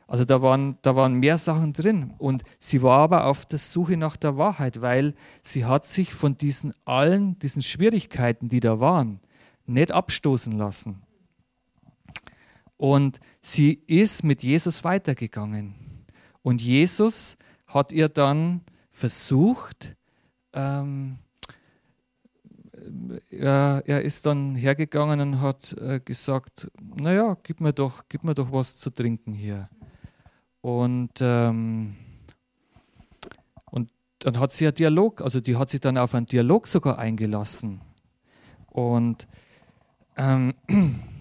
Also 0.07 0.25
da 0.25 0.43
waren, 0.43 0.79
da 0.83 0.95
waren 0.95 1.15
mehr 1.15 1.39
Sachen 1.39 1.73
drin. 1.73 2.13
Und 2.19 2.43
sie 2.59 2.83
war 2.83 2.99
aber 2.99 3.27
auf 3.27 3.47
der 3.47 3.59
Suche 3.59 3.97
nach 3.97 4.17
der 4.17 4.37
Wahrheit, 4.37 4.81
weil 4.81 5.15
sie 5.43 5.65
hat 5.65 5.87
sich 5.87 6.13
von 6.13 6.37
diesen 6.37 6.75
allen, 6.85 7.39
diesen 7.39 7.63
Schwierigkeiten, 7.63 8.49
die 8.49 8.61
da 8.61 8.81
waren, 8.81 9.21
nicht 9.67 9.93
abstoßen 9.93 10.53
lassen. 10.53 11.03
Und 12.83 13.21
sie 13.41 13.75
ist 13.87 14.25
mit 14.25 14.43
Jesus 14.43 14.83
weitergegangen. 14.83 15.77
Und 16.43 16.61
Jesus 16.61 17.37
hat 17.69 17.93
ihr 17.93 18.09
dann 18.09 18.63
versucht, 18.91 19.95
ähm, 20.53 21.19
er, 23.31 23.85
er, 23.87 24.03
ist 24.03 24.27
dann 24.27 24.57
hergegangen 24.57 25.21
und 25.21 25.41
hat 25.41 25.75
äh, 25.75 26.01
gesagt, 26.01 26.73
naja, 26.97 27.37
gib 27.45 27.61
mir, 27.61 27.73
doch, 27.73 28.03
gib 28.09 28.25
mir 28.25 28.35
doch 28.35 28.51
was 28.51 28.77
zu 28.77 28.91
trinken 28.91 29.33
hier. 29.33 29.69
Und, 30.61 31.21
ähm, 31.21 31.95
und 33.71 33.93
dann 34.19 34.41
hat 34.41 34.53
sie 34.55 34.67
einen 34.67 34.75
Dialog, 34.75 35.21
also 35.21 35.39
die 35.39 35.55
hat 35.55 35.71
sich 35.71 35.81
dann 35.81 35.97
auf 35.97 36.17
einen 36.17 36.27
Dialog 36.27 36.67
sogar 36.67 36.99
eingelassen. 36.99 37.81
Und, 38.67 39.29
ähm, 40.17 40.55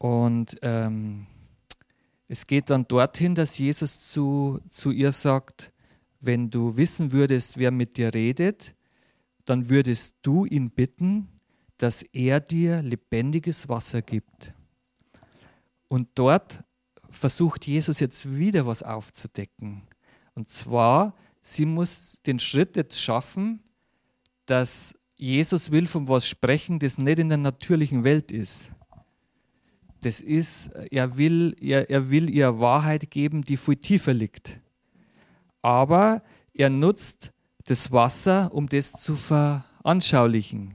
und 0.00 0.56
ähm, 0.62 1.26
es 2.26 2.46
geht 2.46 2.70
dann 2.70 2.88
dorthin, 2.88 3.34
dass 3.34 3.58
Jesus 3.58 4.08
zu, 4.08 4.58
zu 4.70 4.92
ihr 4.92 5.12
sagt, 5.12 5.72
wenn 6.20 6.48
du 6.48 6.78
wissen 6.78 7.12
würdest, 7.12 7.58
wer 7.58 7.70
mit 7.70 7.98
dir 7.98 8.14
redet, 8.14 8.74
dann 9.44 9.68
würdest 9.68 10.14
du 10.22 10.46
ihn 10.46 10.70
bitten, 10.70 11.28
dass 11.76 12.02
er 12.02 12.40
dir 12.40 12.82
lebendiges 12.82 13.68
Wasser 13.68 14.00
gibt. 14.00 14.54
Und 15.88 16.08
dort 16.14 16.64
versucht 17.10 17.66
Jesus 17.66 18.00
jetzt 18.00 18.34
wieder 18.34 18.66
was 18.66 18.82
aufzudecken. 18.82 19.82
Und 20.34 20.48
zwar, 20.48 21.14
sie 21.42 21.66
muss 21.66 22.18
den 22.24 22.38
Schritt 22.38 22.74
jetzt 22.74 23.02
schaffen, 23.02 23.62
dass 24.46 24.94
Jesus 25.16 25.70
will 25.70 25.86
von 25.86 26.08
was 26.08 26.26
sprechen, 26.26 26.78
das 26.78 26.96
nicht 26.96 27.18
in 27.18 27.28
der 27.28 27.38
natürlichen 27.38 28.02
Welt 28.02 28.32
ist. 28.32 28.72
Das 30.02 30.20
ist, 30.20 30.68
er 30.90 31.16
will, 31.16 31.54
er, 31.60 31.90
er 31.90 32.10
will 32.10 32.30
ihr 32.30 32.58
Wahrheit 32.58 33.10
geben, 33.10 33.42
die 33.42 33.56
viel 33.56 33.76
tiefer 33.76 34.14
liegt. 34.14 34.58
Aber 35.62 36.22
er 36.54 36.70
nutzt 36.70 37.32
das 37.64 37.92
Wasser, 37.92 38.50
um 38.52 38.68
das 38.68 38.92
zu 38.92 39.14
veranschaulichen. 39.16 40.74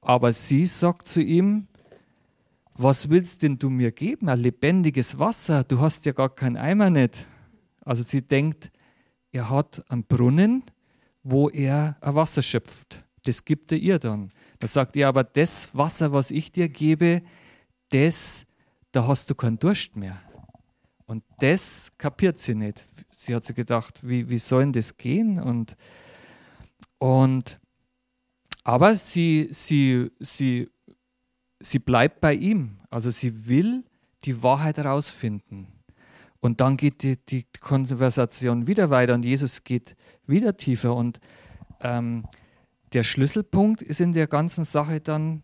Aber 0.00 0.32
sie 0.32 0.64
sagt 0.66 1.08
zu 1.08 1.20
ihm, 1.20 1.66
was 2.74 3.10
willst 3.10 3.42
denn 3.42 3.58
du 3.58 3.68
mir 3.68 3.92
geben? 3.92 4.30
Ein 4.30 4.40
lebendiges 4.40 5.18
Wasser, 5.18 5.64
du 5.64 5.80
hast 5.80 6.06
ja 6.06 6.12
gar 6.12 6.34
keinen 6.34 6.56
Eimer 6.56 6.88
nicht. 6.88 7.26
Also 7.84 8.02
sie 8.02 8.22
denkt, 8.22 8.70
er 9.32 9.50
hat 9.50 9.84
einen 9.90 10.04
Brunnen, 10.04 10.64
wo 11.22 11.50
er 11.50 11.96
ein 12.00 12.14
Wasser 12.14 12.40
schöpft. 12.40 13.04
Das 13.24 13.44
gibt 13.44 13.70
er 13.72 13.78
ihr 13.78 13.98
dann. 13.98 14.30
Da 14.58 14.66
sagt 14.66 14.96
er, 14.96 15.08
aber 15.08 15.24
das 15.24 15.74
Wasser, 15.76 16.12
was 16.12 16.30
ich 16.30 16.52
dir 16.52 16.70
gebe, 16.70 17.22
das, 17.90 18.46
da 18.92 19.06
hast 19.06 19.30
du 19.30 19.34
keinen 19.34 19.58
Durst 19.58 19.96
mehr. 19.96 20.20
Und 21.06 21.24
das 21.38 21.90
kapiert 21.98 22.38
sie 22.38 22.54
nicht. 22.54 22.84
Sie 23.16 23.34
hat 23.34 23.44
sich 23.44 23.56
gedacht, 23.56 24.06
wie, 24.06 24.30
wie 24.30 24.38
soll 24.38 24.62
denn 24.62 24.72
das 24.72 24.96
gehen? 24.96 25.40
Und, 25.40 25.76
und 26.98 27.60
aber 28.62 28.96
sie, 28.96 29.48
sie, 29.50 30.10
sie, 30.20 30.70
sie 31.60 31.78
bleibt 31.78 32.20
bei 32.20 32.34
ihm. 32.34 32.78
Also 32.90 33.10
sie 33.10 33.48
will 33.48 33.84
die 34.24 34.42
Wahrheit 34.42 34.76
herausfinden. 34.76 35.66
Und 36.40 36.60
dann 36.60 36.76
geht 36.76 37.02
die, 37.02 37.16
die 37.16 37.44
Konversation 37.60 38.66
wieder 38.66 38.90
weiter 38.90 39.14
und 39.14 39.24
Jesus 39.24 39.62
geht 39.64 39.96
wieder 40.26 40.56
tiefer. 40.56 40.94
Und 40.94 41.20
ähm, 41.82 42.24
der 42.92 43.02
Schlüsselpunkt 43.02 43.82
ist 43.82 44.00
in 44.00 44.12
der 44.12 44.26
ganzen 44.26 44.64
Sache 44.64 45.00
dann, 45.00 45.42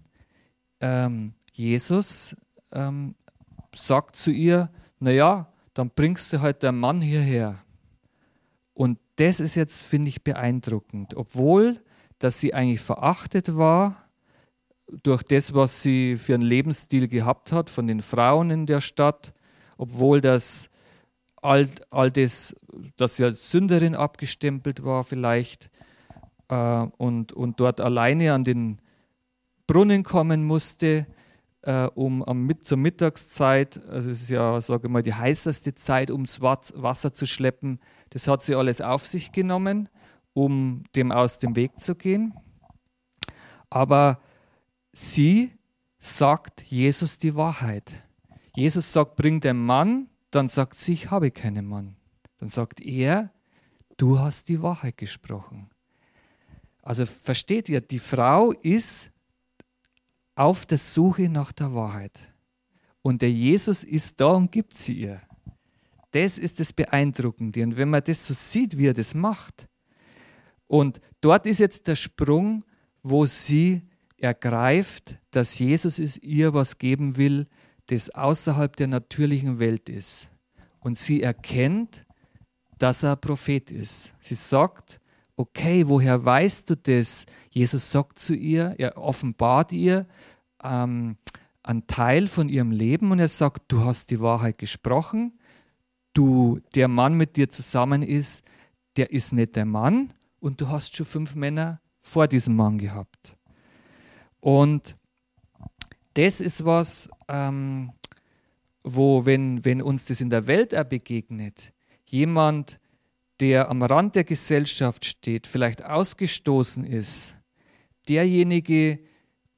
ähm, 0.80 1.34
Jesus 1.57 2.36
ähm, 2.72 3.14
sagt 3.74 4.16
zu 4.16 4.30
ihr, 4.30 4.70
naja, 5.00 5.50
dann 5.72 5.90
bringst 5.90 6.32
du 6.32 6.40
halt 6.40 6.62
den 6.62 6.78
Mann 6.78 7.00
hierher. 7.00 7.59
Und 8.74 8.98
das 9.16 9.40
ist 9.40 9.54
jetzt, 9.54 9.82
finde 9.82 10.11
ich, 10.11 10.22
beeindruckend. 10.22 11.16
Obwohl, 11.16 11.80
dass 12.18 12.40
sie 12.40 12.52
eigentlich 12.52 12.80
verachtet 12.80 13.57
war 13.57 14.04
durch 15.02 15.22
das, 15.22 15.54
was 15.54 15.80
sie 15.80 16.18
für 16.18 16.34
einen 16.34 16.42
Lebensstil 16.42 17.09
gehabt 17.09 17.52
hat 17.52 17.70
von 17.70 17.86
den 17.86 18.02
Frauen 18.02 18.50
in 18.50 18.66
der 18.66 18.82
Stadt, 18.82 19.32
obwohl 19.78 20.20
das 20.20 20.68
all, 21.40 21.68
all 21.90 22.11
das, 22.11 22.54
dass 22.96 23.16
sie 23.16 23.24
als 23.24 23.50
Sünderin 23.50 23.94
abgestempelt 23.94 24.84
war 24.84 25.04
vielleicht 25.04 25.70
äh, 26.48 26.86
und, 26.98 27.32
und 27.32 27.61
dort 27.61 27.80
alleine 27.80 28.34
an 28.34 28.44
den 28.44 28.78
Brunnen 29.66 30.02
kommen 30.02 30.44
musste, 30.44 31.07
äh, 31.66 31.88
um 31.94 32.22
am, 32.22 32.48
zur 32.62 32.78
Mittagszeit, 32.78 33.84
also 33.88 34.10
es 34.10 34.22
ist 34.22 34.30
ja, 34.30 34.60
sage 34.60 34.88
mal, 34.88 35.02
die 35.02 35.14
heißeste 35.14 35.74
Zeit, 35.74 36.10
ums 36.10 36.40
Wasser 36.40 37.12
zu 37.12 37.26
schleppen, 37.26 37.80
das 38.10 38.28
hat 38.28 38.42
sie 38.42 38.54
alles 38.54 38.80
auf 38.80 39.04
sich 39.04 39.32
genommen, 39.32 39.88
um 40.32 40.84
dem 40.94 41.10
aus 41.10 41.40
dem 41.40 41.56
Weg 41.56 41.78
zu 41.80 41.96
gehen. 41.96 42.34
Aber 43.68 44.20
sie 44.92 45.52
sagt 45.98 46.62
Jesus 46.62 47.18
die 47.18 47.34
Wahrheit. 47.34 47.94
Jesus 48.54 48.92
sagt, 48.92 49.16
bring 49.16 49.40
den 49.40 49.58
Mann, 49.58 50.08
dann 50.30 50.46
sagt 50.46 50.78
sie, 50.78 50.92
ich 50.92 51.10
habe 51.10 51.32
keinen 51.32 51.66
Mann. 51.66 51.96
Dann 52.38 52.48
sagt 52.48 52.80
er, 52.80 53.32
du 53.96 54.20
hast 54.20 54.48
die 54.48 54.62
Wahrheit 54.62 54.98
gesprochen. 54.98 55.68
Also 56.80 57.06
versteht 57.06 57.68
ihr, 57.68 57.80
die 57.80 57.98
Frau 57.98 58.52
ist 58.52 59.10
auf 60.37 60.66
der 60.66 60.78
Suche 60.78 61.28
nach 61.28 61.51
der 61.51 61.74
Wahrheit. 61.74 62.16
Und 63.03 63.22
der 63.22 63.32
Jesus 63.32 63.82
ist 63.82 64.20
da 64.20 64.28
und 64.28 64.53
gibt 64.53 64.74
sie 64.74 65.01
ihr. 65.01 65.22
Das 66.12 66.39
ist 66.39 66.61
das 66.61 66.72
Beeindruckende. 66.72 67.62
Und 67.62 67.76
wenn 67.76 67.91
man 67.91 68.05
das 68.05 68.26
so 68.26 68.34
sieht, 68.34 68.78
wie 68.78 68.87
er 68.87 68.95
das 68.95 69.14
macht, 69.14 69.68
und 70.68 71.01
dort 71.20 71.47
ist 71.47 71.61
jetzt 71.61 71.87
der 71.87 71.97
Sprung, 71.97 72.64
wo 73.03 73.26
sie 73.26 73.82
ergreift, 74.16 75.16
dass 75.30 75.59
Jesus 75.59 75.99
es 75.99 76.16
ihr 76.18 76.55
was 76.55 76.78
geben 76.78 77.16
will, 77.16 77.47
das 77.87 78.11
außerhalb 78.11 78.74
der 78.76 78.89
natürlichen 78.89 79.59
Welt 79.59 79.89
ist. 79.89 80.28
Und 80.80 80.99
sie 80.99 81.22
erkennt, 81.22 82.05
dass 82.78 83.03
er 83.03 83.16
Prophet 83.16 83.70
ist. 83.70 84.12
Sie 84.18 84.34
sagt, 84.34 85.01
okay, 85.37 85.87
woher 85.87 86.24
weißt 86.24 86.70
du 86.70 86.76
das? 86.76 87.26
Jesus 87.51 87.91
sagt 87.91 88.18
zu 88.18 88.34
ihr, 88.34 88.74
er 88.78 88.97
offenbart 88.97 89.72
ihr 89.72 90.07
ähm, 90.62 91.16
einen 91.62 91.87
Teil 91.87 92.28
von 92.28 92.49
ihrem 92.49 92.70
Leben 92.70 93.11
und 93.11 93.18
er 93.18 93.28
sagt, 93.28 93.64
du 93.68 93.84
hast 93.84 94.11
die 94.11 94.20
Wahrheit 94.20 94.59
gesprochen, 94.59 95.39
du, 96.14 96.61
der 96.74 96.89
Mann 96.89 97.14
mit 97.14 97.37
dir 97.37 97.49
zusammen 97.49 98.03
ist, 98.03 98.43
der 98.97 99.11
ist 99.11 99.32
nicht 99.32 99.57
der 99.57 99.66
Mann 99.66 100.12
und 100.41 100.61
du 100.61 100.68
hast 100.68 100.97
schon 100.97 101.07
fünf 101.07 101.34
Männer 101.34 101.80
vor 102.01 102.28
diesem 102.28 102.57
Mann 102.57 102.78
gehabt. 102.78 103.37
Und 104.41 104.97
das 106.14 106.41
ist 106.41 106.64
was, 106.64 107.09
ähm, 107.28 107.93
wo, 108.84 109.26
wenn, 109.26 109.64
wenn 109.64 109.82
uns 109.82 110.07
das 110.07 110.20
in 110.20 110.30
der 110.30 110.47
Welt 110.47 110.70
begegnet, 110.89 111.74
jemand, 112.07 112.78
der 113.41 113.68
am 113.70 113.82
Rand 113.82 114.14
der 114.14 114.24
Gesellschaft 114.24 115.05
steht, 115.05 115.47
vielleicht 115.47 115.84
ausgestoßen 115.84 116.84
ist, 116.84 117.37
derjenige, 118.09 118.99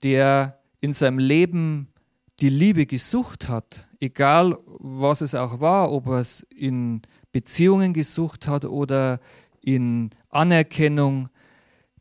der 0.02 0.60
in 0.80 0.92
seinem 0.92 1.18
Leben 1.18 1.88
die 2.40 2.48
Liebe 2.48 2.86
gesucht 2.86 3.48
hat, 3.48 3.88
egal 4.00 4.56
was 4.66 5.20
es 5.20 5.34
auch 5.34 5.60
war, 5.60 5.90
ob 5.92 6.06
er 6.06 6.20
es 6.20 6.46
in 6.50 7.02
Beziehungen 7.32 7.92
gesucht 7.92 8.46
hat 8.46 8.64
oder 8.64 9.20
in 9.62 10.10
Anerkennung, 10.30 11.28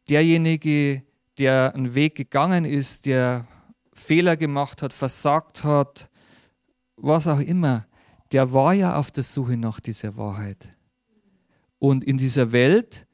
derjenige, 0.09 1.03
der 1.37 1.73
einen 1.75 1.93
Weg 1.95 2.15
gegangen 2.15 2.65
ist, 2.65 3.05
der 3.05 3.47
Fehler 3.93 4.37
gemacht 4.37 4.81
hat, 4.81 4.93
versagt 4.93 5.63
hat, 5.63 6.09
was 6.95 7.27
auch 7.27 7.39
immer, 7.39 7.85
der 8.31 8.53
war 8.53 8.73
ja 8.73 8.95
auf 8.95 9.11
der 9.11 9.23
Suche 9.23 9.57
nach 9.57 9.79
dieser 9.79 10.17
Wahrheit. 10.17 10.69
Und 11.79 12.03
in 12.03 12.17
dieser 12.17 12.51
Welt 12.51 13.05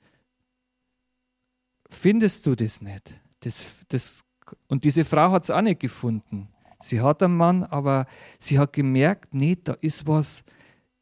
findest 1.90 2.46
du 2.46 2.56
das 2.56 2.82
nicht. 2.82 3.14
Das, 3.42 3.86
das, 3.90 4.24
und 4.68 4.84
diese 4.84 5.06
Frau 5.06 5.32
hat 5.32 5.44
es 5.44 5.50
auch 5.50 5.62
nicht 5.62 5.80
gefunden. 5.80 6.48
Sie 6.82 7.02
hat 7.02 7.24
einen 7.24 7.38
Mann, 7.38 7.64
aber 7.64 8.08
sie 8.40 8.60
hat 8.60 8.74
gemerkt, 8.74 9.34
nee, 9.34 9.58
da 9.62 9.74
ist 9.74 10.06
was, 10.06 10.44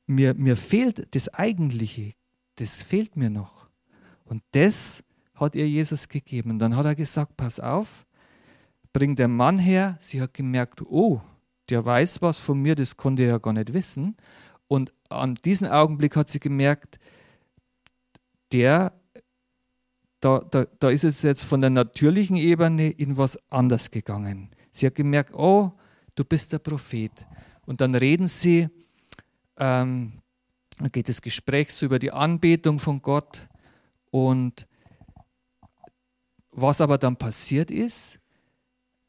mir, 0.06 0.34
mir 0.34 0.56
fehlt 0.56 1.14
das 1.16 1.28
Eigentliche, 1.30 2.14
das 2.56 2.84
fehlt 2.84 3.16
mir 3.16 3.30
noch. 3.30 3.70
Und 4.26 4.44
das 4.52 5.04
hat 5.34 5.56
ihr 5.56 5.68
Jesus 5.68 6.08
gegeben. 6.08 6.52
Und 6.52 6.60
dann 6.60 6.76
hat 6.76 6.86
er 6.86 6.96
gesagt, 6.96 7.36
pass 7.36 7.60
auf, 7.60 8.06
bring 8.94 9.16
den 9.16 9.36
Mann 9.36 9.58
her. 9.58 9.98
Sie 10.00 10.22
hat 10.22 10.34
gemerkt, 10.34 10.82
oh, 10.84 11.22
der 11.70 11.84
weiß 11.84 12.22
was 12.22 12.40
von 12.40 12.62
mir, 12.62 12.76
das 12.76 12.96
konnte 12.96 13.24
er 13.24 13.30
ja 13.30 13.38
gar 13.40 13.54
nicht 13.54 13.74
wissen. 13.74 14.16
Und 14.68 14.94
an 15.10 15.36
diesem 15.36 15.68
Augenblick 15.68 16.16
hat 16.16 16.30
sie 16.30 16.40
gemerkt, 16.40 17.00
der, 18.52 18.94
da, 20.20 20.40
da, 20.40 20.66
da 20.80 20.90
ist 20.90 21.04
es 21.04 21.22
jetzt 21.24 21.44
von 21.44 21.62
der 21.62 21.70
natürlichen 21.70 22.38
Ebene 22.38 22.90
in 22.90 23.18
was 23.18 23.40
anders 23.52 23.92
gegangen. 23.92 24.52
Sie 24.72 24.86
hat 24.86 24.96
gemerkt, 24.96 25.34
oh, 25.36 25.72
du 26.16 26.24
bist 26.24 26.54
der 26.54 26.60
Prophet. 26.60 27.26
Und 27.66 27.82
dann 27.82 27.96
reden 27.96 28.28
sie, 28.28 28.70
ähm, 29.58 30.22
dann 30.78 30.92
geht 30.92 31.10
das 31.10 31.22
Gespräch 31.22 31.74
so 31.74 31.86
über 31.86 32.00
die 32.00 32.12
Anbetung 32.12 32.80
von 32.80 33.02
Gott. 33.02 33.48
Und 34.12 34.68
was 36.52 36.82
aber 36.82 36.98
dann 36.98 37.16
passiert 37.16 37.72
ist, 37.72 38.20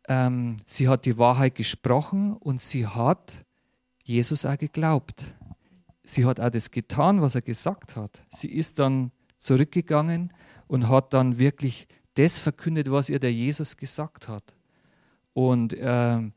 ähm, 0.08 0.56
sie 0.66 0.88
hat 0.88 1.04
die 1.04 1.18
Wahrheit 1.18 1.54
gesprochen 1.54 2.34
und 2.34 2.60
sie 2.60 2.86
hat 2.86 3.32
Jesus 4.04 4.44
auch 4.44 4.58
geglaubt. 4.58 5.34
Sie 6.04 6.24
hat 6.24 6.40
auch 6.40 6.50
das 6.50 6.70
getan, 6.70 7.20
was 7.20 7.34
er 7.34 7.42
gesagt 7.42 7.96
hat. 7.96 8.24
Sie 8.30 8.48
ist 8.48 8.78
dann 8.78 9.12
zurückgegangen 9.42 10.32
und 10.66 10.88
hat 10.88 11.12
dann 11.12 11.38
wirklich 11.38 11.88
das 12.14 12.38
verkündet, 12.38 12.90
was 12.90 13.08
ihr 13.08 13.18
der 13.18 13.32
Jesus 13.32 13.76
gesagt 13.76 14.28
hat. 14.28 14.54
Und 15.32 15.74
ähm, 15.78 16.32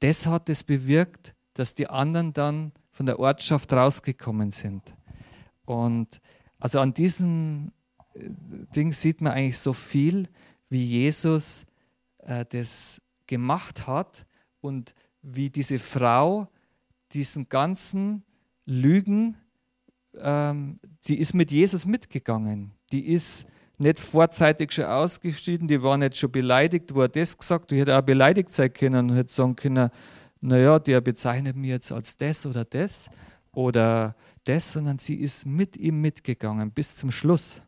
das 0.00 0.26
hat 0.26 0.48
es 0.48 0.62
bewirkt, 0.62 1.34
dass 1.54 1.74
die 1.74 1.88
anderen 1.88 2.32
dann 2.32 2.72
von 2.90 3.06
der 3.06 3.18
Ortschaft 3.18 3.72
rausgekommen 3.72 4.50
sind. 4.50 4.82
Und 5.64 6.20
also 6.58 6.80
an 6.80 6.94
diesem 6.94 7.72
äh, 8.14 8.30
Ding 8.74 8.92
sieht 8.92 9.20
man 9.20 9.32
eigentlich 9.32 9.58
so 9.58 9.72
viel, 9.72 10.28
wie 10.68 10.84
Jesus 10.84 11.64
äh, 12.18 12.44
das 12.48 13.00
gemacht 13.26 13.86
hat 13.86 14.26
und 14.60 14.94
wie 15.22 15.50
diese 15.50 15.78
Frau 15.78 16.48
diesen 17.12 17.48
ganzen 17.48 18.24
Lügen, 18.64 19.36
ähm, 20.20 20.78
die 21.06 21.18
ist 21.18 21.34
mit 21.34 21.50
Jesus 21.50 21.86
mitgegangen. 21.86 22.72
Die 22.92 23.12
ist 23.12 23.46
nicht 23.78 24.00
vorzeitig 24.00 24.72
schon 24.72 24.86
ausgeschieden, 24.86 25.68
die 25.68 25.82
war 25.82 25.98
nicht 25.98 26.16
schon 26.16 26.32
beleidigt, 26.32 26.94
wo 26.94 27.02
er 27.02 27.08
das 27.08 27.36
gesagt. 27.36 27.70
Die 27.70 27.78
hätte 27.78 27.98
auch 27.98 28.02
beleidigt 28.02 28.50
sein 28.50 28.72
können 28.72 29.10
und 29.10 29.16
hätte 29.16 29.32
sagen 29.32 29.56
können, 29.56 29.90
naja, 30.40 30.78
der 30.78 31.00
bezeichnet 31.00 31.56
mich 31.56 31.70
jetzt 31.70 31.92
als 31.92 32.16
das 32.16 32.46
oder 32.46 32.64
das 32.64 33.10
oder 33.52 34.14
das, 34.44 34.72
sondern 34.72 34.98
sie 34.98 35.16
ist 35.16 35.44
mit 35.44 35.76
ihm 35.76 36.00
mitgegangen 36.00 36.70
bis 36.70 36.94
zum 36.94 37.10
Schluss. 37.10 37.62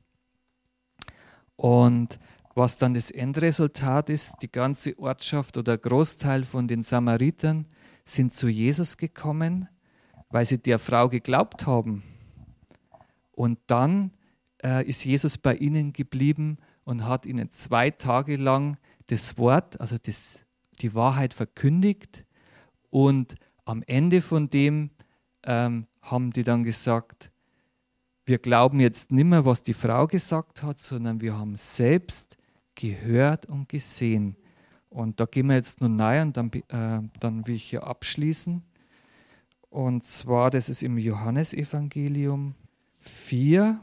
Und 1.57 2.18
was 2.55 2.78
dann 2.78 2.94
das 2.94 3.11
Endresultat 3.11 4.11
ist, 4.11 4.34
die 4.42 4.51
ganze 4.51 4.99
Ortschaft 4.99 5.57
oder 5.57 5.76
Großteil 5.76 6.44
von 6.44 6.68
den 6.68 6.82
Samaritern 6.82 7.66
sind 8.05 8.32
zu 8.32 8.49
Jesus 8.49 8.96
gekommen, 8.96 9.68
weil 10.30 10.44
sie 10.44 10.59
der 10.59 10.78
Frau 10.78 11.09
geglaubt 11.09 11.66
haben. 11.66 12.03
Und 13.39 13.61
dann 13.68 14.11
äh, 14.64 14.84
ist 14.84 15.05
Jesus 15.05 15.39
bei 15.39 15.55
ihnen 15.55 15.93
geblieben 15.93 16.57
und 16.82 17.05
hat 17.05 17.24
ihnen 17.24 17.51
zwei 17.51 17.89
Tage 17.89 18.34
lang 18.34 18.78
das 19.07 19.39
Wort, 19.39 19.80
also 19.80 19.97
das, 19.97 20.41
die 20.80 20.93
Wahrheit 20.93 21.34
verkündigt. 21.34 22.24
Und 22.91 23.36
am 23.64 23.84
Ende 23.86 24.22
von 24.22 24.51
dem 24.51 24.91
ähm, 25.47 25.86
haben 26.03 26.32
die 26.32 26.43
dann 26.43 26.64
gesagt, 26.64 27.30
wir 28.26 28.39
glauben 28.39 28.80
jetzt 28.80 29.12
nicht 29.12 29.26
mehr, 29.26 29.45
was 29.45 29.62
die 29.62 29.72
Frau 29.72 30.09
gesagt 30.09 30.64
hat, 30.64 30.80
sondern 30.80 31.20
wir 31.20 31.39
haben 31.39 31.57
selbst 31.57 32.36
gehört 32.74 33.47
und 33.47 33.68
gesehen. 33.68 34.36
Und 34.89 35.20
da 35.20 35.26
gehen 35.26 35.47
wir 35.47 35.55
jetzt 35.55 35.80
nur 35.80 35.91
nahe 35.91 36.22
und 36.22 36.36
dann, 36.36 36.51
äh, 36.51 37.09
dann 37.20 37.47
will 37.47 37.55
ich 37.55 37.70
hier 37.70 37.86
abschließen. 37.86 38.64
Und 39.70 40.03
zwar, 40.03 40.51
das 40.51 40.68
ist 40.68 40.82
im 40.82 40.99
Johannesevangelium 40.99 42.57
4, 43.09 43.80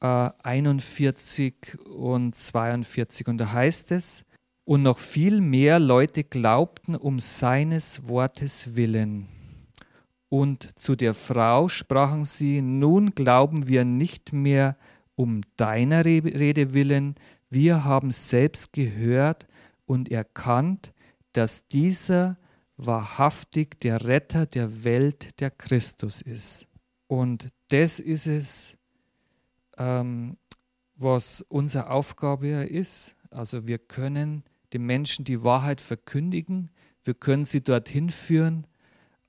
äh, 0.00 0.30
41 0.42 1.78
und 1.94 2.34
42. 2.34 3.28
Und 3.28 3.38
da 3.38 3.52
heißt 3.52 3.92
es, 3.92 4.24
und 4.64 4.82
noch 4.82 4.98
viel 4.98 5.40
mehr 5.40 5.78
Leute 5.78 6.24
glaubten 6.24 6.96
um 6.96 7.20
seines 7.20 8.08
Wortes 8.08 8.74
willen. 8.74 9.28
Und 10.28 10.76
zu 10.76 10.96
der 10.96 11.14
Frau 11.14 11.68
sprachen 11.68 12.24
sie, 12.24 12.60
nun 12.60 13.14
glauben 13.14 13.68
wir 13.68 13.84
nicht 13.84 14.32
mehr 14.32 14.76
um 15.14 15.42
deiner 15.56 16.04
Rede 16.04 16.74
willen, 16.74 17.14
wir 17.48 17.84
haben 17.84 18.10
selbst 18.10 18.72
gehört 18.72 19.46
und 19.86 20.10
erkannt, 20.10 20.92
dass 21.32 21.68
dieser 21.68 22.36
wahrhaftig 22.76 23.80
der 23.80 24.04
Retter 24.04 24.46
der 24.46 24.84
Welt, 24.84 25.40
der 25.40 25.50
Christus 25.50 26.22
ist. 26.22 26.66
Und 27.08 27.48
das 27.68 28.00
ist 28.00 28.26
es, 28.26 28.76
ähm, 29.78 30.36
was 30.96 31.42
unsere 31.48 31.90
Aufgabe 31.90 32.48
ist. 32.48 33.16
Also 33.30 33.66
wir 33.66 33.78
können 33.78 34.44
den 34.72 34.84
Menschen 34.84 35.24
die 35.24 35.44
Wahrheit 35.44 35.80
verkündigen, 35.80 36.70
wir 37.04 37.14
können 37.14 37.44
sie 37.44 37.62
dorthin 37.62 38.10
führen, 38.10 38.66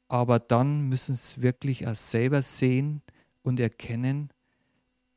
aber 0.07 0.39
dann 0.39 0.89
müssen 0.89 1.15
sie 1.15 1.41
wirklich 1.41 1.86
auch 1.88 1.95
selber 1.95 2.41
sehen 2.41 3.01
und 3.43 3.59
erkennen, 3.59 4.30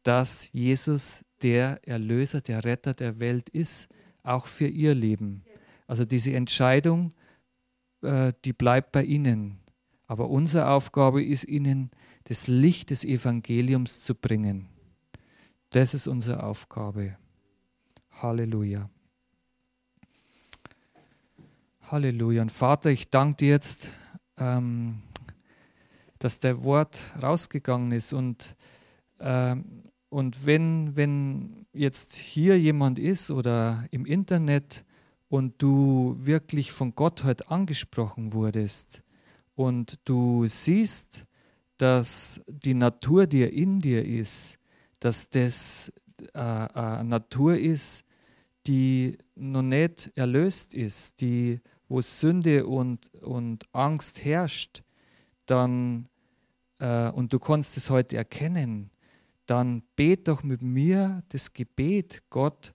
dass 0.02 0.52
Jesus 0.52 1.24
der 1.42 1.80
Erlöser, 1.86 2.40
der 2.40 2.64
Retter 2.64 2.92
der 2.92 3.20
Welt 3.20 3.48
ist, 3.48 3.88
auch 4.22 4.46
für 4.46 4.66
ihr 4.66 4.94
Leben. 4.94 5.42
Also 5.86 6.04
diese 6.04 6.32
Entscheidung, 6.34 7.12
äh, 8.02 8.32
die 8.44 8.52
bleibt 8.52 8.92
bei 8.92 9.04
ihnen. 9.04 9.58
Aber 10.06 10.28
unsere 10.28 10.68
Aufgabe 10.68 11.22
ist 11.22 11.44
ihnen, 11.44 11.90
das 12.30 12.46
Licht 12.46 12.90
des 12.90 13.04
Evangeliums 13.04 14.04
zu 14.04 14.14
bringen. 14.14 14.68
Das 15.70 15.94
ist 15.94 16.06
unsere 16.06 16.44
Aufgabe. 16.44 17.16
Halleluja. 18.22 18.88
Halleluja. 21.80 22.42
Und 22.42 22.52
Vater, 22.52 22.90
ich 22.90 23.10
danke 23.10 23.38
dir 23.38 23.48
jetzt, 23.48 23.90
ähm, 24.38 25.02
dass 26.20 26.38
der 26.38 26.62
Wort 26.62 27.02
rausgegangen 27.20 27.90
ist. 27.90 28.12
Und, 28.12 28.54
ähm, 29.18 29.82
und 30.08 30.46
wenn, 30.46 30.94
wenn 30.94 31.66
jetzt 31.72 32.14
hier 32.14 32.60
jemand 32.60 33.00
ist 33.00 33.32
oder 33.32 33.88
im 33.90 34.06
Internet 34.06 34.84
und 35.28 35.60
du 35.60 36.14
wirklich 36.20 36.70
von 36.70 36.94
Gott 36.94 37.24
heute 37.24 37.50
angesprochen 37.50 38.34
wurdest 38.34 39.02
und 39.56 39.98
du 40.04 40.46
siehst, 40.46 41.26
dass 41.80 42.40
die 42.46 42.74
Natur, 42.74 43.26
die 43.26 43.42
in 43.42 43.80
dir 43.80 44.04
ist, 44.04 44.58
dass 45.00 45.28
das 45.30 45.90
äh, 46.34 46.38
eine 46.38 47.04
Natur 47.04 47.56
ist, 47.56 48.04
die 48.66 49.16
noch 49.34 49.62
nicht 49.62 50.10
erlöst 50.14 50.74
ist, 50.74 51.20
die 51.20 51.60
wo 51.88 52.00
Sünde 52.00 52.66
und, 52.66 53.12
und 53.14 53.64
Angst 53.72 54.24
herrscht, 54.24 54.82
dann, 55.46 56.08
äh, 56.78 57.10
und 57.10 57.32
du 57.32 57.38
kannst 57.40 57.76
es 57.76 57.90
heute 57.90 58.16
erkennen, 58.16 58.90
dann 59.46 59.82
bet 59.96 60.28
doch 60.28 60.44
mit 60.44 60.62
mir 60.62 61.24
das 61.30 61.52
Gebet. 61.52 62.22
Gott, 62.30 62.72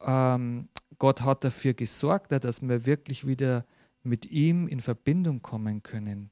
ähm, 0.00 0.68
Gott 0.98 1.20
hat 1.20 1.44
dafür 1.44 1.74
gesorgt, 1.74 2.32
dass 2.32 2.60
wir 2.60 2.86
wirklich 2.86 3.24
wieder 3.24 3.64
mit 4.02 4.26
ihm 4.26 4.66
in 4.66 4.80
Verbindung 4.80 5.42
kommen 5.42 5.82
können. 5.82 6.30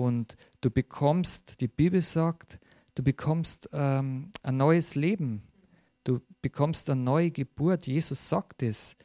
Und 0.00 0.38
du 0.62 0.70
bekommst, 0.70 1.60
die 1.60 1.68
Bibel 1.68 2.00
sagt, 2.00 2.58
du 2.94 3.02
bekommst 3.02 3.68
ähm, 3.74 4.32
ein 4.42 4.56
neues 4.56 4.94
Leben. 4.94 5.42
Du 6.04 6.20
bekommst 6.40 6.88
eine 6.88 7.02
neue 7.02 7.30
Geburt. 7.30 7.86
Jesus 7.86 8.26
sagt 8.26 8.62
es. 8.62 8.96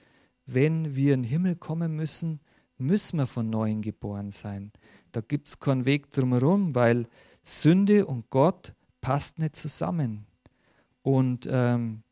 Wenn 0.45 0.95
wir 0.95 1.13
in 1.13 1.23
den 1.23 1.29
Himmel 1.29 1.57
kommen 1.57 1.97
müssen, 1.97 2.39
müssen 2.77 3.17
wir 3.17 3.27
von 3.27 3.49
neuem 3.49 3.81
geboren 3.81 4.31
sein. 4.31 4.71
Da 5.11 5.19
gibt 5.19 5.49
es 5.49 5.59
keinen 5.59 5.83
Weg 5.83 6.11
drumherum, 6.11 6.75
weil 6.75 7.09
Sünde 7.43 8.05
und 8.05 8.29
Gott 8.29 8.73
passt 9.01 9.37
nicht 9.37 9.57
zusammen. 9.57 10.25
Und 11.01 11.45
ähm, 11.51 12.03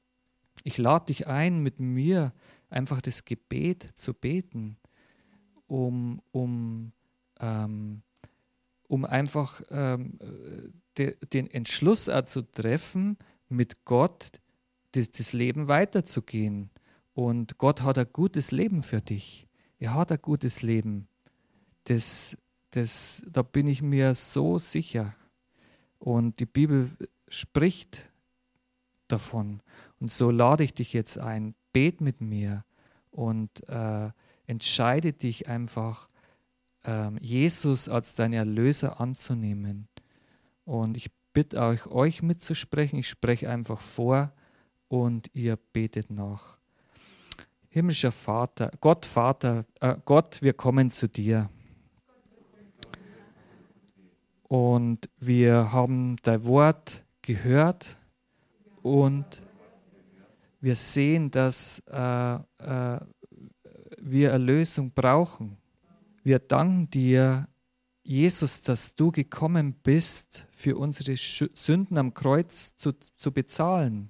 ich 0.63 0.77
lade 0.77 1.05
dich 1.05 1.27
ein, 1.27 1.63
mit 1.63 1.79
mir 1.79 2.33
einfach 2.69 2.99
das 2.99 3.23
Gebet 3.23 3.91
zu 3.93 4.13
beten, 4.13 4.75
um, 5.67 6.21
um, 6.33 6.91
ähm, 7.39 8.01
um 8.87 9.05
einfach 9.05 9.61
ähm, 9.69 10.19
de, 10.97 11.17
den 11.33 11.47
Entschluss 11.47 12.09
auch 12.09 12.23
zu 12.23 12.41
treffen, 12.43 13.17
mit 13.49 13.85
Gott 13.85 14.31
das, 14.93 15.11
das 15.11 15.33
Leben 15.33 15.67
weiterzugehen. 15.67 16.69
Und 17.13 17.57
Gott 17.57 17.81
hat 17.81 17.97
ein 17.97 18.07
gutes 18.11 18.51
Leben 18.51 18.83
für 18.83 19.01
dich 19.01 19.47
er 19.83 19.95
hat 19.95 20.13
ein 20.13 20.21
gutes 20.21 20.61
Leben. 20.61 21.09
Das, 21.83 22.37
das, 22.71 23.21
da 23.27 23.41
bin 23.41 23.67
ich 23.67 23.81
mir 23.81 24.15
so 24.15 24.57
sicher. 24.57 25.13
Und 25.99 26.39
die 26.39 26.45
Bibel 26.45 26.89
spricht 27.27 28.09
davon. 29.09 29.61
Und 29.99 30.09
so 30.09 30.31
lade 30.31 30.63
ich 30.63 30.73
dich 30.73 30.93
jetzt 30.93 31.17
ein, 31.17 31.53
bet 31.73 31.99
mit 31.99 32.21
mir 32.21 32.63
und 33.11 33.67
äh, 33.67 34.11
entscheide 34.47 35.11
dich 35.11 35.49
einfach, 35.49 36.07
äh, 36.07 36.12
Jesus 37.21 37.87
als 37.87 38.15
dein 38.15 38.33
Erlöser 38.33 38.99
anzunehmen. 38.99 39.87
Und 40.65 40.97
ich 40.97 41.11
bitte 41.33 41.59
euch, 41.59 41.85
euch 41.87 42.21
mitzusprechen. 42.21 42.99
Ich 42.99 43.09
spreche 43.09 43.49
einfach 43.49 43.81
vor 43.81 44.31
und 44.87 45.29
ihr 45.33 45.57
betet 45.57 46.09
nach. 46.09 46.57
Himmlischer 47.69 48.11
Vater, 48.11 48.71
Gott 48.81 49.05
Vater, 49.05 49.65
äh, 49.79 49.95
Gott, 50.05 50.41
wir 50.41 50.53
kommen 50.53 50.89
zu 50.91 51.07
dir. 51.07 51.49
Und 54.43 55.09
wir 55.17 55.71
haben 55.71 56.17
dein 56.21 56.45
Wort 56.45 57.03
gehört 57.23 57.97
und 58.83 59.41
wir 60.61 60.75
sehen, 60.75 61.31
dass 61.31 61.81
äh, 61.87 62.35
äh, 62.35 62.99
wir 63.97 64.29
Erlösung 64.29 64.91
brauchen. 64.91 65.57
Wir 66.23 66.39
danken 66.39 66.89
dir, 66.89 67.49
Jesus, 68.03 68.63
dass 68.63 68.95
du 68.95 69.11
gekommen 69.11 69.73
bist, 69.83 70.45
für 70.51 70.77
unsere 70.77 71.15
Sünden 71.17 71.97
am 71.97 72.13
Kreuz 72.13 72.75
zu, 72.77 72.93
zu 72.93 73.31
bezahlen. 73.31 74.09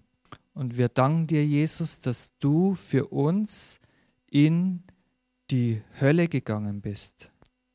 Und 0.53 0.77
wir 0.77 0.89
danken 0.89 1.27
dir, 1.27 1.45
Jesus, 1.45 1.99
dass 1.99 2.31
du 2.39 2.75
für 2.75 3.07
uns 3.07 3.79
in 4.29 4.83
die 5.49 5.81
Hölle 5.99 6.27
gegangen 6.27 6.81
bist 6.81 7.31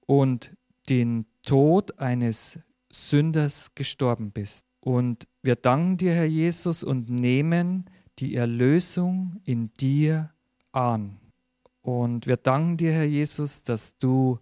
und 0.06 0.52
den 0.88 1.26
Tod 1.42 1.98
eines 1.98 2.58
Sünders 2.90 3.74
gestorben 3.74 4.30
bist. 4.30 4.64
Und 4.80 5.26
wir 5.42 5.56
danken 5.56 5.96
dir, 5.96 6.12
Herr 6.12 6.26
Jesus, 6.26 6.82
und 6.82 7.10
nehmen 7.10 7.90
die 8.18 8.36
Erlösung 8.36 9.40
in 9.44 9.72
dir 9.74 10.32
an. 10.72 11.18
Und 11.82 12.26
wir 12.26 12.36
danken 12.36 12.76
dir, 12.76 12.92
Herr 12.92 13.04
Jesus, 13.04 13.62
dass 13.62 13.96
du 13.96 14.38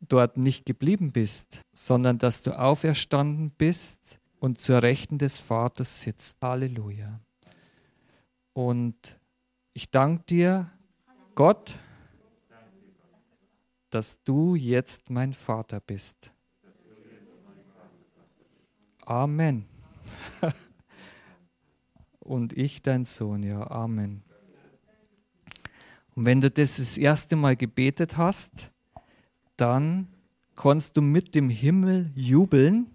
dort 0.00 0.36
nicht 0.36 0.66
geblieben 0.66 1.12
bist, 1.12 1.62
sondern 1.72 2.18
dass 2.18 2.42
du 2.42 2.58
auferstanden 2.58 3.50
bist 3.50 4.18
und 4.40 4.58
zur 4.58 4.82
Rechten 4.82 5.18
des 5.18 5.38
Vaters 5.38 6.00
sitzt. 6.00 6.36
Halleluja. 6.42 7.20
Und 8.52 9.18
ich 9.72 9.90
danke 9.90 10.24
dir, 10.24 10.70
Gott, 11.34 11.78
dass 13.90 14.22
du 14.24 14.54
jetzt 14.54 15.10
mein 15.10 15.32
Vater 15.32 15.80
bist. 15.80 16.30
Amen. 19.04 19.66
Und 22.20 22.52
ich 22.52 22.82
dein 22.82 23.04
Sohn, 23.04 23.42
ja, 23.42 23.68
Amen. 23.70 24.22
Und 26.14 26.24
wenn 26.24 26.40
du 26.40 26.50
das 26.50 26.76
das 26.76 26.98
erste 26.98 27.36
Mal 27.36 27.56
gebetet 27.56 28.16
hast, 28.16 28.70
dann 29.56 30.08
kannst 30.56 30.96
du 30.96 31.02
mit 31.02 31.34
dem 31.34 31.48
Himmel 31.48 32.10
jubeln, 32.14 32.90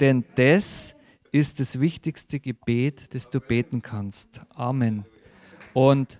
denn 0.00 0.24
das 0.36 0.94
ist 1.32 1.60
das 1.60 1.80
wichtigste 1.80 2.40
Gebet, 2.40 3.14
das 3.14 3.30
du 3.30 3.40
beten 3.40 3.82
kannst. 3.82 4.40
Amen. 4.54 5.04
Und 5.74 6.18